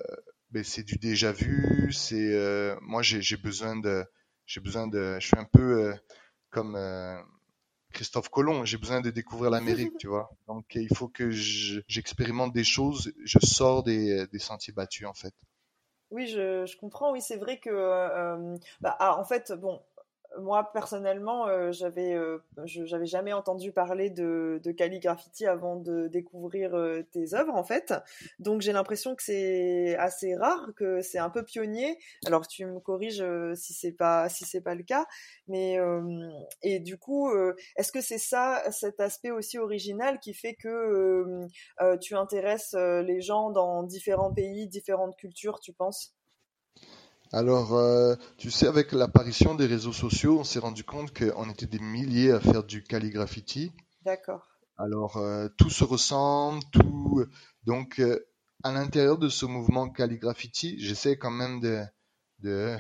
ben, 0.51 0.65
du 0.65 0.97
déjà 0.97 1.33
vu. 1.33 1.93
C'est 1.93 2.33
euh, 2.33 2.77
moi, 2.81 3.03
j'ai 3.03 3.37
besoin 3.37 3.77
de, 3.77 4.05
j'ai 4.47 4.61
besoin 4.61 4.87
de, 4.87 5.19
je 5.21 5.27
suis 5.27 5.39
un 5.39 5.45
peu, 5.45 5.89
euh, 5.89 5.95
comme 6.51 6.75
euh, 6.77 7.21
Christophe 7.93 8.31
Colomb. 8.31 8.65
J'ai 8.65 8.79
besoin 8.79 9.01
de 9.01 9.11
découvrir 9.11 9.51
l'Amérique, 9.51 9.97
tu 9.99 10.09
vois. 10.09 10.31
Donc, 10.47 10.75
il 10.75 10.95
faut 10.97 11.09
que 11.09 11.31
j'expérimente 11.31 12.53
des 12.53 12.65
choses. 12.65 13.13
Je 13.25 13.39
sors 13.41 13.83
des, 13.83 14.27
des 14.29 14.39
sentiers 14.39 14.73
battus, 14.73 15.07
en 15.07 15.15
fait. 15.15 15.35
Oui, 16.11 16.27
je, 16.27 16.65
je 16.67 16.77
comprends. 16.77 17.13
Oui, 17.13 17.21
c'est 17.21 17.37
vrai 17.37 17.59
que, 17.59 17.69
euh, 17.71 18.57
bah, 18.81 18.97
ah, 18.99 19.19
en 19.19 19.25
fait, 19.25 19.53
bon, 19.53 19.83
moi 20.41 20.71
personnellement, 20.73 21.47
euh, 21.49 21.73
j'avais, 21.73 22.15
euh, 22.15 22.39
j'avais 22.65 23.07
jamais 23.07 23.33
entendu 23.33 23.73
parler 23.73 24.11
de, 24.11 24.61
de 24.63 24.73
calligraphie 24.73 25.47
avant 25.47 25.77
de 25.77 26.09
découvrir 26.09 26.75
euh, 26.75 27.03
tes 27.13 27.35
œuvres 27.35 27.55
en 27.55 27.65
fait. 27.65 27.95
Donc 28.39 28.61
j'ai 28.61 28.73
l'impression 28.73 29.15
que 29.15 29.23
c'est 29.23 29.97
assez 29.97 30.35
rare, 30.37 30.71
que 30.77 31.01
c'est 31.03 31.19
un 31.19 31.31
peu 31.31 31.45
pionnier. 31.45 31.99
Alors 32.27 32.47
tu 32.47 32.67
me 32.67 32.81
corriges 32.81 33.25
si 33.55 33.73
c'est 33.75 33.93
pas 33.93 34.29
si 34.29 34.45
c'est 34.45 34.61
pas 34.61 34.75
le 34.75 34.83
cas, 34.83 35.07
mais 35.47 35.79
et 36.63 36.81
du 36.81 36.99
coup, 36.99 37.31
est-ce 37.77 37.93
que 37.93 38.01
c'est 38.01 38.19
ça, 38.19 38.63
cet 38.71 39.01
aspect 39.01 39.31
aussi 39.31 39.59
original 39.59 40.19
qui 40.21 40.35
fait 40.35 40.55
que 40.55 41.47
tu 42.01 42.15
intéresses 42.17 42.75
les 42.75 43.21
gens 43.21 43.51
dans 43.51 43.83
différents 43.83 44.33
pays, 44.33 44.69
différentes 44.69 45.17
cultures, 45.17 45.61
tu 45.61 45.73
penses? 45.73 46.18
Alors, 47.33 47.75
euh, 47.75 48.15
tu 48.39 48.51
sais, 48.51 48.67
avec 48.67 48.93
l'apparition 48.93 49.55
des 49.55 49.67
réseaux 49.67 49.93
sociaux, 49.93 50.39
on 50.41 50.45
s'est 50.45 50.59
rendu 50.59 50.83
compte 50.83 51.17
qu'on 51.17 51.51
était 51.51 51.67
des 51.67 51.79
milliers 51.79 52.33
à 52.33 52.41
faire 52.41 52.65
du 52.65 52.83
calligraphiti. 52.83 53.73
D'accord. 54.03 54.47
Alors, 54.79 55.19
euh, 55.19 55.49
tout 55.59 55.69
se 55.69 55.85
ressemble, 55.85 56.63
tout. 56.73 57.27
Donc, 57.65 58.01
euh, 58.01 58.27
à 58.63 58.73
l'intérieur 58.73 59.19
de 59.19 59.29
ce 59.29 59.45
mouvement 59.45 59.91
calligraphiti, 59.91 60.79
j'essaie 60.79 61.19
quand 61.19 61.31
même 61.31 61.61
de, 61.61 62.77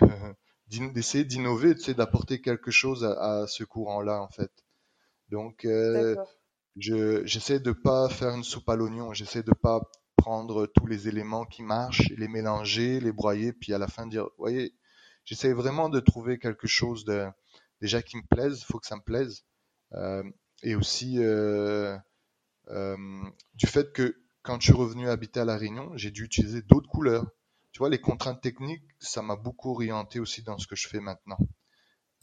d'essayer 0.94 1.24
d'innover, 1.24 1.74
tu 1.74 1.82
sais, 1.82 1.94
d'apporter 1.94 2.40
quelque 2.40 2.70
chose 2.70 3.04
à, 3.04 3.46
ce 3.46 3.64
courant-là, 3.64 4.22
en 4.22 4.28
fait. 4.28 4.52
Donc, 5.30 5.66
je, 6.76 7.22
j'essaie 7.26 7.60
de 7.60 7.72
pas 7.72 8.08
faire 8.08 8.34
une 8.34 8.44
soupe 8.44 8.68
à 8.70 8.76
l'oignon, 8.76 9.12
j'essaie 9.12 9.42
de 9.42 9.52
pas 9.52 9.82
prendre 10.18 10.66
tous 10.66 10.86
les 10.86 11.08
éléments 11.08 11.46
qui 11.46 11.62
marchent, 11.62 12.10
les 12.10 12.28
mélanger, 12.28 13.00
les 13.00 13.12
broyer, 13.12 13.52
puis 13.52 13.72
à 13.72 13.78
la 13.78 13.86
fin 13.86 14.06
dire, 14.06 14.28
voyez, 14.36 14.74
j'essaie 15.24 15.52
vraiment 15.52 15.88
de 15.88 16.00
trouver 16.00 16.38
quelque 16.38 16.66
chose 16.66 17.04
de 17.04 17.26
déjà 17.80 18.02
qui 18.02 18.16
me 18.16 18.26
plaise, 18.28 18.60
il 18.60 18.64
faut 18.64 18.78
que 18.78 18.86
ça 18.86 18.96
me 18.96 19.02
plaise, 19.02 19.44
euh, 19.94 20.22
et 20.62 20.74
aussi 20.74 21.18
euh, 21.18 21.96
euh, 22.68 22.96
du 23.54 23.66
fait 23.66 23.92
que 23.92 24.20
quand 24.42 24.60
je 24.60 24.66
suis 24.66 24.74
revenu 24.74 25.08
habiter 25.08 25.40
à 25.40 25.44
la 25.44 25.56
Réunion, 25.56 25.90
j'ai 25.96 26.10
dû 26.10 26.24
utiliser 26.24 26.62
d'autres 26.62 26.88
couleurs. 26.88 27.26
Tu 27.72 27.78
vois, 27.78 27.88
les 27.88 28.00
contraintes 28.00 28.40
techniques, 28.40 28.84
ça 28.98 29.22
m'a 29.22 29.36
beaucoup 29.36 29.70
orienté 29.70 30.18
aussi 30.20 30.42
dans 30.42 30.58
ce 30.58 30.66
que 30.66 30.74
je 30.74 30.88
fais 30.88 31.00
maintenant. 31.00 31.38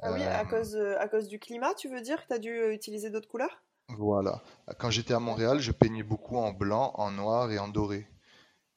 Ah 0.01 0.11
oui, 0.11 0.23
à 0.23 0.43
cause, 0.43 0.75
à 0.75 1.07
cause 1.07 1.27
du 1.27 1.39
climat, 1.39 1.73
tu 1.75 1.87
veux 1.87 2.01
dire 2.01 2.21
que 2.21 2.27
tu 2.27 2.33
as 2.33 2.39
dû 2.39 2.73
utiliser 2.73 3.09
d'autres 3.09 3.29
couleurs? 3.29 3.63
Voilà. 3.89 4.43
Quand 4.79 4.89
j'étais 4.89 5.13
à 5.13 5.19
Montréal, 5.19 5.59
je 5.59 5.71
peignais 5.71 6.03
beaucoup 6.03 6.37
en 6.37 6.51
blanc, 6.51 6.91
en 6.95 7.11
noir 7.11 7.51
et 7.51 7.59
en 7.59 7.67
doré. 7.67 8.07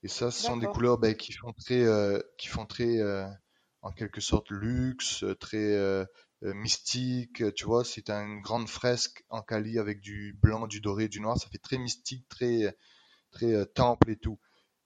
Et 0.03 0.09
ça, 0.09 0.31
ce 0.31 0.43
sont 0.43 0.57
des 0.57 0.67
couleurs 0.67 0.99
ben, 0.99 1.15
qui 1.15 1.33
font 1.33 1.53
très, 1.53 1.83
euh, 1.83 2.21
qui 2.37 2.49
font 2.49 2.67
très, 2.67 2.99
euh, 2.99 3.27
en 3.83 3.91
quelque 3.91 4.21
sorte, 4.21 4.51
luxe, 4.51 5.25
très 5.41 5.57
euh, 5.75 6.05
mystique. 6.43 7.43
Tu 7.55 7.65
vois, 7.65 7.85
si 7.85 8.03
tu 8.03 8.13
as 8.13 8.23
une 8.23 8.41
grande 8.41 8.69
fresque 8.69 9.25
en 9.29 9.43
Cali 9.43 9.79
avec 9.79 10.01
du 10.01 10.39
blanc, 10.41 10.67
du 10.67 10.81
doré, 10.81 11.09
du 11.09 11.21
noir, 11.21 11.39
ça 11.39 11.49
fait 11.49 11.59
très 11.59 11.79
mystique, 11.79 12.29
très, 12.29 12.77
très 13.33 13.67
temple 13.67 14.11
et 14.11 14.17
tout. 14.17 14.39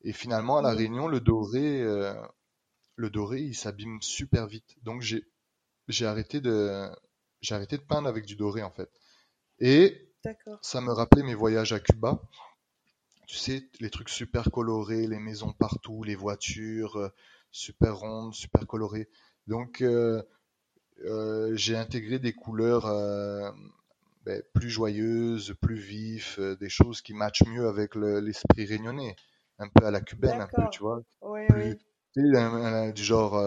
Et 0.02 0.12
finalement, 0.12 0.56
à 0.58 0.62
la 0.62 0.72
Réunion, 0.72 1.08
le 1.08 1.20
doré, 1.20 1.82
le 2.96 3.10
doré, 3.10 3.40
il 3.40 3.54
s'abîme 3.54 4.00
super 4.00 4.46
vite. 4.46 4.76
Donc 4.82 5.02
j'ai, 5.02 5.24
j'ai 5.88 6.06
arrêté 6.06 6.40
de, 6.40 6.88
j'ai 7.42 7.54
arrêté 7.54 7.76
de 7.76 7.82
peindre 7.82 8.08
avec 8.08 8.24
du 8.24 8.36
doré 8.36 8.62
en 8.62 8.70
fait. 8.70 8.90
Et 9.58 10.11
ça 10.60 10.80
me 10.80 10.92
rappelait 10.92 11.22
mes 11.22 11.34
voyages 11.34 11.72
à 11.72 11.80
Cuba. 11.80 12.20
Tu 13.26 13.36
sais, 13.36 13.68
les 13.80 13.90
trucs 13.90 14.08
super 14.08 14.50
colorés, 14.50 15.06
les 15.06 15.18
maisons 15.18 15.52
partout, 15.52 16.02
les 16.02 16.14
voitures 16.14 16.96
euh, 16.96 17.08
super 17.50 17.96
rondes, 17.96 18.34
super 18.34 18.66
colorées. 18.66 19.08
Donc, 19.46 19.80
euh, 19.80 20.22
euh, 21.04 21.52
j'ai 21.56 21.76
intégré 21.76 22.18
des 22.18 22.32
couleurs 22.32 22.84
ben, 24.24 24.42
plus 24.54 24.70
joyeuses, 24.70 25.54
plus 25.60 25.78
vives, 25.78 26.56
des 26.60 26.68
choses 26.68 27.00
qui 27.00 27.14
matchent 27.14 27.46
mieux 27.46 27.66
avec 27.66 27.94
l'esprit 27.94 28.66
réunionnais. 28.66 29.16
Un 29.58 29.68
peu 29.68 29.86
à 29.86 29.90
la 29.90 30.00
cubaine, 30.00 30.40
un 30.40 30.48
peu, 30.48 30.62
tu 30.70 30.80
vois. 30.80 31.02
Oui, 31.22 31.40
oui. 31.50 32.92
du 32.92 33.02
genre, 33.02 33.40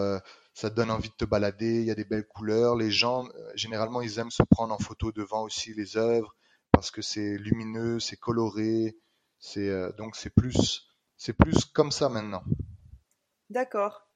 ça 0.52 0.70
te 0.70 0.74
donne 0.74 0.90
envie 0.90 1.10
de 1.10 1.14
te 1.14 1.24
balader, 1.24 1.80
il 1.80 1.86
y 1.86 1.90
a 1.90 1.94
des 1.94 2.04
belles 2.04 2.26
couleurs. 2.26 2.76
Les 2.76 2.90
gens, 2.90 3.28
généralement, 3.54 4.02
ils 4.02 4.18
aiment 4.18 4.30
se 4.30 4.42
prendre 4.42 4.74
en 4.74 4.78
photo 4.78 5.12
devant 5.12 5.42
aussi 5.42 5.72
les 5.74 5.96
œuvres 5.96 6.34
parce 6.76 6.90
que 6.90 7.00
c'est 7.00 7.38
lumineux, 7.38 7.98
c'est 8.00 8.18
coloré, 8.18 8.98
c'est 9.38 9.70
euh, 9.70 9.92
donc 9.92 10.14
c'est 10.14 10.28
plus 10.28 10.86
c'est 11.16 11.32
plus 11.32 11.64
comme 11.64 11.90
ça 11.90 12.10
maintenant. 12.10 12.44
D'accord. 13.48 14.06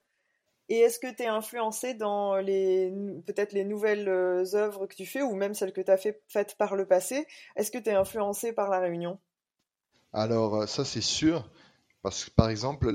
Et 0.69 0.81
est-ce 0.81 0.99
que 0.99 1.11
tu 1.11 1.23
es 1.23 1.27
influencé 1.27 1.95
dans 1.95 2.37
les 2.37 2.93
peut-être 3.25 3.55
les 3.55 3.65
nouvelles 3.65 4.11
euh, 4.11 4.45
œuvres 4.53 4.87
que 4.87 4.95
tu 4.95 5.07
fais 5.07 5.23
ou 5.23 5.35
même 5.35 5.55
celles 5.55 5.73
que 5.73 5.81
tu 5.81 5.91
as 5.91 5.97
fait, 5.97 6.23
faites 6.29 6.59
par 6.59 6.77
le 6.77 6.85
passé? 6.85 7.27
Est-ce 7.57 7.71
que 7.71 7.79
tu 7.79 7.89
es 7.89 7.95
influencé 7.95 8.53
par 8.53 8.69
la 8.69 8.79
Réunion? 8.79 9.19
Alors 10.13 10.57
euh, 10.57 10.67
ça 10.67 10.85
c'est 10.85 11.01
sûr 11.01 11.51
parce 12.03 12.27
que 12.27 12.31
par 12.31 12.51
exemple 12.51 12.93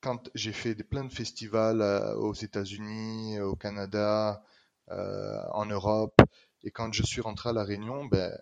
quand 0.00 0.30
j'ai 0.34 0.54
fait 0.54 0.74
des, 0.74 0.84
plein 0.84 1.04
de 1.04 1.12
festivals 1.12 1.82
aux 2.16 2.32
États-Unis, 2.32 3.40
au 3.40 3.56
Canada, 3.56 4.42
en 4.88 5.66
Europe 5.66 6.18
et 6.62 6.70
quand 6.70 6.92
je 6.92 7.02
suis 7.02 7.20
rentré 7.20 7.50
à 7.50 7.52
la 7.52 7.64
Réunion, 7.64 8.04
ben 8.04 8.36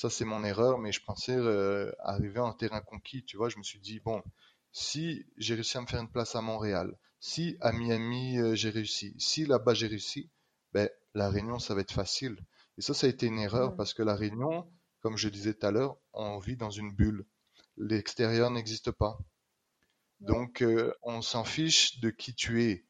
ça, 0.00 0.08
c'est 0.08 0.24
mon 0.24 0.44
erreur, 0.44 0.78
mais 0.78 0.92
je 0.92 1.04
pensais 1.04 1.36
euh, 1.36 1.92
arriver 1.98 2.40
en 2.40 2.54
terrain 2.54 2.80
conquis. 2.80 3.22
Tu 3.22 3.36
vois, 3.36 3.50
je 3.50 3.58
me 3.58 3.62
suis 3.62 3.80
dit, 3.80 4.00
bon, 4.00 4.22
si 4.72 5.26
j'ai 5.36 5.54
réussi 5.54 5.76
à 5.76 5.82
me 5.82 5.86
faire 5.86 6.00
une 6.00 6.10
place 6.10 6.34
à 6.34 6.40
Montréal, 6.40 6.96
si 7.18 7.58
à 7.60 7.70
Miami 7.70 8.38
euh, 8.38 8.54
j'ai 8.54 8.70
réussi, 8.70 9.14
si 9.18 9.44
là-bas 9.44 9.74
j'ai 9.74 9.88
réussi, 9.88 10.30
ben, 10.72 10.88
la 11.12 11.28
Réunion, 11.28 11.58
ça 11.58 11.74
va 11.74 11.82
être 11.82 11.92
facile. 11.92 12.38
Et 12.78 12.80
ça, 12.80 12.94
ça 12.94 13.08
a 13.08 13.10
été 13.10 13.26
une 13.26 13.38
erreur 13.38 13.76
parce 13.76 13.92
que 13.92 14.02
la 14.02 14.16
Réunion, 14.16 14.72
comme 15.00 15.18
je 15.18 15.28
disais 15.28 15.52
tout 15.52 15.66
à 15.66 15.70
l'heure, 15.70 15.98
on 16.14 16.38
vit 16.38 16.56
dans 16.56 16.70
une 16.70 16.94
bulle. 16.94 17.26
L'extérieur 17.76 18.50
n'existe 18.50 18.92
pas. 18.92 19.18
Donc, 20.20 20.62
euh, 20.62 20.94
on 21.02 21.20
s'en 21.20 21.44
fiche 21.44 22.00
de 22.00 22.08
qui 22.08 22.34
tu 22.34 22.64
es. 22.64 22.86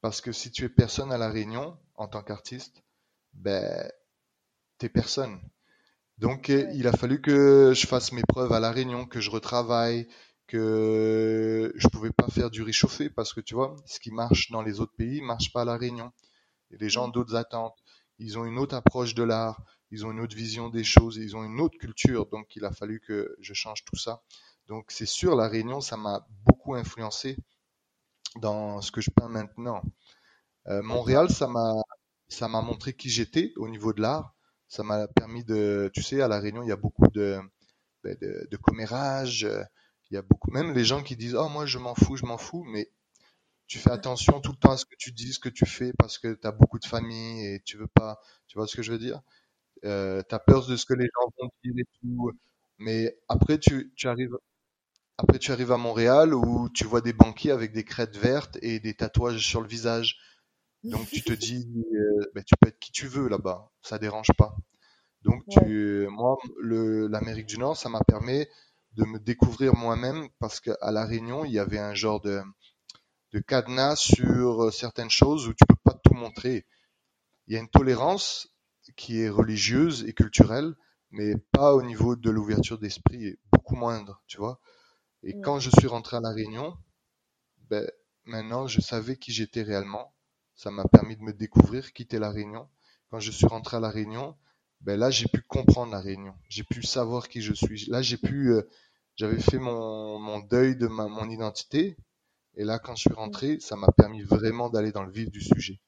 Parce 0.00 0.22
que 0.22 0.32
si 0.32 0.50
tu 0.50 0.64
es 0.64 0.70
personne 0.70 1.12
à 1.12 1.18
la 1.18 1.28
Réunion, 1.28 1.78
en 1.94 2.08
tant 2.08 2.22
qu'artiste, 2.22 2.82
ben, 3.34 3.92
t'es 4.78 4.88
personne. 4.88 5.38
Donc 6.20 6.50
euh, 6.50 6.70
il 6.74 6.86
a 6.86 6.92
fallu 6.92 7.22
que 7.22 7.72
je 7.74 7.86
fasse 7.86 8.12
mes 8.12 8.22
preuves 8.28 8.52
à 8.52 8.60
la 8.60 8.70
Réunion, 8.70 9.06
que 9.06 9.20
je 9.20 9.30
retravaille, 9.30 10.06
que 10.46 11.72
je 11.76 11.88
pouvais 11.88 12.12
pas 12.12 12.28
faire 12.28 12.50
du 12.50 12.62
réchauffé 12.62 13.08
parce 13.08 13.32
que 13.32 13.40
tu 13.40 13.54
vois, 13.54 13.74
ce 13.86 13.98
qui 14.00 14.10
marche 14.10 14.50
dans 14.50 14.60
les 14.60 14.80
autres 14.80 14.94
pays 14.94 15.22
marche 15.22 15.50
pas 15.50 15.62
à 15.62 15.64
la 15.64 15.78
Réunion. 15.78 16.12
Et 16.70 16.76
les 16.76 16.90
gens 16.90 17.06
ont 17.06 17.08
d'autres 17.08 17.36
attentes, 17.36 17.76
ils 18.18 18.38
ont 18.38 18.44
une 18.44 18.58
autre 18.58 18.74
approche 18.76 19.14
de 19.14 19.22
l'art, 19.22 19.62
ils 19.90 20.04
ont 20.04 20.12
une 20.12 20.20
autre 20.20 20.36
vision 20.36 20.68
des 20.68 20.84
choses, 20.84 21.16
ils 21.16 21.36
ont 21.36 21.42
une 21.44 21.58
autre 21.58 21.78
culture. 21.78 22.26
Donc 22.26 22.54
il 22.54 22.66
a 22.66 22.70
fallu 22.70 23.00
que 23.00 23.34
je 23.40 23.54
change 23.54 23.84
tout 23.86 23.96
ça. 23.96 24.22
Donc 24.68 24.90
c'est 24.90 25.06
sûr, 25.06 25.34
la 25.36 25.48
Réunion, 25.48 25.80
ça 25.80 25.96
m'a 25.96 26.26
beaucoup 26.44 26.74
influencé 26.74 27.38
dans 28.36 28.82
ce 28.82 28.92
que 28.92 29.00
je 29.00 29.10
peins 29.10 29.28
maintenant. 29.28 29.82
Euh, 30.68 30.82
Montréal, 30.82 31.30
ça 31.30 31.48
m'a 31.48 31.72
ça 32.28 32.46
m'a 32.48 32.60
montré 32.60 32.92
qui 32.92 33.08
j'étais 33.08 33.54
au 33.56 33.68
niveau 33.68 33.94
de 33.94 34.02
l'art 34.02 34.34
ça 34.70 34.84
m'a 34.84 35.08
permis 35.08 35.44
de, 35.44 35.90
tu 35.94 36.02
sais, 36.02 36.22
à 36.22 36.28
la 36.28 36.40
Réunion, 36.40 36.64
il 36.64 36.70
y 36.70 36.72
a 36.72 36.76
beaucoup 36.78 37.08
de, 37.08 37.40
ben, 38.04 38.16
de, 38.22 38.48
de 38.50 38.58
commérages, 38.58 39.48
il 40.10 40.14
y 40.14 40.18
a 40.18 40.22
beaucoup, 40.22 40.50
même 40.52 40.74
les 40.74 40.84
gens 40.84 41.02
qui 41.02 41.16
disent, 41.16 41.36
oh, 41.36 41.48
moi, 41.50 41.66
je 41.66 41.78
m'en 41.78 41.94
fous, 41.96 42.16
je 42.16 42.26
m'en 42.26 42.38
fous, 42.38 42.64
mais 42.64 42.90
tu 43.66 43.78
fais 43.78 43.90
attention 43.92 44.40
tout 44.40 44.52
le 44.52 44.58
temps 44.58 44.72
à 44.72 44.76
ce 44.76 44.84
que 44.86 44.96
tu 44.98 45.12
dis, 45.12 45.32
ce 45.32 45.38
que 45.40 45.48
tu 45.48 45.66
fais, 45.66 45.92
parce 45.98 46.18
que 46.18 46.34
tu 46.34 46.46
as 46.46 46.52
beaucoup 46.52 46.78
de 46.78 46.86
famille 46.86 47.46
et 47.46 47.62
tu 47.64 47.76
veux 47.78 47.86
pas, 47.88 48.20
tu 48.48 48.58
vois 48.58 48.66
ce 48.66 48.76
que 48.76 48.82
je 48.82 48.92
veux 48.92 48.98
dire? 48.98 49.20
Euh, 49.84 50.22
tu 50.28 50.34
as 50.34 50.40
peur 50.40 50.66
de 50.66 50.76
ce 50.76 50.86
que 50.86 50.94
les 50.94 51.06
gens 51.06 51.32
vont 51.40 51.50
dire 51.64 51.74
et 51.78 51.86
tout. 52.00 52.32
Mais 52.78 53.18
après, 53.28 53.58
tu 53.58 53.92
arrives, 54.04 54.36
après, 55.18 55.38
tu 55.38 55.52
arrives 55.52 55.72
à 55.72 55.76
Montréal 55.76 56.34
où 56.34 56.68
tu 56.70 56.84
vois 56.84 57.00
des 57.00 57.12
banquiers 57.12 57.52
avec 57.52 57.72
des 57.72 57.84
crêtes 57.84 58.16
vertes 58.16 58.58
et 58.62 58.80
des 58.80 58.94
tatouages 58.94 59.46
sur 59.46 59.60
le 59.60 59.68
visage. 59.68 60.18
Donc 60.84 61.08
tu 61.08 61.22
te 61.22 61.32
dis, 61.32 61.66
euh, 61.94 62.30
ben, 62.34 62.42
tu 62.44 62.54
peux 62.60 62.68
être 62.68 62.78
qui 62.78 62.92
tu 62.92 63.06
veux 63.06 63.28
là-bas, 63.28 63.70
ça 63.82 63.98
dérange 63.98 64.32
pas. 64.36 64.56
Donc 65.22 65.42
tu, 65.50 66.06
moi, 66.10 66.38
l'Amérique 66.62 67.46
du 67.46 67.58
Nord, 67.58 67.76
ça 67.76 67.88
m'a 67.88 68.00
permis 68.00 68.46
de 68.94 69.04
me 69.04 69.18
découvrir 69.18 69.74
moi-même 69.74 70.28
parce 70.38 70.60
qu'à 70.60 70.90
la 70.90 71.04
Réunion, 71.04 71.44
il 71.44 71.52
y 71.52 71.58
avait 71.58 71.78
un 71.78 71.94
genre 71.94 72.20
de, 72.20 72.42
de 73.32 73.40
cadenas 73.40 73.96
sur 73.96 74.64
euh, 74.64 74.70
certaines 74.70 75.10
choses 75.10 75.46
où 75.46 75.52
tu 75.52 75.64
peux 75.66 75.76
pas 75.84 75.94
tout 76.04 76.14
montrer. 76.14 76.66
Il 77.46 77.54
y 77.54 77.56
a 77.56 77.60
une 77.60 77.68
tolérance 77.68 78.48
qui 78.96 79.20
est 79.20 79.28
religieuse 79.28 80.04
et 80.04 80.14
culturelle, 80.14 80.74
mais 81.10 81.36
pas 81.52 81.74
au 81.74 81.82
niveau 81.82 82.16
de 82.16 82.30
l'ouverture 82.30 82.78
d'esprit, 82.78 83.38
beaucoup 83.52 83.76
moindre, 83.76 84.22
tu 84.26 84.38
vois. 84.38 84.60
Et 85.22 85.38
quand 85.40 85.60
je 85.60 85.70
suis 85.70 85.86
rentré 85.86 86.16
à 86.16 86.20
la 86.20 86.30
Réunion, 86.30 86.76
ben, 87.68 87.88
maintenant 88.24 88.66
je 88.66 88.80
savais 88.80 89.16
qui 89.16 89.32
j'étais 89.32 89.62
réellement 89.62 90.14
ça 90.60 90.70
m'a 90.70 90.84
permis 90.84 91.16
de 91.16 91.22
me 91.22 91.32
découvrir, 91.32 91.94
quitter 91.94 92.18
la 92.18 92.30
Réunion. 92.30 92.68
quand 93.10 93.18
je 93.18 93.30
suis 93.30 93.46
rentré 93.46 93.78
à 93.78 93.80
la 93.80 93.88
Réunion, 93.88 94.36
ben 94.82 95.00
là 95.00 95.10
j'ai 95.10 95.26
pu 95.26 95.40
comprendre 95.40 95.90
la 95.90 96.00
Réunion, 96.00 96.34
j'ai 96.50 96.64
pu 96.64 96.82
savoir 96.82 97.30
qui 97.30 97.40
je 97.40 97.54
suis. 97.54 97.86
Là 97.86 98.02
j'ai 98.02 98.18
pu, 98.18 98.50
euh, 98.50 98.68
j'avais 99.16 99.40
fait 99.40 99.58
mon, 99.58 100.18
mon 100.18 100.38
deuil 100.40 100.76
de 100.76 100.86
ma, 100.86 101.08
mon 101.08 101.30
identité, 101.30 101.96
et 102.56 102.64
là 102.64 102.78
quand 102.78 102.94
je 102.94 103.00
suis 103.08 103.14
rentré, 103.14 103.58
ça 103.58 103.74
m'a 103.76 103.90
permis 103.96 104.20
vraiment 104.20 104.68
d'aller 104.68 104.92
dans 104.92 105.02
le 105.02 105.10
vif 105.10 105.30
du 105.30 105.40
sujet. 105.40 105.80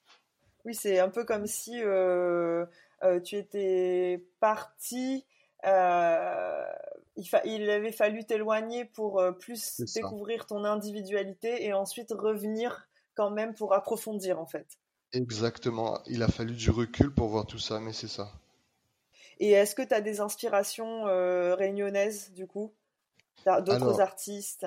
Oui, 0.64 0.74
c'est 0.74 1.00
un 1.00 1.10
peu 1.10 1.24
comme 1.24 1.46
si 1.46 1.82
euh, 1.82 2.64
euh, 3.02 3.20
tu 3.20 3.36
étais 3.36 4.24
parti. 4.40 5.26
Il, 5.64 7.26
il, 7.44 7.68
avait 7.68 7.92
fallu 7.92 8.24
t'éloigner 8.24 8.86
pour 8.86 9.22
plus 9.38 9.82
découvrir 9.94 10.46
ton 10.46 10.64
individualité 10.64 11.66
et 11.66 11.74
ensuite 11.74 12.10
revenir 12.10 12.88
quand 13.14 13.30
même 13.30 13.54
pour 13.54 13.74
approfondir 13.74 14.40
en 14.40 14.46
fait. 14.46 14.78
Exactement. 15.14 16.02
Il 16.06 16.22
a 16.22 16.28
fallu 16.28 16.54
du 16.54 16.68
recul 16.70 17.14
pour 17.14 17.28
voir 17.28 17.46
tout 17.46 17.58
ça, 17.58 17.80
mais 17.80 17.94
c'est 17.94 18.08
ça. 18.08 18.30
Et 19.40 19.50
est-ce 19.50 19.74
que 19.74 19.82
tu 19.82 19.92
as 19.92 20.00
des 20.00 20.20
inspirations 20.20 21.06
euh, 21.06 21.54
réunionnaises 21.54 22.32
du 22.32 22.46
coup? 22.46 22.72
D'autres 23.46 24.00
artistes? 24.00 24.66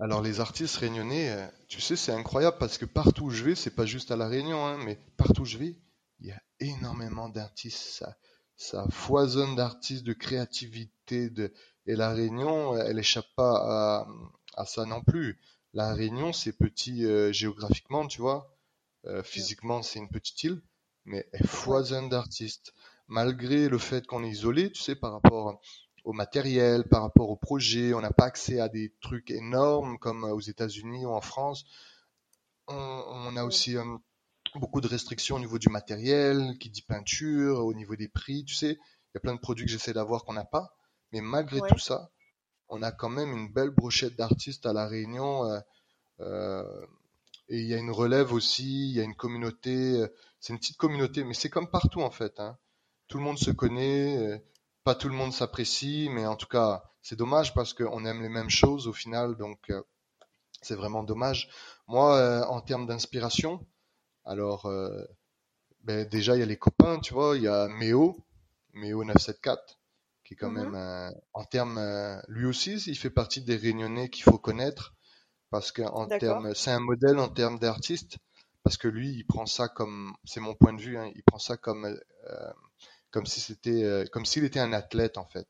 Alors 0.00 0.22
les 0.22 0.40
artistes 0.40 0.76
réunionnais, 0.76 1.30
euh, 1.30 1.46
tu 1.68 1.80
sais, 1.80 1.96
c'est 1.96 2.12
incroyable 2.12 2.58
parce 2.58 2.78
que 2.78 2.84
partout 2.84 3.24
où 3.24 3.30
je 3.30 3.44
vais, 3.44 3.54
c'est 3.54 3.74
pas 3.74 3.86
juste 3.86 4.10
à 4.10 4.16
la 4.16 4.28
Réunion, 4.28 4.64
hein, 4.64 4.78
mais 4.84 4.98
partout 5.16 5.42
où 5.42 5.44
je 5.44 5.58
vais, 5.58 5.76
il 6.20 6.26
y 6.28 6.32
a 6.32 6.40
énormément 6.60 7.28
d'artistes. 7.28 7.78
Ça, 7.78 8.16
ça 8.56 8.86
foisonne 8.90 9.56
d'artistes, 9.56 10.04
de 10.04 10.12
créativité, 10.12 11.30
de 11.30 11.52
et 11.86 11.96
la 11.96 12.12
Réunion, 12.12 12.76
elle 12.76 12.98
échappe 12.98 13.26
pas 13.36 13.56
à, 13.56 14.08
à 14.56 14.64
ça 14.64 14.84
non 14.86 15.02
plus. 15.02 15.38
La 15.74 15.92
Réunion, 15.92 16.32
c'est 16.32 16.52
petit 16.52 17.04
euh, 17.04 17.32
géographiquement, 17.32 18.06
tu 18.06 18.20
vois. 18.20 18.56
Euh, 19.06 19.24
physiquement, 19.24 19.82
c'est 19.82 19.98
une 19.98 20.08
petite 20.08 20.42
île, 20.44 20.62
mais 21.04 21.28
elle 21.32 21.48
foisonne 21.48 22.08
d'artistes. 22.08 22.72
Malgré 23.08 23.68
le 23.68 23.78
fait 23.78 24.06
qu'on 24.06 24.22
est 24.22 24.30
isolé, 24.30 24.70
tu 24.70 24.80
sais, 24.80 24.94
par 24.94 25.12
rapport 25.12 25.60
au 26.04 26.12
matériel, 26.12 26.84
par 26.84 27.02
rapport 27.02 27.28
au 27.28 27.36
projet. 27.36 27.92
On 27.92 28.00
n'a 28.00 28.12
pas 28.12 28.26
accès 28.26 28.60
à 28.60 28.68
des 28.68 28.94
trucs 29.00 29.30
énormes 29.30 29.98
comme 29.98 30.24
aux 30.24 30.40
États-Unis 30.40 31.06
ou 31.06 31.10
en 31.10 31.20
France. 31.20 31.64
On, 32.68 33.36
a 33.36 33.44
aussi 33.44 33.76
euh, 33.76 33.84
beaucoup 34.54 34.80
de 34.80 34.86
restrictions 34.86 35.36
au 35.36 35.40
niveau 35.40 35.58
du 35.58 35.68
matériel, 35.68 36.56
qui 36.60 36.70
dit 36.70 36.82
peinture, 36.82 37.64
au 37.64 37.74
niveau 37.74 37.96
des 37.96 38.08
prix, 38.08 38.44
tu 38.44 38.54
sais. 38.54 38.72
Il 38.72 39.16
y 39.16 39.18
a 39.18 39.20
plein 39.20 39.34
de 39.34 39.40
produits 39.40 39.66
que 39.66 39.72
j'essaie 39.72 39.92
d'avoir 39.92 40.24
qu'on 40.24 40.34
n'a 40.34 40.44
pas. 40.44 40.76
Mais 41.12 41.20
malgré 41.20 41.60
tout 41.68 41.78
ça, 41.78 42.10
on 42.68 42.82
a 42.82 42.92
quand 42.92 43.08
même 43.08 43.32
une 43.32 43.52
belle 43.52 43.70
brochette 43.70 44.16
d'artistes 44.16 44.66
à 44.66 44.72
La 44.72 44.86
Réunion. 44.86 45.44
Euh, 45.44 45.60
euh, 46.20 46.86
et 47.48 47.60
il 47.60 47.66
y 47.66 47.74
a 47.74 47.78
une 47.78 47.90
relève 47.90 48.32
aussi, 48.32 48.88
il 48.90 48.96
y 48.96 49.00
a 49.00 49.04
une 49.04 49.16
communauté. 49.16 50.02
c'est 50.40 50.52
une 50.52 50.58
petite 50.58 50.78
communauté, 50.78 51.24
mais 51.24 51.34
c'est 51.34 51.50
comme 51.50 51.70
partout 51.70 52.00
en 52.00 52.10
fait. 52.10 52.40
Hein. 52.40 52.56
Tout 53.08 53.18
le 53.18 53.24
monde 53.24 53.38
se 53.38 53.50
connaît 53.50 54.40
pas 54.84 54.94
tout 54.94 55.08
le 55.08 55.14
monde 55.14 55.32
s'apprécie, 55.32 56.08
mais 56.10 56.26
en 56.26 56.36
tout 56.36 56.46
cas, 56.46 56.84
c'est 57.00 57.16
dommage 57.16 57.54
parce 57.54 57.72
qu'on 57.72 58.04
aime 58.04 58.22
les 58.22 58.28
mêmes 58.28 58.50
choses 58.50 58.86
au 58.86 58.92
final, 58.92 59.34
donc 59.36 59.58
euh, 59.70 59.82
c'est 60.60 60.74
vraiment 60.74 61.02
dommage. 61.02 61.48
Moi, 61.88 62.16
euh, 62.16 62.44
en 62.44 62.60
termes 62.60 62.86
d'inspiration, 62.86 63.66
alors 64.26 64.66
euh, 64.66 65.04
ben, 65.84 66.06
déjà 66.06 66.36
il 66.36 66.40
y 66.40 66.42
a 66.42 66.46
les 66.46 66.58
copains, 66.58 67.00
tu 67.00 67.14
vois, 67.14 67.36
il 67.36 67.44
y 67.44 67.48
a 67.48 67.66
Méo, 67.68 68.16
Méo 68.74 69.04
974, 69.04 69.78
qui 70.24 70.34
est 70.34 70.36
quand 70.36 70.50
mm-hmm. 70.50 70.70
même 70.70 71.14
en 71.32 71.44
termes, 71.44 72.22
lui 72.28 72.46
aussi, 72.46 72.76
il 72.86 72.96
fait 72.96 73.10
partie 73.10 73.42
des 73.42 73.56
Réunionnais 73.56 74.08
qu'il 74.08 74.24
faut 74.24 74.38
connaître 74.38 74.94
parce 75.50 75.70
qu'en 75.70 76.06
termes, 76.06 76.54
c'est 76.54 76.70
un 76.70 76.80
modèle 76.80 77.18
en 77.18 77.28
termes 77.28 77.58
d'artiste 77.58 78.18
parce 78.62 78.76
que 78.78 78.88
lui, 78.88 79.10
il 79.10 79.24
prend 79.24 79.46
ça 79.46 79.68
comme, 79.68 80.14
c'est 80.24 80.40
mon 80.40 80.54
point 80.54 80.72
de 80.72 80.80
vue, 80.80 80.96
hein, 80.96 81.10
il 81.14 81.22
prend 81.22 81.38
ça 81.38 81.56
comme 81.56 81.86
comme 83.14 83.26
si 83.26 83.40
c'était, 83.40 83.84
euh, 83.84 84.04
comme 84.10 84.26
s'il 84.26 84.42
était 84.42 84.58
un 84.58 84.72
athlète 84.72 85.18
en 85.18 85.24
fait. 85.24 85.46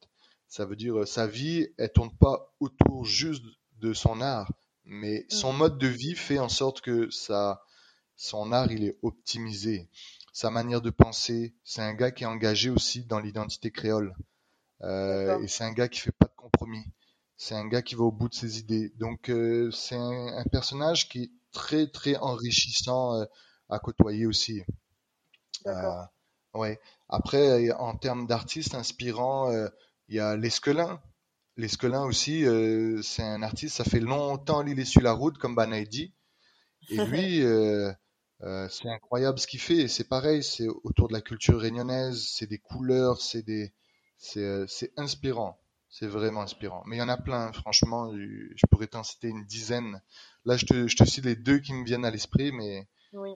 Ça 0.49 0.67
veut 0.67 0.77
dire 0.77 0.99
euh, 0.99 1.07
sa 1.07 1.27
vie, 1.27 1.67
elle 1.79 1.91
tourne 1.91 2.15
pas 2.15 2.55
autour 2.61 3.07
juste 3.07 3.43
de 3.81 3.95
son 3.95 4.21
art, 4.21 4.53
mais 4.85 5.25
son 5.31 5.55
mm. 5.55 5.57
mode 5.57 5.79
de 5.79 5.87
vie 5.87 6.15
fait 6.15 6.39
en 6.39 6.51
sorte 6.51 6.83
que 6.83 7.09
ça, 7.09 7.65
son 8.17 8.53
art, 8.53 8.71
il 8.71 8.85
est 8.85 8.99
optimisé. 9.01 9.89
Sa 10.35 10.51
manière 10.51 10.83
de 10.83 10.91
penser, 10.91 11.55
c'est 11.65 11.81
un 11.81 11.95
gars 11.95 12.11
qui 12.11 12.25
est 12.25 12.27
engagé 12.27 12.69
aussi 12.69 13.07
dans 13.07 13.19
l'identité 13.19 13.71
créole. 13.71 14.15
Euh, 14.83 15.41
et 15.41 15.49
c'est 15.49 15.65
un 15.65 15.73
gars 15.73 15.89
qui 15.89 16.01
fait 16.01 16.13
pas 16.13 16.27
de 16.27 16.35
compromis. 16.37 16.85
C'est 17.37 17.55
un 17.55 17.67
gars 17.67 17.83
qui 17.83 17.95
va 17.95 18.05
au 18.05 18.13
bout 18.13 18.29
de 18.29 18.35
ses 18.35 18.59
idées. 18.59 18.93
Donc 18.99 19.31
c'est 19.73 19.97
un, 19.97 20.45
personnage 20.51 21.09
qui 21.09 21.25
est 21.25 21.31
très 21.53 21.87
très 21.89 22.17
enrichissant 22.17 23.27
à 23.69 23.79
côtoyer 23.79 24.27
aussi. 24.27 24.63
D'accord. 25.65 26.09
ouais. 26.55 26.81
Après, 27.09 27.71
en 27.73 27.97
termes 27.97 28.27
d'artistes 28.27 28.75
inspirants, 28.75 29.51
euh, 29.51 29.69
il 30.09 30.17
y 30.17 30.21
a 30.21 30.37
Lesquelin. 30.37 31.01
Lesquelin 31.57 32.05
aussi, 32.05 32.45
euh, 32.45 33.01
c'est 33.03 33.23
un 33.23 33.43
artiste, 33.43 33.77
ça 33.77 33.85
fait 33.85 34.01
longtemps 34.01 34.65
qu'il 34.65 34.79
est 34.81 34.85
sur 34.85 35.03
la 35.03 35.13
route, 35.13 35.39
comme 35.39 35.55
Banaidi. 35.55 36.13
Et 36.91 36.97
lui, 37.07 37.43
euh, 37.43 37.93
c'est 38.69 38.89
incroyable 38.89 39.39
ce 39.39 39.47
qu'il 39.47 39.61
fait. 39.61 39.87
C'est 39.89 40.09
pareil, 40.09 40.43
c'est 40.43 40.67
autour 40.83 41.09
de 41.09 41.13
la 41.13 41.21
culture 41.21 41.61
réunionnaise, 41.61 42.27
c'est 42.27 42.47
des 42.47 42.59
couleurs, 42.59 43.21
c'est 43.21 43.43
des, 43.43 43.73
c'est 44.17 44.93
inspirant. 44.97 45.59
C'est 45.89 46.07
vraiment 46.09 46.43
inspirant. 46.43 46.83
Mais 46.87 46.97
il 46.97 46.99
y 46.99 47.03
en 47.03 47.09
a 47.09 47.17
plein, 47.17 47.53
franchement, 47.53 48.13
je 48.13 48.67
pourrais 48.71 48.89
t'en 48.89 49.05
citer 49.05 49.29
une 49.29 49.45
dizaine. 49.45 50.03
Là, 50.45 50.57
je 50.57 50.67
te, 50.67 50.89
je 50.89 50.97
te 50.97 51.05
cite 51.05 51.25
les 51.25 51.37
deux 51.37 51.59
qui 51.59 51.73
me 51.73 51.85
viennent 51.85 52.05
à 52.05 52.11
l'esprit, 52.11 52.51
mais 52.51 52.89
oui. 53.13 53.31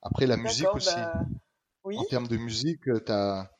après 0.00 0.26
la 0.26 0.38
musique 0.38 0.74
aussi. 0.74 0.94
Bah, 0.94 1.26
en 1.84 2.04
termes 2.04 2.28
de 2.28 2.36
musique, 2.36 2.88
euh, 2.88 3.00
tu 3.04 3.12
as 3.12 3.50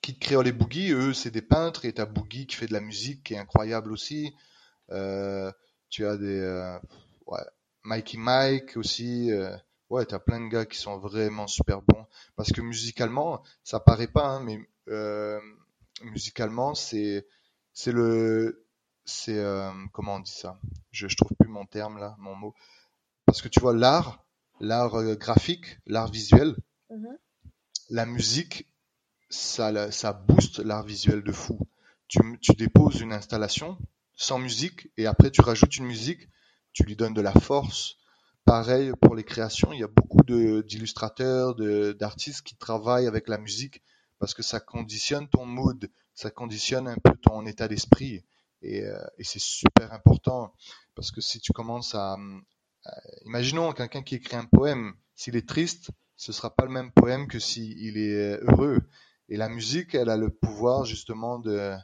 Kid 0.00 0.18
Creole 0.18 0.48
et 0.48 0.52
Boogie, 0.52 0.92
eux, 0.92 1.12
c'est 1.12 1.30
des 1.30 1.42
peintres, 1.42 1.84
et 1.84 1.92
tu 1.92 2.00
as 2.00 2.06
Boogie 2.06 2.46
qui 2.46 2.56
fait 2.56 2.66
de 2.66 2.72
la 2.72 2.80
musique 2.80 3.22
qui 3.24 3.34
est 3.34 3.38
incroyable 3.38 3.92
aussi. 3.92 4.34
Euh, 4.90 5.52
tu 5.90 6.06
as 6.06 6.16
des. 6.16 6.40
Euh, 6.40 6.78
ouais, 7.26 7.40
Mikey 7.84 8.18
Mike 8.18 8.76
aussi. 8.76 9.30
ouais, 9.90 10.06
tu 10.06 10.14
as 10.14 10.18
plein 10.18 10.40
de 10.40 10.48
gars 10.48 10.66
qui 10.66 10.78
sont 10.78 10.98
vraiment 10.98 11.46
super 11.46 11.82
bons. 11.82 12.06
Parce 12.36 12.52
que 12.52 12.60
musicalement, 12.60 13.42
ça 13.62 13.80
paraît 13.80 14.08
pas, 14.08 14.26
hein, 14.26 14.40
mais 14.40 14.58
musicalement, 16.02 16.74
c'est 16.74 17.26
c'est 17.72 17.92
le 17.92 18.66
c'est 19.04 19.42
comment 19.92 20.16
on 20.16 20.20
dit 20.20 20.32
ça? 20.32 20.58
Je, 20.90 21.08
je 21.08 21.16
trouve 21.16 21.36
plus 21.38 21.48
mon 21.48 21.66
terme 21.66 21.98
là 21.98 22.16
mon 22.18 22.34
mot 22.34 22.54
parce 23.24 23.42
que 23.42 23.48
tu 23.48 23.60
vois 23.60 23.74
l'art 23.74 24.24
l'art 24.60 25.16
graphique 25.16 25.78
l'art 25.86 26.10
visuel 26.10 26.56
mm-hmm 26.90 27.16
la 27.90 28.06
musique, 28.06 28.68
ça, 29.30 29.90
ça 29.90 30.12
booste 30.12 30.58
l'art 30.58 30.84
visuel 30.84 31.22
de 31.22 31.32
fou. 31.32 31.58
Tu, 32.08 32.18
tu 32.40 32.52
déposes 32.52 33.00
une 33.00 33.12
installation 33.12 33.78
sans 34.14 34.38
musique 34.38 34.90
et 34.96 35.06
après 35.06 35.30
tu 35.30 35.40
rajoutes 35.40 35.76
une 35.76 35.86
musique, 35.86 36.28
tu 36.72 36.84
lui 36.84 36.96
donnes 36.96 37.14
de 37.14 37.20
la 37.20 37.32
force. 37.32 37.96
Pareil 38.44 38.92
pour 39.00 39.16
les 39.16 39.24
créations, 39.24 39.72
il 39.72 39.80
y 39.80 39.84
a 39.84 39.88
beaucoup 39.88 40.22
d'illustrateurs, 40.22 41.54
d'artistes 41.94 42.42
qui 42.42 42.56
travaillent 42.56 43.08
avec 43.08 43.28
la 43.28 43.38
musique 43.38 43.82
parce 44.18 44.34
que 44.34 44.42
ça 44.42 44.60
conditionne 44.60 45.28
ton 45.28 45.44
mood, 45.46 45.90
ça 46.14 46.30
conditionne 46.30 46.88
un 46.88 46.96
peu 46.96 47.12
ton 47.22 47.46
état 47.46 47.68
d'esprit. 47.68 48.24
Et, 48.62 48.82
euh, 48.82 48.98
c'est 49.20 49.40
super 49.40 49.92
important 49.92 50.54
parce 50.94 51.10
que 51.10 51.20
si 51.20 51.40
tu 51.40 51.52
commences 51.52 51.94
à... 51.94 52.16
imaginons 53.24 53.72
quelqu'un 53.72 54.02
qui 54.02 54.16
écrit 54.16 54.36
un 54.36 54.46
poème, 54.46 54.94
s'il 55.14 55.36
est 55.36 55.48
triste, 55.48 55.90
ce 56.16 56.32
sera 56.32 56.54
pas 56.54 56.64
le 56.64 56.70
même 56.70 56.92
poème 56.92 57.28
que 57.28 57.38
s'il 57.38 57.98
est 57.98 58.40
heureux. 58.42 58.80
Et 59.28 59.36
la 59.36 59.48
musique, 59.48 59.94
elle 59.94 60.08
a 60.08 60.16
le 60.16 60.30
pouvoir 60.30 60.84
justement 60.84 61.38
de 61.38 61.76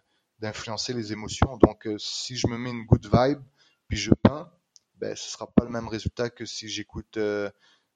d'influencer 0.43 0.93
les 0.93 1.13
émotions. 1.13 1.57
Donc, 1.59 1.87
euh, 1.87 1.97
si 1.99 2.37
je 2.37 2.49
me 2.49 2.59
mets 2.59 2.71
une 2.71 2.85
good 2.85 3.07
vibe, 3.07 3.41
puis 3.87 3.97
je 3.97 4.13
peins, 4.13 4.51
ben, 4.97 5.17
ce 5.17 5.31
sera 5.31 5.47
pas 5.47 5.65
le 5.65 5.71
même 5.71 5.89
résultat 5.89 6.31
que 6.31 6.45
si 6.45 6.69
j'écoute 6.69 7.17
euh, 7.17 7.49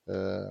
euh, 0.09 0.45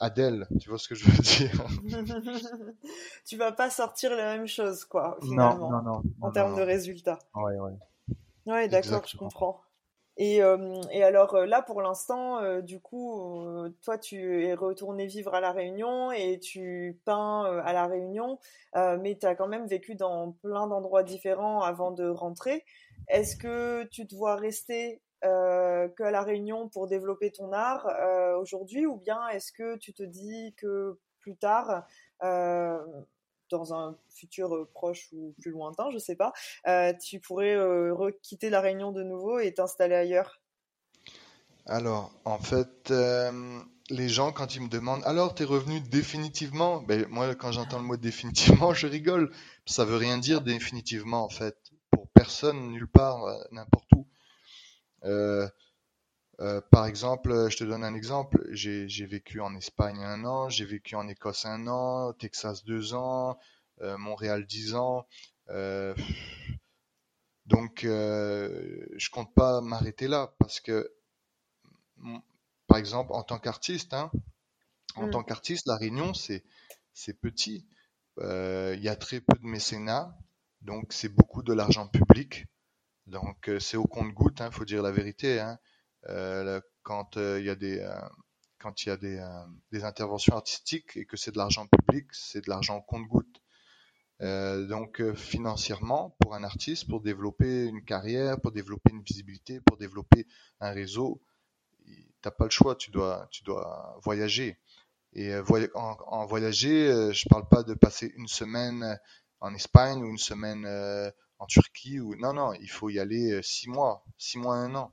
Adèle. 0.00 0.46
Tu 0.60 0.68
vois 0.68 0.78
ce 0.78 0.88
que 0.88 0.94
je 0.94 1.04
veux 1.04 1.22
dire 1.22 1.66
Tu 3.26 3.36
vas 3.36 3.52
pas 3.52 3.70
sortir 3.70 4.10
la 4.10 4.36
même 4.36 4.46
chose, 4.46 4.84
quoi, 4.84 5.18
finalement, 5.22 5.70
non, 5.70 5.82
non, 5.82 6.02
non, 6.02 6.02
en 6.20 6.30
termes 6.30 6.56
de 6.56 6.62
résultats. 6.62 7.18
Ouais, 7.34 7.58
ouais. 7.58 7.72
Ouais, 8.46 8.68
d'accord, 8.68 9.02
je 9.06 9.16
comprends. 9.16 9.60
Et, 10.18 10.42
euh, 10.42 10.80
et, 10.90 11.02
alors 11.02 11.34
euh, 11.34 11.44
là, 11.44 11.60
pour 11.60 11.82
l'instant, 11.82 12.38
euh, 12.40 12.62
du 12.62 12.80
coup, 12.80 13.44
toi, 13.82 13.98
tu 13.98 14.46
es 14.46 14.54
retourné 14.54 15.06
vivre 15.06 15.34
à 15.34 15.40
La 15.40 15.52
Réunion 15.52 16.10
et 16.10 16.38
tu 16.38 16.98
peins 17.04 17.44
à 17.64 17.72
La 17.72 17.86
Réunion, 17.86 18.38
mais 18.74 19.18
tu 19.18 19.26
as 19.26 19.34
quand 19.34 19.48
même 19.48 19.66
vécu 19.66 19.94
dans 19.94 20.32
plein 20.32 20.66
d'endroits 20.66 21.02
différents 21.02 21.60
avant 21.60 21.90
de 21.90 22.08
rentrer. 22.08 22.64
Est-ce 23.08 23.36
que 23.36 23.84
tu 23.84 24.06
te 24.06 24.14
vois 24.14 24.36
rester 24.36 25.00
qu'à 25.22 26.10
La 26.10 26.22
Réunion 26.22 26.68
pour 26.68 26.86
développer 26.86 27.30
ton 27.32 27.52
art 27.52 27.86
aujourd'hui 28.40 28.86
ou 28.86 28.96
bien 28.96 29.28
est-ce 29.28 29.52
que 29.52 29.76
tu 29.76 29.92
te 29.92 30.02
dis 30.02 30.54
que 30.56 30.98
plus 31.20 31.36
tard, 31.36 31.86
dans 33.50 33.74
un 33.74 33.96
futur 34.08 34.54
euh, 34.54 34.68
proche 34.74 35.08
ou 35.12 35.34
plus 35.40 35.50
lointain, 35.50 35.90
je 35.90 35.98
sais 35.98 36.16
pas, 36.16 36.32
euh, 36.66 36.92
tu 36.94 37.20
pourrais 37.20 37.54
euh, 37.54 38.10
quitter 38.22 38.50
la 38.50 38.60
Réunion 38.60 38.92
de 38.92 39.02
nouveau 39.02 39.38
et 39.38 39.54
t'installer 39.54 39.94
ailleurs? 39.94 40.40
Alors, 41.66 42.12
en 42.24 42.38
fait, 42.38 42.90
euh, 42.90 43.60
les 43.90 44.08
gens, 44.08 44.32
quand 44.32 44.54
ils 44.54 44.62
me 44.62 44.68
demandent, 44.68 45.02
alors, 45.04 45.34
t'es 45.34 45.44
revenu 45.44 45.80
définitivement? 45.80 46.80
Ben, 46.82 47.06
moi, 47.08 47.34
quand 47.34 47.52
j'entends 47.52 47.78
le 47.78 47.84
mot 47.84 47.96
définitivement, 47.96 48.72
je 48.74 48.86
rigole. 48.86 49.30
Ça 49.64 49.84
veut 49.84 49.96
rien 49.96 50.18
dire 50.18 50.40
définitivement, 50.40 51.24
en 51.24 51.28
fait. 51.28 51.56
Pour 51.90 52.08
personne, 52.08 52.70
nulle 52.70 52.88
part, 52.88 53.24
euh, 53.24 53.36
n'importe 53.50 53.90
où. 53.96 54.06
Euh, 55.04 55.48
euh, 56.40 56.60
par 56.70 56.86
exemple, 56.86 57.48
je 57.50 57.56
te 57.56 57.64
donne 57.64 57.84
un 57.84 57.94
exemple. 57.94 58.46
J'ai, 58.50 58.86
vécu 59.06 59.40
en 59.40 59.54
Espagne 59.54 60.02
un 60.02 60.24
an, 60.24 60.48
j'ai 60.48 60.64
vécu 60.64 60.94
en 60.94 61.08
Écosse 61.08 61.46
un 61.46 61.66
an, 61.66 62.12
Texas 62.12 62.64
deux 62.64 62.94
ans, 62.94 63.38
euh, 63.80 63.96
Montréal 63.96 64.46
dix 64.46 64.74
ans. 64.74 65.06
Euh, 65.48 65.94
donc, 67.46 67.84
euh, 67.84 68.86
je 68.96 69.08
compte 69.10 69.32
pas 69.34 69.60
m'arrêter 69.60 70.08
là 70.08 70.34
parce 70.38 70.60
que, 70.60 70.92
mm, 71.98 72.18
par 72.66 72.78
exemple, 72.78 73.12
en 73.12 73.22
tant 73.22 73.38
qu'artiste, 73.38 73.94
hein, 73.94 74.10
en 74.96 75.06
Mm. 75.06 75.10
tant 75.10 75.22
qu'artiste, 75.22 75.66
La 75.66 75.76
Réunion, 75.76 76.14
c'est 76.14 76.44
c'est 76.92 77.20
petit. 77.20 77.66
Euh, 78.18 78.74
Il 78.76 78.82
y 78.82 78.88
a 78.88 78.96
très 78.96 79.20
peu 79.20 79.38
de 79.38 79.46
mécénat, 79.46 80.16
donc 80.62 80.92
c'est 80.92 81.08
beaucoup 81.10 81.42
de 81.42 81.52
l'argent 81.52 81.86
public. 81.88 82.46
Donc, 83.06 83.48
euh, 83.48 83.60
c'est 83.60 83.76
au 83.76 83.84
compte-goutte, 83.84 84.40
hein, 84.40 84.50
faut 84.50 84.64
dire 84.64 84.82
la 84.82 84.92
vérité. 84.92 85.44
Quand 86.82 87.16
il 87.16 87.44
y 87.44 87.50
a 87.50 87.54
des 87.56 87.80
quand 88.58 88.84
il 88.84 88.88
y 88.88 88.92
a 88.92 88.96
des, 88.96 89.84
interventions 89.84 90.34
artistiques 90.34 90.96
et 90.96 91.04
que 91.04 91.16
c'est 91.16 91.30
de 91.30 91.38
l'argent 91.38 91.66
public, 91.66 92.06
c'est 92.12 92.44
de 92.44 92.50
l'argent 92.50 92.80
compte-goutte. 92.80 93.40
Euh, 94.22 94.66
donc 94.66 95.00
euh, 95.00 95.14
financièrement, 95.14 96.16
pour 96.20 96.34
un 96.34 96.42
artiste, 96.42 96.88
pour 96.88 97.02
développer 97.02 97.66
une 97.66 97.84
carrière, 97.84 98.40
pour 98.40 98.50
développer 98.50 98.90
une 98.92 99.02
visibilité, 99.02 99.60
pour 99.60 99.76
développer 99.76 100.26
un 100.60 100.70
réseau, 100.70 101.20
il- 101.86 102.08
t'as 102.22 102.30
pas 102.30 102.44
le 102.44 102.50
choix, 102.50 102.76
tu 102.76 102.90
dois, 102.90 103.28
tu 103.30 103.44
dois 103.44 103.98
voyager. 104.02 104.58
Et 105.12 105.34
en, 105.74 105.96
en 106.08 106.26
voyager, 106.26 106.88
je 107.12 107.28
parle 107.28 107.48
pas 107.48 107.62
de 107.62 107.74
passer 107.74 108.12
une 108.16 108.28
semaine 108.28 108.98
en 109.40 109.54
Espagne 109.54 110.02
ou 110.02 110.08
une 110.10 110.18
semaine 110.18 110.66
en 111.38 111.46
Turquie 111.46 112.00
ou 112.00 112.16
non, 112.16 112.32
non, 112.32 112.52
il 112.54 112.70
faut 112.70 112.90
y 112.90 112.98
aller 112.98 113.32
euh, 113.32 113.42
six 113.42 113.68
mois, 113.68 114.04
six 114.18 114.38
mois, 114.38 114.56
un 114.56 114.74
an. 114.74 114.92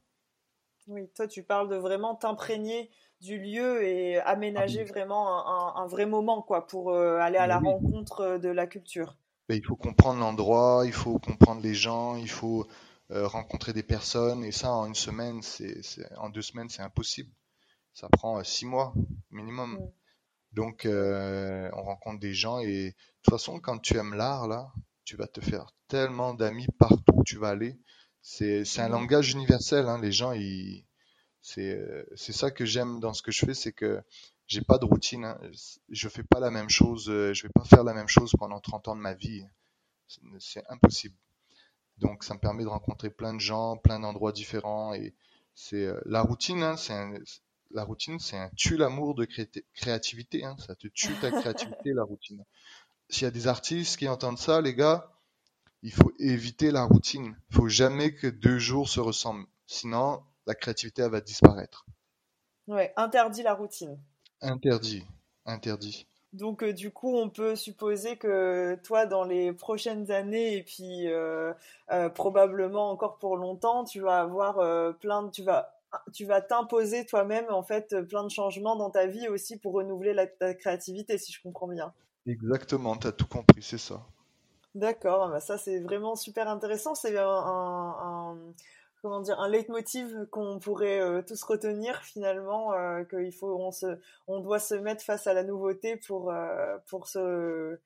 Oui, 0.87 1.09
toi, 1.15 1.27
tu 1.27 1.43
parles 1.43 1.69
de 1.69 1.75
vraiment 1.75 2.15
t'imprégner 2.15 2.91
du 3.21 3.39
lieu 3.39 3.83
et 3.83 4.17
Ah 4.17 4.31
aménager 4.31 4.83
oui, 4.83 4.89
vraiment 4.89 5.77
un, 5.77 5.87
vrai 5.87 6.05
moment, 6.05 6.41
quoi, 6.41 6.67
pour 6.67 6.91
euh, 6.91 7.17
aller 7.17 7.37
à 7.37 7.47
la 7.47 7.59
oui. 7.59 7.67
rencontre 7.67 8.21
euh, 8.21 8.37
de 8.37 8.49
la 8.49 8.67
culture. 8.67 9.15
Il 9.49 9.63
faut 9.65 9.75
comprendre 9.75 10.19
l'endroit, 10.19 10.83
il 10.85 10.93
faut 10.93 11.19
comprendre 11.19 11.61
les 11.61 11.73
gens, 11.73 12.15
il 12.15 12.29
faut 12.29 12.67
euh, 13.11 13.27
rencontrer 13.27 13.71
des 13.71 13.83
personnes, 13.83 14.43
et 14.43 14.51
ça 14.51 14.71
en 14.71 14.85
une 14.85 14.95
semaine, 14.95 15.41
c'est, 15.41 15.81
en 16.17 16.29
deux 16.29 16.41
semaines, 16.41 16.69
c'est 16.69 16.81
impossible. 16.81 17.31
Ça 17.93 18.09
prend 18.09 18.39
euh, 18.39 18.43
six 18.43 18.65
mois 18.65 18.93
minimum. 19.31 19.73
Mm. 19.73 19.91
Donc, 20.51 20.85
on 20.85 21.81
rencontre 21.81 22.19
des 22.19 22.33
gens, 22.33 22.59
et 22.59 22.89
de 22.89 22.95
toute 23.23 23.33
façon, 23.33 23.59
quand 23.59 23.79
tu 23.79 23.97
aimes 23.97 24.13
l'art, 24.13 24.47
là, 24.47 24.71
tu 25.03 25.15
vas 25.15 25.27
te 25.27 25.41
faire 25.41 25.71
tellement 25.93 26.33
d'amis 26.33 26.65
partout 26.79 27.13
où 27.13 27.23
tu 27.23 27.37
vas 27.37 27.49
aller. 27.49 27.77
C'est, 28.23 28.63
un 28.79 28.89
langage 28.89 29.33
universel, 29.33 29.85
hein. 29.87 29.99
Les 30.01 30.11
gens, 30.11 30.33
c'est, 31.43 31.71
ça 32.15 32.49
que 32.49 32.65
j'aime 32.65 32.99
dans 32.99 33.13
ce 33.13 33.21
que 33.21 33.31
je 33.31 33.45
fais, 33.45 33.53
c'est 33.53 33.73
que 33.73 34.01
j'ai 34.47 34.61
pas 34.61 34.79
de 34.79 34.85
routine, 34.85 35.23
hein. 35.23 35.39
Je 35.89 36.09
fais 36.09 36.23
pas 36.23 36.39
la 36.39 36.49
même 36.49 36.69
chose, 36.69 37.11
euh, 37.11 37.31
je 37.35 37.43
vais 37.43 37.51
pas 37.53 37.63
faire 37.63 37.83
la 37.83 37.93
même 37.93 38.07
chose 38.07 38.31
pendant 38.39 38.59
30 38.59 38.87
ans 38.87 38.95
de 38.95 39.01
ma 39.01 39.13
vie. 39.13 39.45
C'est 40.39 40.63
impossible. 40.67 41.15
Donc, 41.99 42.23
ça 42.23 42.33
me 42.33 42.39
permet 42.39 42.63
de 42.63 42.69
rencontrer 42.69 43.11
plein 43.11 43.35
de 43.35 43.39
gens, 43.39 43.77
plein 43.77 43.99
d'endroits 43.99 44.31
différents. 44.31 44.95
Et 44.95 45.13
c'est 45.53 45.85
euh, 45.85 46.01
la 46.05 46.23
routine, 46.23 46.63
hein, 46.63 46.75
c'est 46.75 46.93
un- 46.93 47.13
la 47.69 47.83
routine, 47.83 48.19
c'est 48.19 48.37
un 48.37 48.49
tue-l'amour 48.57 49.13
de 49.13 49.25
cré- 49.25 49.63
créativité. 49.75 50.43
hein. 50.43 50.55
Ça 50.65 50.73
te 50.73 50.87
tue 50.87 51.13
ta 51.21 51.29
créativité, 51.29 51.93
la 51.93 52.03
routine. 52.03 52.43
S'il 53.09 53.25
y 53.25 53.27
a 53.27 53.31
des 53.31 53.47
artistes 53.47 53.97
qui 53.97 54.07
entendent 54.07 54.39
ça, 54.39 54.59
les 54.59 54.73
gars, 54.73 55.12
il 55.83 55.91
faut 55.91 56.13
éviter 56.17 56.71
la 56.71 56.83
routine. 56.83 57.35
Il 57.51 57.55
faut 57.55 57.67
jamais 57.67 58.13
que 58.13 58.27
deux 58.27 58.57
jours 58.57 58.87
se 58.87 59.01
ressemblent. 59.01 59.45
Sinon, 59.67 60.23
la 60.47 60.55
créativité, 60.55 61.01
elle 61.01 61.11
va 61.11 61.21
disparaître. 61.21 61.85
Ouais, 62.67 62.93
interdit 62.95 63.43
la 63.43 63.53
routine. 63.53 63.99
Interdit. 64.41 65.03
Interdit. 65.45 66.07
Donc, 66.31 66.63
euh, 66.63 66.73
du 66.73 66.89
coup, 66.89 67.15
on 67.15 67.29
peut 67.29 67.55
supposer 67.55 68.15
que 68.17 68.79
toi, 68.83 69.05
dans 69.05 69.25
les 69.25 69.51
prochaines 69.51 70.09
années, 70.09 70.57
et 70.57 70.63
puis 70.63 71.07
euh, 71.07 71.53
euh, 71.91 72.09
probablement 72.09 72.89
encore 72.89 73.17
pour 73.17 73.37
longtemps, 73.37 73.83
tu 73.83 73.99
vas 73.99 74.21
avoir 74.21 74.55
plein 74.97 75.23
de, 75.23 75.29
tu 75.29 75.43
vas, 75.43 75.75
tu 76.13 76.25
vas 76.25 76.41
t'imposer 76.41 77.05
toi-même, 77.05 77.45
en 77.49 77.61
fait, 77.61 77.95
plein 78.07 78.23
de 78.23 78.31
changements 78.31 78.77
dans 78.77 78.89
ta 78.89 79.05
vie 79.05 79.27
aussi 79.27 79.57
pour 79.57 79.73
renouveler 79.73 80.13
la, 80.13 80.27
ta 80.27 80.53
créativité, 80.53 81.17
si 81.17 81.33
je 81.33 81.41
comprends 81.41 81.67
bien. 81.67 81.93
Exactement, 82.25 82.95
t'as 82.95 83.11
tout 83.11 83.27
compris, 83.27 83.61
c'est 83.61 83.77
ça. 83.77 84.01
D'accord, 84.75 85.29
bah 85.29 85.39
ça 85.39 85.57
c'est 85.57 85.79
vraiment 85.79 86.15
super 86.15 86.47
intéressant. 86.49 86.95
C'est 86.95 87.15
un, 87.17 87.27
un, 87.27 88.31
un- 88.31 88.53
comment 89.01 89.21
dire 89.21 89.39
un 89.39 89.47
leitmotiv 89.49 90.25
qu'on 90.31 90.57
pourrait 90.59 90.99
euh, 90.99 91.21
tous 91.21 91.43
retenir 91.43 92.01
finalement 92.03 92.73
euh, 92.73 93.03
qu'il 93.03 93.31
faut 93.33 93.55
on 93.59 93.71
se 93.71 93.99
on 94.27 94.39
doit 94.39 94.57
se 94.59 94.73
mettre 94.75 95.03
face 95.03 95.27
à 95.27 95.33
la 95.35 95.43
nouveauté 95.43 95.97
pour 95.97 96.31
euh, 96.31 96.77
pour 96.87 97.07
se 97.07 97.77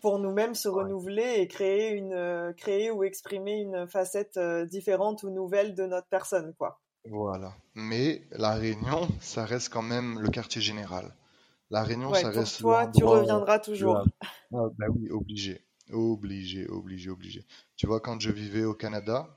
pour 0.00 0.18
nous-mêmes 0.20 0.54
se 0.54 0.68
Ouais. 0.72 0.84
renouveler 0.84 1.36
et 1.38 1.48
créer 1.48 1.90
une 1.92 2.14
euh, 2.14 2.52
créer 2.54 2.90
ou 2.90 3.04
exprimer 3.04 3.54
une 3.60 3.88
facette 3.88 4.38
différente 4.70 5.22
ou 5.24 5.30
nouvelle 5.30 5.74
de 5.74 5.86
notre 5.86 6.08
personne 6.08 6.54
quoi. 6.54 6.80
Voilà. 7.10 7.54
Mais 7.74 8.22
La 8.30 8.54
Réunion, 8.54 9.06
ça 9.20 9.44
reste 9.44 9.68
quand 9.70 9.82
même 9.82 10.18
le 10.18 10.30
quartier 10.30 10.62
général. 10.62 11.14
La 11.70 11.82
Réunion, 11.84 12.12
Ouais, 12.12 12.20
ça 12.20 12.30
pour 12.30 12.30
reste 12.30 12.60
toi, 12.60 12.88
tu 12.88 13.04
reviendras 13.04 13.58
toujours. 13.58 14.02
Ah, 14.52 14.68
bah 14.78 14.86
oui, 14.88 15.10
obligé. 15.10 15.64
Obligé, 15.92 16.66
obligé, 16.68 17.10
obligé. 17.10 17.44
Tu 17.76 17.86
vois, 17.86 18.00
quand 18.00 18.20
je 18.20 18.30
vivais 18.30 18.64
au 18.64 18.74
Canada, 18.74 19.34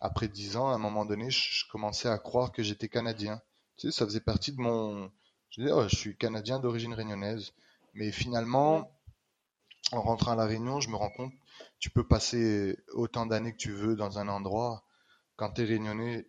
après 0.00 0.28
dix 0.28 0.56
ans, 0.56 0.68
à 0.68 0.74
un 0.74 0.78
moment 0.78 1.04
donné, 1.04 1.30
je, 1.30 1.64
je 1.64 1.64
commençais 1.70 2.08
à 2.08 2.18
croire 2.18 2.52
que 2.52 2.62
j'étais 2.62 2.88
Canadien. 2.88 3.40
Tu 3.76 3.90
sais, 3.90 3.98
ça 3.98 4.04
faisait 4.04 4.20
partie 4.20 4.52
de 4.52 4.60
mon... 4.60 5.10
Je 5.50 5.62
disais, 5.62 5.72
oh, 5.72 5.88
je 5.88 5.96
suis 5.96 6.16
Canadien 6.16 6.58
d'origine 6.58 6.94
réunionnaise. 6.94 7.52
Mais 7.94 8.10
finalement, 8.10 8.90
en 9.92 10.02
rentrant 10.02 10.32
à 10.32 10.36
La 10.36 10.46
Réunion, 10.46 10.80
je 10.80 10.90
me 10.90 10.96
rends 10.96 11.10
compte, 11.10 11.32
tu 11.78 11.90
peux 11.90 12.06
passer 12.06 12.78
autant 12.92 13.26
d'années 13.26 13.52
que 13.52 13.58
tu 13.58 13.70
veux 13.70 13.96
dans 13.96 14.18
un 14.18 14.28
endroit. 14.28 14.84
Quand 15.36 15.50
t'es 15.50 15.64
réunionnais, 15.64 16.26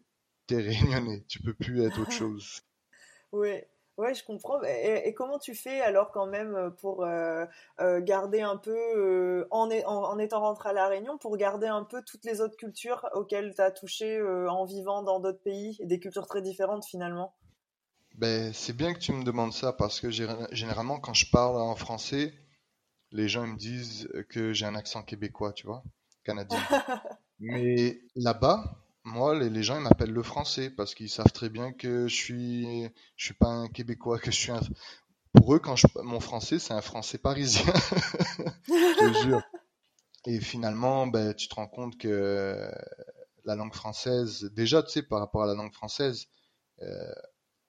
t'es 0.47 0.57
réunionnais. 0.61 1.24
Tu 1.28 1.41
peux 1.41 1.53
plus 1.53 1.84
être 1.84 1.99
autre 1.99 2.11
chose. 2.11 2.61
Ouais, 3.32 3.68
ouais, 3.97 4.13
je 4.13 4.23
comprends. 4.25 4.61
Et, 4.63 5.03
et 5.05 5.13
comment 5.13 5.39
tu 5.39 5.55
fais 5.55 5.81
alors 5.81 6.11
quand 6.11 6.25
même 6.27 6.71
pour 6.79 7.03
euh, 7.03 7.45
euh, 7.81 8.01
garder 8.01 8.41
un 8.41 8.57
peu, 8.57 8.75
euh, 8.75 9.47
en, 9.51 9.69
est- 9.69 9.85
en, 9.85 10.03
en 10.03 10.17
étant 10.19 10.41
rentré 10.41 10.69
à 10.69 10.73
La 10.73 10.87
Réunion, 10.87 11.17
pour 11.17 11.35
garder 11.37 11.67
un 11.67 11.83
peu 11.83 12.01
toutes 12.03 12.25
les 12.25 12.41
autres 12.41 12.57
cultures 12.57 13.07
auxquelles 13.13 13.53
tu 13.55 13.61
as 13.61 13.71
touché 13.71 14.17
euh, 14.17 14.49
en 14.49 14.65
vivant 14.65 15.03
dans 15.03 15.19
d'autres 15.19 15.41
pays, 15.41 15.77
et 15.79 15.85
des 15.85 15.99
cultures 15.99 16.27
très 16.27 16.41
différentes 16.41 16.85
finalement? 16.85 17.33
Ben, 18.15 18.53
c'est 18.53 18.73
bien 18.75 18.93
que 18.93 18.99
tu 18.99 19.11
me 19.11 19.23
demandes 19.23 19.53
ça 19.53 19.73
parce 19.73 19.99
que 19.99 20.07
gé- 20.07 20.47
généralement, 20.53 20.99
quand 20.99 21.13
je 21.13 21.29
parle 21.29 21.57
en 21.57 21.75
français, 21.75 22.33
les 23.11 23.29
gens 23.29 23.47
me 23.47 23.57
disent 23.57 24.09
que 24.29 24.53
j'ai 24.53 24.65
un 24.65 24.75
accent 24.75 25.03
québécois, 25.03 25.53
tu 25.53 25.67
vois, 25.67 25.83
canadien. 26.23 26.67
Mais 27.39 28.01
là-bas, 28.15 28.84
moi, 29.05 29.37
les, 29.37 29.49
les 29.49 29.63
gens 29.63 29.77
ils 29.77 29.83
m'appellent 29.83 30.11
le 30.13 30.23
français 30.23 30.69
parce 30.69 30.95
qu'ils 30.95 31.09
savent 31.09 31.31
très 31.31 31.49
bien 31.49 31.71
que 31.73 32.07
je 32.07 32.15
suis, 32.15 32.83
je 33.17 33.25
suis 33.25 33.33
pas 33.35 33.47
un 33.47 33.67
québécois, 33.69 34.19
que 34.19 34.31
je 34.31 34.37
suis 34.37 34.51
un. 34.51 34.59
Pour 35.33 35.55
eux, 35.55 35.59
quand 35.59 35.75
je, 35.75 35.87
mon 36.03 36.19
français, 36.21 36.59
c'est 36.59 36.73
un 36.73 36.81
français 36.81 37.17
parisien, 37.19 37.65
je 38.67 38.93
te 38.95 39.11
jure. 39.11 39.41
Et 40.25 40.39
finalement, 40.41 41.07
ben, 41.07 41.33
tu 41.33 41.47
te 41.47 41.55
rends 41.55 41.67
compte 41.67 41.97
que 41.97 42.69
la 43.45 43.55
langue 43.55 43.73
française, 43.73 44.51
déjà, 44.55 44.83
tu 44.83 44.91
sais, 44.91 45.03
par 45.03 45.19
rapport 45.19 45.43
à 45.43 45.47
la 45.47 45.55
langue 45.55 45.73
française, 45.73 46.27
euh, 46.81 47.13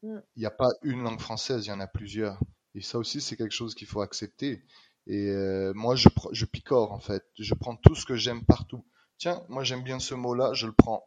Mm. 0.03 0.21
il 0.37 0.41
n'y 0.41 0.47
a 0.47 0.51
pas 0.51 0.71
une 0.83 1.03
langue 1.03 1.21
française, 1.21 1.67
il 1.67 1.71
y 1.71 1.73
en 1.73 1.81
a 1.81 1.87
plusieurs. 1.87 2.41
Et 2.75 2.81
ça 2.83 2.99
aussi, 2.99 3.21
c'est 3.21 3.37
quelque 3.37 3.55
chose 3.55 3.75
qu'il 3.75 3.87
faut 3.87 4.03
accepter. 4.03 4.63
Et 5.07 5.29
euh, 5.31 5.73
moi, 5.75 5.97
je, 5.97 6.09
je 6.33 6.45
picore, 6.45 6.93
en 6.93 7.01
fait. 7.01 7.25
Je 7.39 7.55
prends 7.55 7.77
tout 7.77 7.95
ce 7.95 8.05
que 8.05 8.17
j'aime 8.17 8.45
partout. 8.45 8.85
Tiens, 9.19 9.43
moi, 9.49 9.65
j'aime 9.65 9.83
bien 9.83 9.99
ce 9.99 10.15
mot-là, 10.15 10.53
je 10.53 10.67
le 10.67 10.73
prends. 10.73 11.05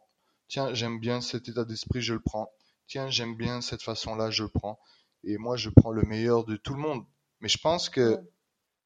Tiens, 0.50 0.74
j'aime 0.74 0.98
bien 0.98 1.20
cet 1.20 1.48
état 1.48 1.64
d'esprit, 1.64 2.02
je 2.02 2.12
le 2.12 2.20
prends. 2.20 2.52
Tiens, 2.88 3.08
j'aime 3.08 3.36
bien 3.36 3.60
cette 3.60 3.82
façon-là, 3.82 4.30
je 4.30 4.42
le 4.42 4.48
prends. 4.48 4.80
Et 5.22 5.38
moi, 5.38 5.56
je 5.56 5.70
prends 5.70 5.92
le 5.92 6.02
meilleur 6.02 6.44
de 6.44 6.56
tout 6.56 6.74
le 6.74 6.80
monde. 6.80 7.04
Mais 7.40 7.48
je 7.48 7.56
pense 7.56 7.88
que 7.88 8.18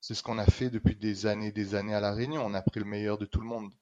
c'est 0.03 0.13
ce 0.15 0.23
qu'on 0.23 0.37
a 0.39 0.45
fait 0.45 0.69
depuis 0.69 0.95
des 0.95 1.25
années 1.25 1.53
des 1.53 1.75
années 1.75 1.95
à 1.95 2.01
La 2.01 2.13
Réunion. 2.13 2.45
On 2.45 2.53
a 2.53 2.61
pris 2.61 2.81
le 2.81 2.87
meilleur 2.87 3.17
de 3.17 3.25
tout 3.25 3.41
le 3.41 3.47
monde. 3.47 3.73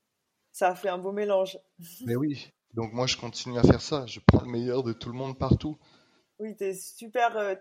Ça 0.53 0.69
a 0.69 0.75
fait 0.77 0.91
un 0.91 0.99
beau 0.99 1.11
mélange. 1.11 1.59
Mais 2.07 2.15
oui. 2.15 2.53
Donc 2.73 2.93
moi, 2.93 3.09
je 3.09 3.17
continue 3.17 3.59
à 3.59 3.63
faire 3.63 3.83
ça. 3.83 4.07
Je 4.07 4.21
prends 4.21 4.43
le 4.43 4.51
meilleur 4.51 4.85
de 4.85 4.93
tout 4.93 5.11
le 5.11 5.19
monde 5.19 5.37
partout. 5.37 5.77
Oui, 6.39 6.57
t'es 6.57 6.75
super, 6.75 7.37
euh, 7.37 7.55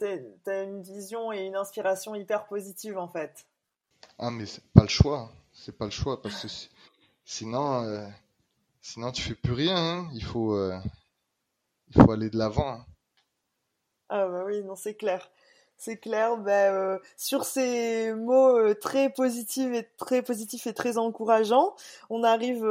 t'as 0.43 0.63
une 0.63 0.83
vision 0.83 1.33
et 1.33 1.45
une 1.45 1.55
inspiration 1.55 2.13
hyper 2.13 2.45
positive 2.45 2.97
en 2.97 3.07
fait. 3.07 3.47
Ah, 4.19 4.29
mais 4.29 4.45
c'est 4.45 4.63
pas 4.73 4.83
le 4.83 4.87
choix. 4.87 5.31
C'est 5.51 5.75
pas 5.77 5.85
le 5.85 5.91
choix 5.91 6.21
parce 6.21 6.41
que 6.41 6.47
si- 6.47 6.69
sinon, 7.25 7.83
euh, 7.83 8.07
sinon 8.81 9.11
tu 9.11 9.21
fais 9.21 9.35
plus 9.35 9.53
rien. 9.53 9.77
hein. 9.77 10.09
Il 10.13 10.23
faut, 10.23 10.55
euh, 10.55 10.77
il 11.87 12.01
faut 12.01 12.11
aller 12.11 12.29
de 12.29 12.37
l'avant. 12.37 12.67
Hein. 12.69 12.85
Ah 14.09 14.27
bah 14.27 14.43
oui, 14.45 14.61
non, 14.63 14.75
c'est 14.75 14.95
clair. 14.95 15.31
C'est 15.77 15.97
clair. 15.97 16.37
Bah, 16.37 16.71
euh, 16.71 16.99
sur 17.17 17.43
ces 17.43 18.13
mots 18.13 18.57
euh, 18.57 18.75
très 18.75 19.09
positifs 19.09 19.73
et 19.73 19.89
très 19.97 20.21
positifs 20.21 20.67
et 20.67 20.73
très 20.73 20.97
encourageants, 20.97 21.75
on 22.09 22.23
arrive 22.23 22.61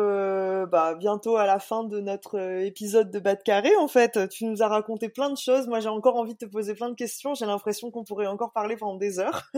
bah, 0.70 0.94
bientôt 0.94 1.36
à 1.36 1.46
la 1.46 1.58
fin 1.58 1.82
de 1.82 1.98
notre 2.00 2.38
épisode 2.62 3.11
de 3.11 3.18
Bas 3.18 3.34
de 3.34 3.42
carré. 3.42 3.74
En 3.76 3.88
fait, 3.88 4.28
tu 4.28 4.44
nous 4.44 4.62
as 4.62 4.68
raconté 4.68 5.08
plein 5.08 5.30
de 5.30 5.36
choses. 5.36 5.66
Moi, 5.66 5.80
j'ai 5.80 5.88
encore 5.88 6.16
envie 6.16 6.34
de 6.34 6.38
te 6.38 6.50
poser 6.50 6.74
plein 6.74 6.90
de 6.90 6.94
questions. 6.94 7.34
J'ai 7.34 7.46
l'impression 7.46 7.90
qu'on 7.90 8.04
pourrait 8.04 8.26
encore 8.28 8.52
parler 8.52 8.76
pendant 8.76 8.96
des 8.96 9.18
heures. 9.18 9.50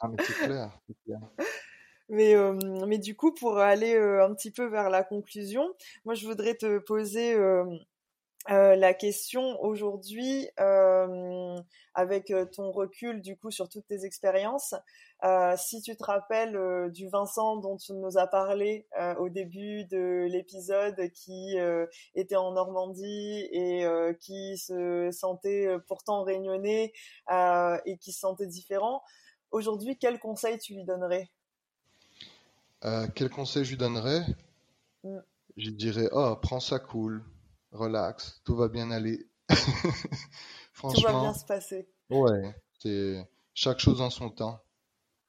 ah 0.00 0.08
mais 0.08 0.16
c'est 0.24 0.34
clair. 0.34 0.70
clair. 1.04 1.20
Mais, 2.08 2.34
mais 2.86 2.98
du 2.98 3.16
coup, 3.16 3.34
pour 3.34 3.58
aller 3.58 3.96
un 3.96 4.32
petit 4.34 4.50
peu 4.50 4.66
vers 4.66 4.90
la 4.90 5.02
conclusion, 5.02 5.74
moi, 6.04 6.14
je 6.14 6.26
voudrais 6.26 6.54
te 6.54 6.78
poser 6.78 7.36
euh, 8.50 8.76
la 8.76 8.94
question 8.94 9.60
aujourd'hui, 9.60 10.48
euh, 10.60 11.56
avec 11.94 12.30
euh, 12.30 12.44
ton 12.44 12.70
recul 12.70 13.20
du 13.20 13.36
coup 13.36 13.50
sur 13.50 13.68
toutes 13.68 13.88
tes 13.88 14.04
expériences, 14.04 14.74
si 15.56 15.82
tu 15.82 15.96
te 15.96 16.04
rappelles 16.04 16.92
du 16.92 17.08
Vincent 17.08 17.56
dont 17.56 17.76
tu 17.76 17.92
nous 17.94 18.18
as 18.18 18.26
parlé 18.26 18.86
au 19.18 19.28
début 19.30 19.84
de 19.86 20.26
l'épisode, 20.28 21.10
qui 21.14 21.56
était 22.14 22.36
en 22.36 22.52
Normandie 22.52 23.48
et 23.50 23.86
qui 24.20 24.58
se 24.58 25.10
sentait 25.10 25.68
pourtant 25.88 26.22
réunionnais 26.22 26.92
et 27.30 27.98
qui 27.98 28.12
se 28.12 28.20
sentait 28.20 28.46
différent, 28.46 29.02
aujourd'hui, 29.50 29.98
quel 29.98 30.18
conseil 30.18 30.58
tu 30.58 30.74
lui 30.74 30.84
donnerais? 30.84 31.30
Quel 33.14 33.30
conseil 33.30 33.64
je 33.64 33.70
lui 33.70 33.76
donnerais? 33.76 34.24
Mmh. 35.04 35.18
Je 35.56 35.70
dirais, 35.70 36.08
oh, 36.12 36.36
prends 36.40 36.60
ça 36.60 36.78
cool 36.78 37.24
relax, 37.76 38.40
tout 38.44 38.56
va 38.56 38.68
bien 38.68 38.90
aller. 38.90 39.26
Franchement, 40.72 40.92
tout 41.08 41.14
va 41.14 41.20
bien 41.20 41.34
se 41.34 41.44
passer. 41.44 41.88
Ouais, 42.10 42.54
c'est 42.78 43.28
chaque 43.54 43.78
chose 43.78 44.00
en 44.00 44.10
son 44.10 44.30
temps. 44.30 44.60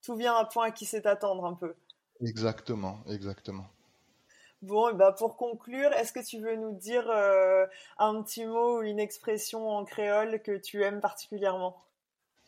Tout 0.01 0.16
vient 0.16 0.36
à 0.36 0.45
point 0.45 0.68
à 0.68 0.72
qui 0.72 0.86
sait 0.86 1.05
attendre 1.05 1.45
un 1.45 1.53
peu. 1.53 1.76
Exactement, 2.22 2.99
exactement. 3.08 3.68
Bon, 4.64 4.89
et 4.89 4.93
bah 4.93 5.12
pour 5.12 5.38
conclure, 5.38 5.93
est-ce 5.93 6.12
que 6.12 6.26
tu 6.26 6.39
veux 6.39 6.55
nous 6.55 6.76
dire 6.76 7.08
euh, 7.10 7.66
un 7.99 8.24
petit 8.24 8.45
mot 8.45 8.80
ou 8.80 8.82
une 8.82 8.99
expression 8.99 9.70
en 9.70 9.86
créole 9.86 10.41
que 10.41 10.58
tu 10.58 10.84
aimes 10.84 10.99
particulièrement? 10.99 11.84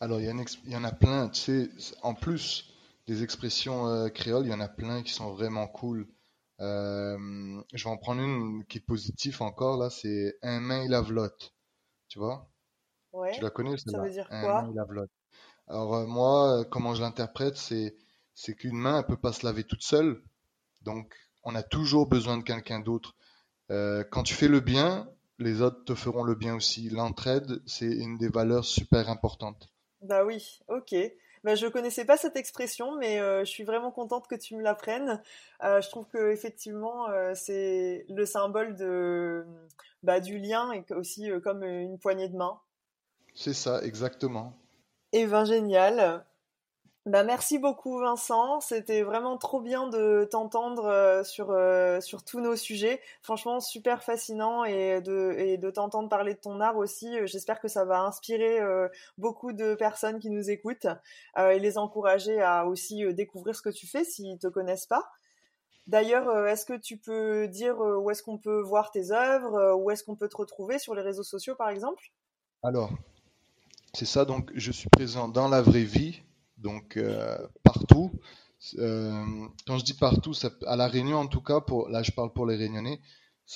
Alors, 0.00 0.18
il 0.20 0.26
y, 0.64 0.76
en 0.76 0.84
a 0.84 0.92
plein. 0.92 1.28
Tu 1.28 1.40
sais, 1.40 1.94
en 2.02 2.14
plus 2.14 2.69
des 3.10 3.24
expressions 3.24 3.88
euh, 3.88 4.08
créoles, 4.08 4.46
il 4.46 4.50
y 4.50 4.54
en 4.54 4.60
a 4.60 4.68
plein 4.68 5.02
qui 5.02 5.12
sont 5.12 5.32
vraiment 5.32 5.66
cool. 5.66 6.06
Euh, 6.60 7.18
je 7.74 7.82
vais 7.82 7.90
en 7.90 7.96
prendre 7.96 8.22
une 8.22 8.64
qui 8.66 8.78
est 8.78 8.86
positive 8.86 9.42
encore, 9.42 9.78
là, 9.78 9.90
c'est 9.90 10.38
un 10.42 10.60
main 10.60 10.84
il 10.84 10.94
vlotte. 10.94 11.52
Tu 12.06 12.20
vois? 12.20 12.48
Ouais. 13.12 13.32
Tu 13.32 13.40
la 13.40 13.50
connais, 13.50 13.76
Ça 13.78 14.00
veut 14.00 14.10
dire 14.10 14.28
quoi? 14.28 14.60
Un 14.60 14.62
main 14.62 14.72
il 14.72 15.08
Alors, 15.66 15.96
euh, 15.96 16.06
moi, 16.06 16.64
comment 16.70 16.94
je 16.94 17.02
l'interprète, 17.02 17.56
c'est, 17.56 17.96
c'est 18.34 18.54
qu'une 18.54 18.78
main, 18.78 19.00
elle 19.00 19.06
peut 19.06 19.20
pas 19.20 19.32
se 19.32 19.44
laver 19.44 19.64
toute 19.64 19.82
seule. 19.82 20.22
Donc, 20.82 21.12
on 21.42 21.56
a 21.56 21.64
toujours 21.64 22.06
besoin 22.06 22.38
de 22.38 22.44
quelqu'un 22.44 22.78
d'autre. 22.78 23.16
quand 23.68 24.22
tu 24.22 24.34
fais 24.34 24.48
le 24.48 24.60
bien, 24.60 25.08
les 25.40 25.62
autres 25.62 25.84
te 25.84 25.96
feront 25.96 26.22
le 26.22 26.36
bien 26.36 26.54
aussi. 26.54 26.90
L'entraide, 26.90 27.60
c'est 27.66 27.90
une 27.90 28.18
des 28.18 28.28
valeurs 28.28 28.64
super 28.64 29.08
importantes. 29.08 29.68
Bah 30.00 30.24
oui, 30.24 30.60
ok. 30.68 30.94
Bah, 31.42 31.54
je 31.54 31.66
connaissais 31.66 32.04
pas 32.04 32.18
cette 32.18 32.36
expression, 32.36 32.96
mais 32.96 33.18
euh, 33.18 33.40
je 33.40 33.50
suis 33.50 33.64
vraiment 33.64 33.90
contente 33.90 34.28
que 34.28 34.34
tu 34.34 34.56
me 34.56 34.62
l'apprennes. 34.62 35.22
Euh, 35.64 35.80
je 35.80 35.88
trouve 35.88 36.06
que 36.06 36.30
effectivement, 36.30 37.08
euh, 37.08 37.32
c'est 37.34 38.04
le 38.10 38.26
symbole 38.26 38.76
de 38.76 39.46
bah, 40.02 40.20
du 40.20 40.38
lien 40.38 40.70
et 40.72 40.84
aussi 40.92 41.30
comme 41.42 41.64
une 41.64 41.98
poignée 41.98 42.28
de 42.28 42.36
main. 42.36 42.60
C'est 43.34 43.54
ça, 43.54 43.82
exactement. 43.82 44.54
Et 45.12 45.26
ben 45.26 45.44
génial. 45.44 46.24
Bah, 47.06 47.24
merci 47.24 47.58
beaucoup 47.58 47.98
Vincent, 47.98 48.60
c'était 48.60 49.02
vraiment 49.02 49.38
trop 49.38 49.62
bien 49.62 49.88
de 49.88 50.28
t'entendre 50.30 50.84
euh, 50.84 51.24
sur, 51.24 51.50
euh, 51.50 51.98
sur 52.02 52.22
tous 52.22 52.40
nos 52.40 52.56
sujets. 52.56 53.00
Franchement, 53.22 53.58
super 53.60 54.04
fascinant 54.04 54.64
et 54.64 55.00
de, 55.00 55.34
et 55.38 55.56
de 55.56 55.70
t'entendre 55.70 56.10
parler 56.10 56.34
de 56.34 56.40
ton 56.40 56.60
art 56.60 56.76
aussi. 56.76 57.18
Euh, 57.18 57.26
j'espère 57.26 57.58
que 57.58 57.68
ça 57.68 57.86
va 57.86 58.02
inspirer 58.02 58.60
beaucoup 59.16 59.54
de 59.54 59.74
personnes 59.74 60.18
qui 60.18 60.28
nous 60.28 60.50
écoutent 60.50 60.88
et 61.38 61.58
les 61.58 61.78
encourager 61.78 62.42
à 62.42 62.66
aussi 62.66 63.02
découvrir 63.14 63.56
ce 63.56 63.62
que 63.62 63.70
tu 63.70 63.86
fais 63.86 64.04
s'ils 64.04 64.38
te 64.38 64.46
connaissent 64.46 64.86
pas. 64.86 65.10
D'ailleurs, 65.86 66.46
est-ce 66.46 66.66
que 66.66 66.78
tu 66.78 66.98
peux 66.98 67.48
dire 67.48 67.78
où 67.78 68.10
est-ce 68.10 68.22
qu'on 68.22 68.38
peut 68.38 68.60
voir 68.60 68.90
tes 68.90 69.10
œuvres, 69.10 69.74
où 69.74 69.90
est-ce 69.90 70.04
qu'on 70.04 70.16
peut 70.16 70.28
te 70.28 70.36
retrouver 70.36 70.78
sur 70.78 70.94
les 70.94 71.02
réseaux 71.02 71.22
sociaux 71.22 71.54
par 71.56 71.70
exemple? 71.70 72.12
Alors, 72.62 72.90
c'est 73.94 74.06
ça, 74.06 74.26
donc 74.26 74.50
je 74.54 74.70
suis 74.70 74.90
présent 74.90 75.28
dans 75.28 75.48
la 75.48 75.62
vraie 75.62 75.82
vie 75.84 76.22
donc 76.60 76.96
euh, 76.96 77.36
partout. 77.62 78.12
Euh, 78.78 79.24
quand 79.66 79.78
je 79.78 79.84
dis 79.84 79.94
partout, 79.94 80.34
à 80.66 80.76
la 80.76 80.86
Réunion 80.86 81.18
en 81.18 81.26
tout 81.26 81.40
cas, 81.40 81.60
là 81.88 82.02
je 82.02 82.12
parle 82.12 82.32
pour 82.32 82.46
les 82.46 82.56
Réunionnais. 82.56 83.00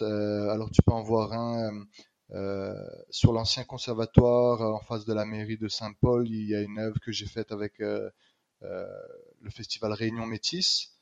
alors 0.01 0.71
tu 0.71 0.83
peux 0.83 0.93
en 0.93 1.03
voir 1.03 1.33
un 1.33 1.85
euh, 2.31 2.75
sur 3.11 3.33
l'ancien 3.33 3.65
conservatoire 3.65 4.63
en 4.63 4.81
face 4.81 5.05
de 5.05 5.13
la 5.13 5.25
mairie 5.25 5.59
de 5.59 5.69
Saint-Paul. 5.69 6.27
Il 6.29 6.49
y 6.49 6.55
a 6.55 6.63
une 6.63 6.79
œuvre 6.79 6.99
que 7.01 7.13
j'ai 7.13 7.27
faite 7.27 7.53
avec 7.53 7.79
le 7.79 9.51
festival 9.51 9.93
Réunion 9.93 10.27
Métis. 10.27 10.97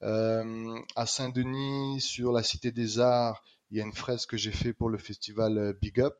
à 0.00 1.06
Saint-Denis, 1.06 2.00
sur 2.00 2.32
la 2.32 2.42
Cité 2.42 2.72
des 2.72 2.98
Arts, 2.98 3.42
il 3.70 3.78
y 3.78 3.80
a 3.80 3.84
une 3.84 3.92
fresque 3.92 4.30
que 4.30 4.36
j'ai 4.36 4.52
faite 4.52 4.76
pour 4.76 4.88
le 4.88 4.98
festival 4.98 5.76
Big 5.80 6.00
Up. 6.00 6.16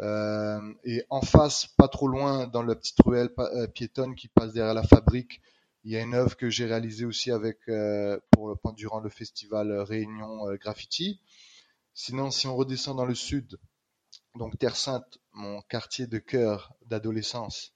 Euh, 0.00 0.60
et 0.84 1.04
en 1.10 1.20
face, 1.20 1.66
pas 1.66 1.88
trop 1.88 2.08
loin, 2.08 2.46
dans 2.46 2.62
la 2.62 2.74
petite 2.74 3.00
ruelle 3.04 3.30
euh, 3.38 3.66
piétonne 3.66 4.14
qui 4.14 4.28
passe 4.28 4.52
derrière 4.52 4.74
la 4.74 4.82
fabrique, 4.82 5.40
il 5.84 5.92
y 5.92 5.96
a 5.96 6.00
une 6.00 6.14
œuvre 6.14 6.36
que 6.36 6.48
j'ai 6.48 6.66
réalisée 6.66 7.04
aussi 7.04 7.30
avec 7.30 7.58
euh, 7.68 8.18
pour 8.30 8.58
durant 8.74 9.00
le 9.00 9.10
festival 9.10 9.72
Réunion 9.72 10.54
Graffiti. 10.54 11.20
Sinon, 11.94 12.30
si 12.30 12.46
on 12.46 12.56
redescend 12.56 12.96
dans 12.96 13.04
le 13.04 13.14
sud, 13.14 13.58
donc 14.36 14.58
Terre 14.58 14.76
Sainte, 14.76 15.18
mon 15.32 15.60
quartier 15.62 16.06
de 16.06 16.18
cœur 16.18 16.74
d'adolescence, 16.86 17.72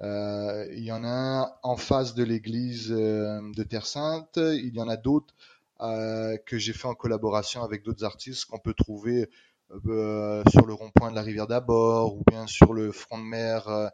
il 0.00 0.84
y 0.84 0.92
en 0.92 1.04
a 1.04 1.08
un 1.08 1.52
en 1.62 1.76
face 1.76 2.14
de 2.14 2.22
l'église 2.22 2.88
de 2.88 3.62
Terre 3.62 3.86
Sainte. 3.86 4.36
Il 4.36 4.74
y 4.74 4.80
en 4.80 4.88
a 4.88 4.96
d'autres 4.96 5.34
que 5.80 6.58
j'ai 6.58 6.72
fait 6.74 6.86
en 6.86 6.94
collaboration 6.94 7.62
avec 7.62 7.82
d'autres 7.82 8.04
artistes 8.04 8.44
qu'on 8.44 8.58
peut 8.58 8.74
trouver 8.74 9.28
euh, 9.70 10.42
sur 10.50 10.66
le 10.66 10.72
rond-point 10.72 11.10
de 11.10 11.14
la 11.14 11.22
rivière 11.22 11.46
d'Abord 11.46 12.16
ou 12.16 12.22
bien 12.26 12.46
sur 12.46 12.72
le 12.72 12.90
front 12.90 13.18
de 13.18 13.24
mer 13.24 13.68
euh, 13.68 13.88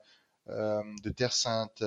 euh, 0.49 0.83
de 1.03 1.11
Terre 1.11 1.33
Sainte. 1.33 1.83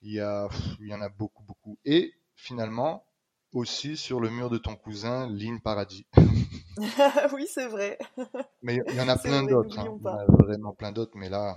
Il 0.00 0.12
y, 0.12 0.20
a, 0.20 0.48
il 0.80 0.86
y 0.86 0.94
en 0.94 1.00
a 1.00 1.08
beaucoup, 1.08 1.42
beaucoup. 1.42 1.78
Et 1.84 2.14
finalement, 2.36 3.04
aussi 3.52 3.96
sur 3.96 4.20
le 4.20 4.30
mur 4.30 4.48
de 4.48 4.58
ton 4.58 4.76
cousin, 4.76 5.28
Ligne 5.28 5.60
Paradis. 5.60 6.06
oui, 7.34 7.46
c'est 7.48 7.66
vrai. 7.66 7.98
Mais 8.62 8.78
il 8.88 8.94
y 8.94 9.00
en 9.00 9.08
a 9.08 9.18
plein 9.18 9.42
d'autres. 9.42 9.78
Hein. 9.78 9.96
Il 10.00 10.04
y 10.04 10.08
en 10.08 10.16
a 10.16 10.24
vraiment 10.24 10.72
plein 10.72 10.92
d'autres, 10.92 11.16
mais 11.16 11.28
là. 11.28 11.54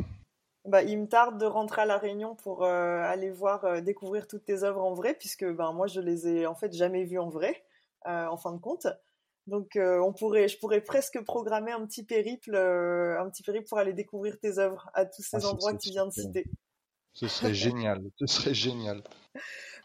Bah, 0.66 0.82
il 0.82 1.00
me 1.00 1.08
tarde 1.08 1.40
de 1.40 1.46
rentrer 1.46 1.84
à 1.84 1.86
la 1.86 1.98
Réunion 1.98 2.36
pour 2.36 2.64
aller 2.66 3.30
voir, 3.30 3.82
découvrir 3.82 4.28
toutes 4.28 4.46
tes 4.46 4.64
œuvres 4.64 4.84
en 4.84 4.94
vrai, 4.94 5.14
puisque 5.14 5.46
ben 5.46 5.72
moi 5.72 5.88
je 5.88 6.02
les 6.02 6.28
ai 6.28 6.46
en 6.48 6.54
fait 6.54 6.74
jamais 6.74 7.04
vues 7.04 7.20
en 7.20 7.30
vrai, 7.30 7.64
en 8.06 8.38
fin 8.38 8.52
de 8.52 8.60
compte. 8.60 8.88
Donc, 9.48 9.76
euh, 9.76 10.00
on 10.00 10.14
pourrait, 10.14 10.48
je 10.48 10.58
pourrais 10.60 10.82
presque 10.82 11.20
programmer 11.24 11.72
un 11.72 11.84
petit 11.86 12.04
périple, 12.04 12.56
euh, 12.56 13.20
un 13.20 13.30
petit 13.30 13.44
périple 13.44 13.68
pour 13.68 13.80
aller 13.80 13.94
découvrir 13.94 14.40
tes 14.40 14.60
œuvres 14.60 14.90
à 14.94 15.06
tous 15.06 15.24
ces 15.24 15.44
ah, 15.44 15.50
endroits 15.50 15.74
que 15.74 15.80
tu 15.80 15.90
viens 15.90 16.06
de 16.06 16.12
citer. 16.12 16.46
Ce 17.14 17.28
serait 17.28 17.54
génial, 17.54 18.02
ce 18.18 18.26
serait 18.26 18.54
génial. 18.54 19.04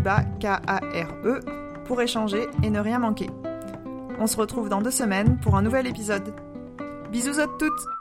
bat-k-a-r-e, 0.01 1.39
pour 1.85 2.01
échanger 2.01 2.47
et 2.63 2.69
ne 2.69 2.79
rien 2.79 2.99
manquer. 2.99 3.29
On 4.19 4.27
se 4.27 4.37
retrouve 4.37 4.69
dans 4.69 4.81
deux 4.81 4.91
semaines 4.91 5.37
pour 5.41 5.57
un 5.57 5.61
nouvel 5.61 5.87
épisode. 5.87 6.33
Bisous 7.11 7.39
à 7.39 7.47
toutes 7.57 7.98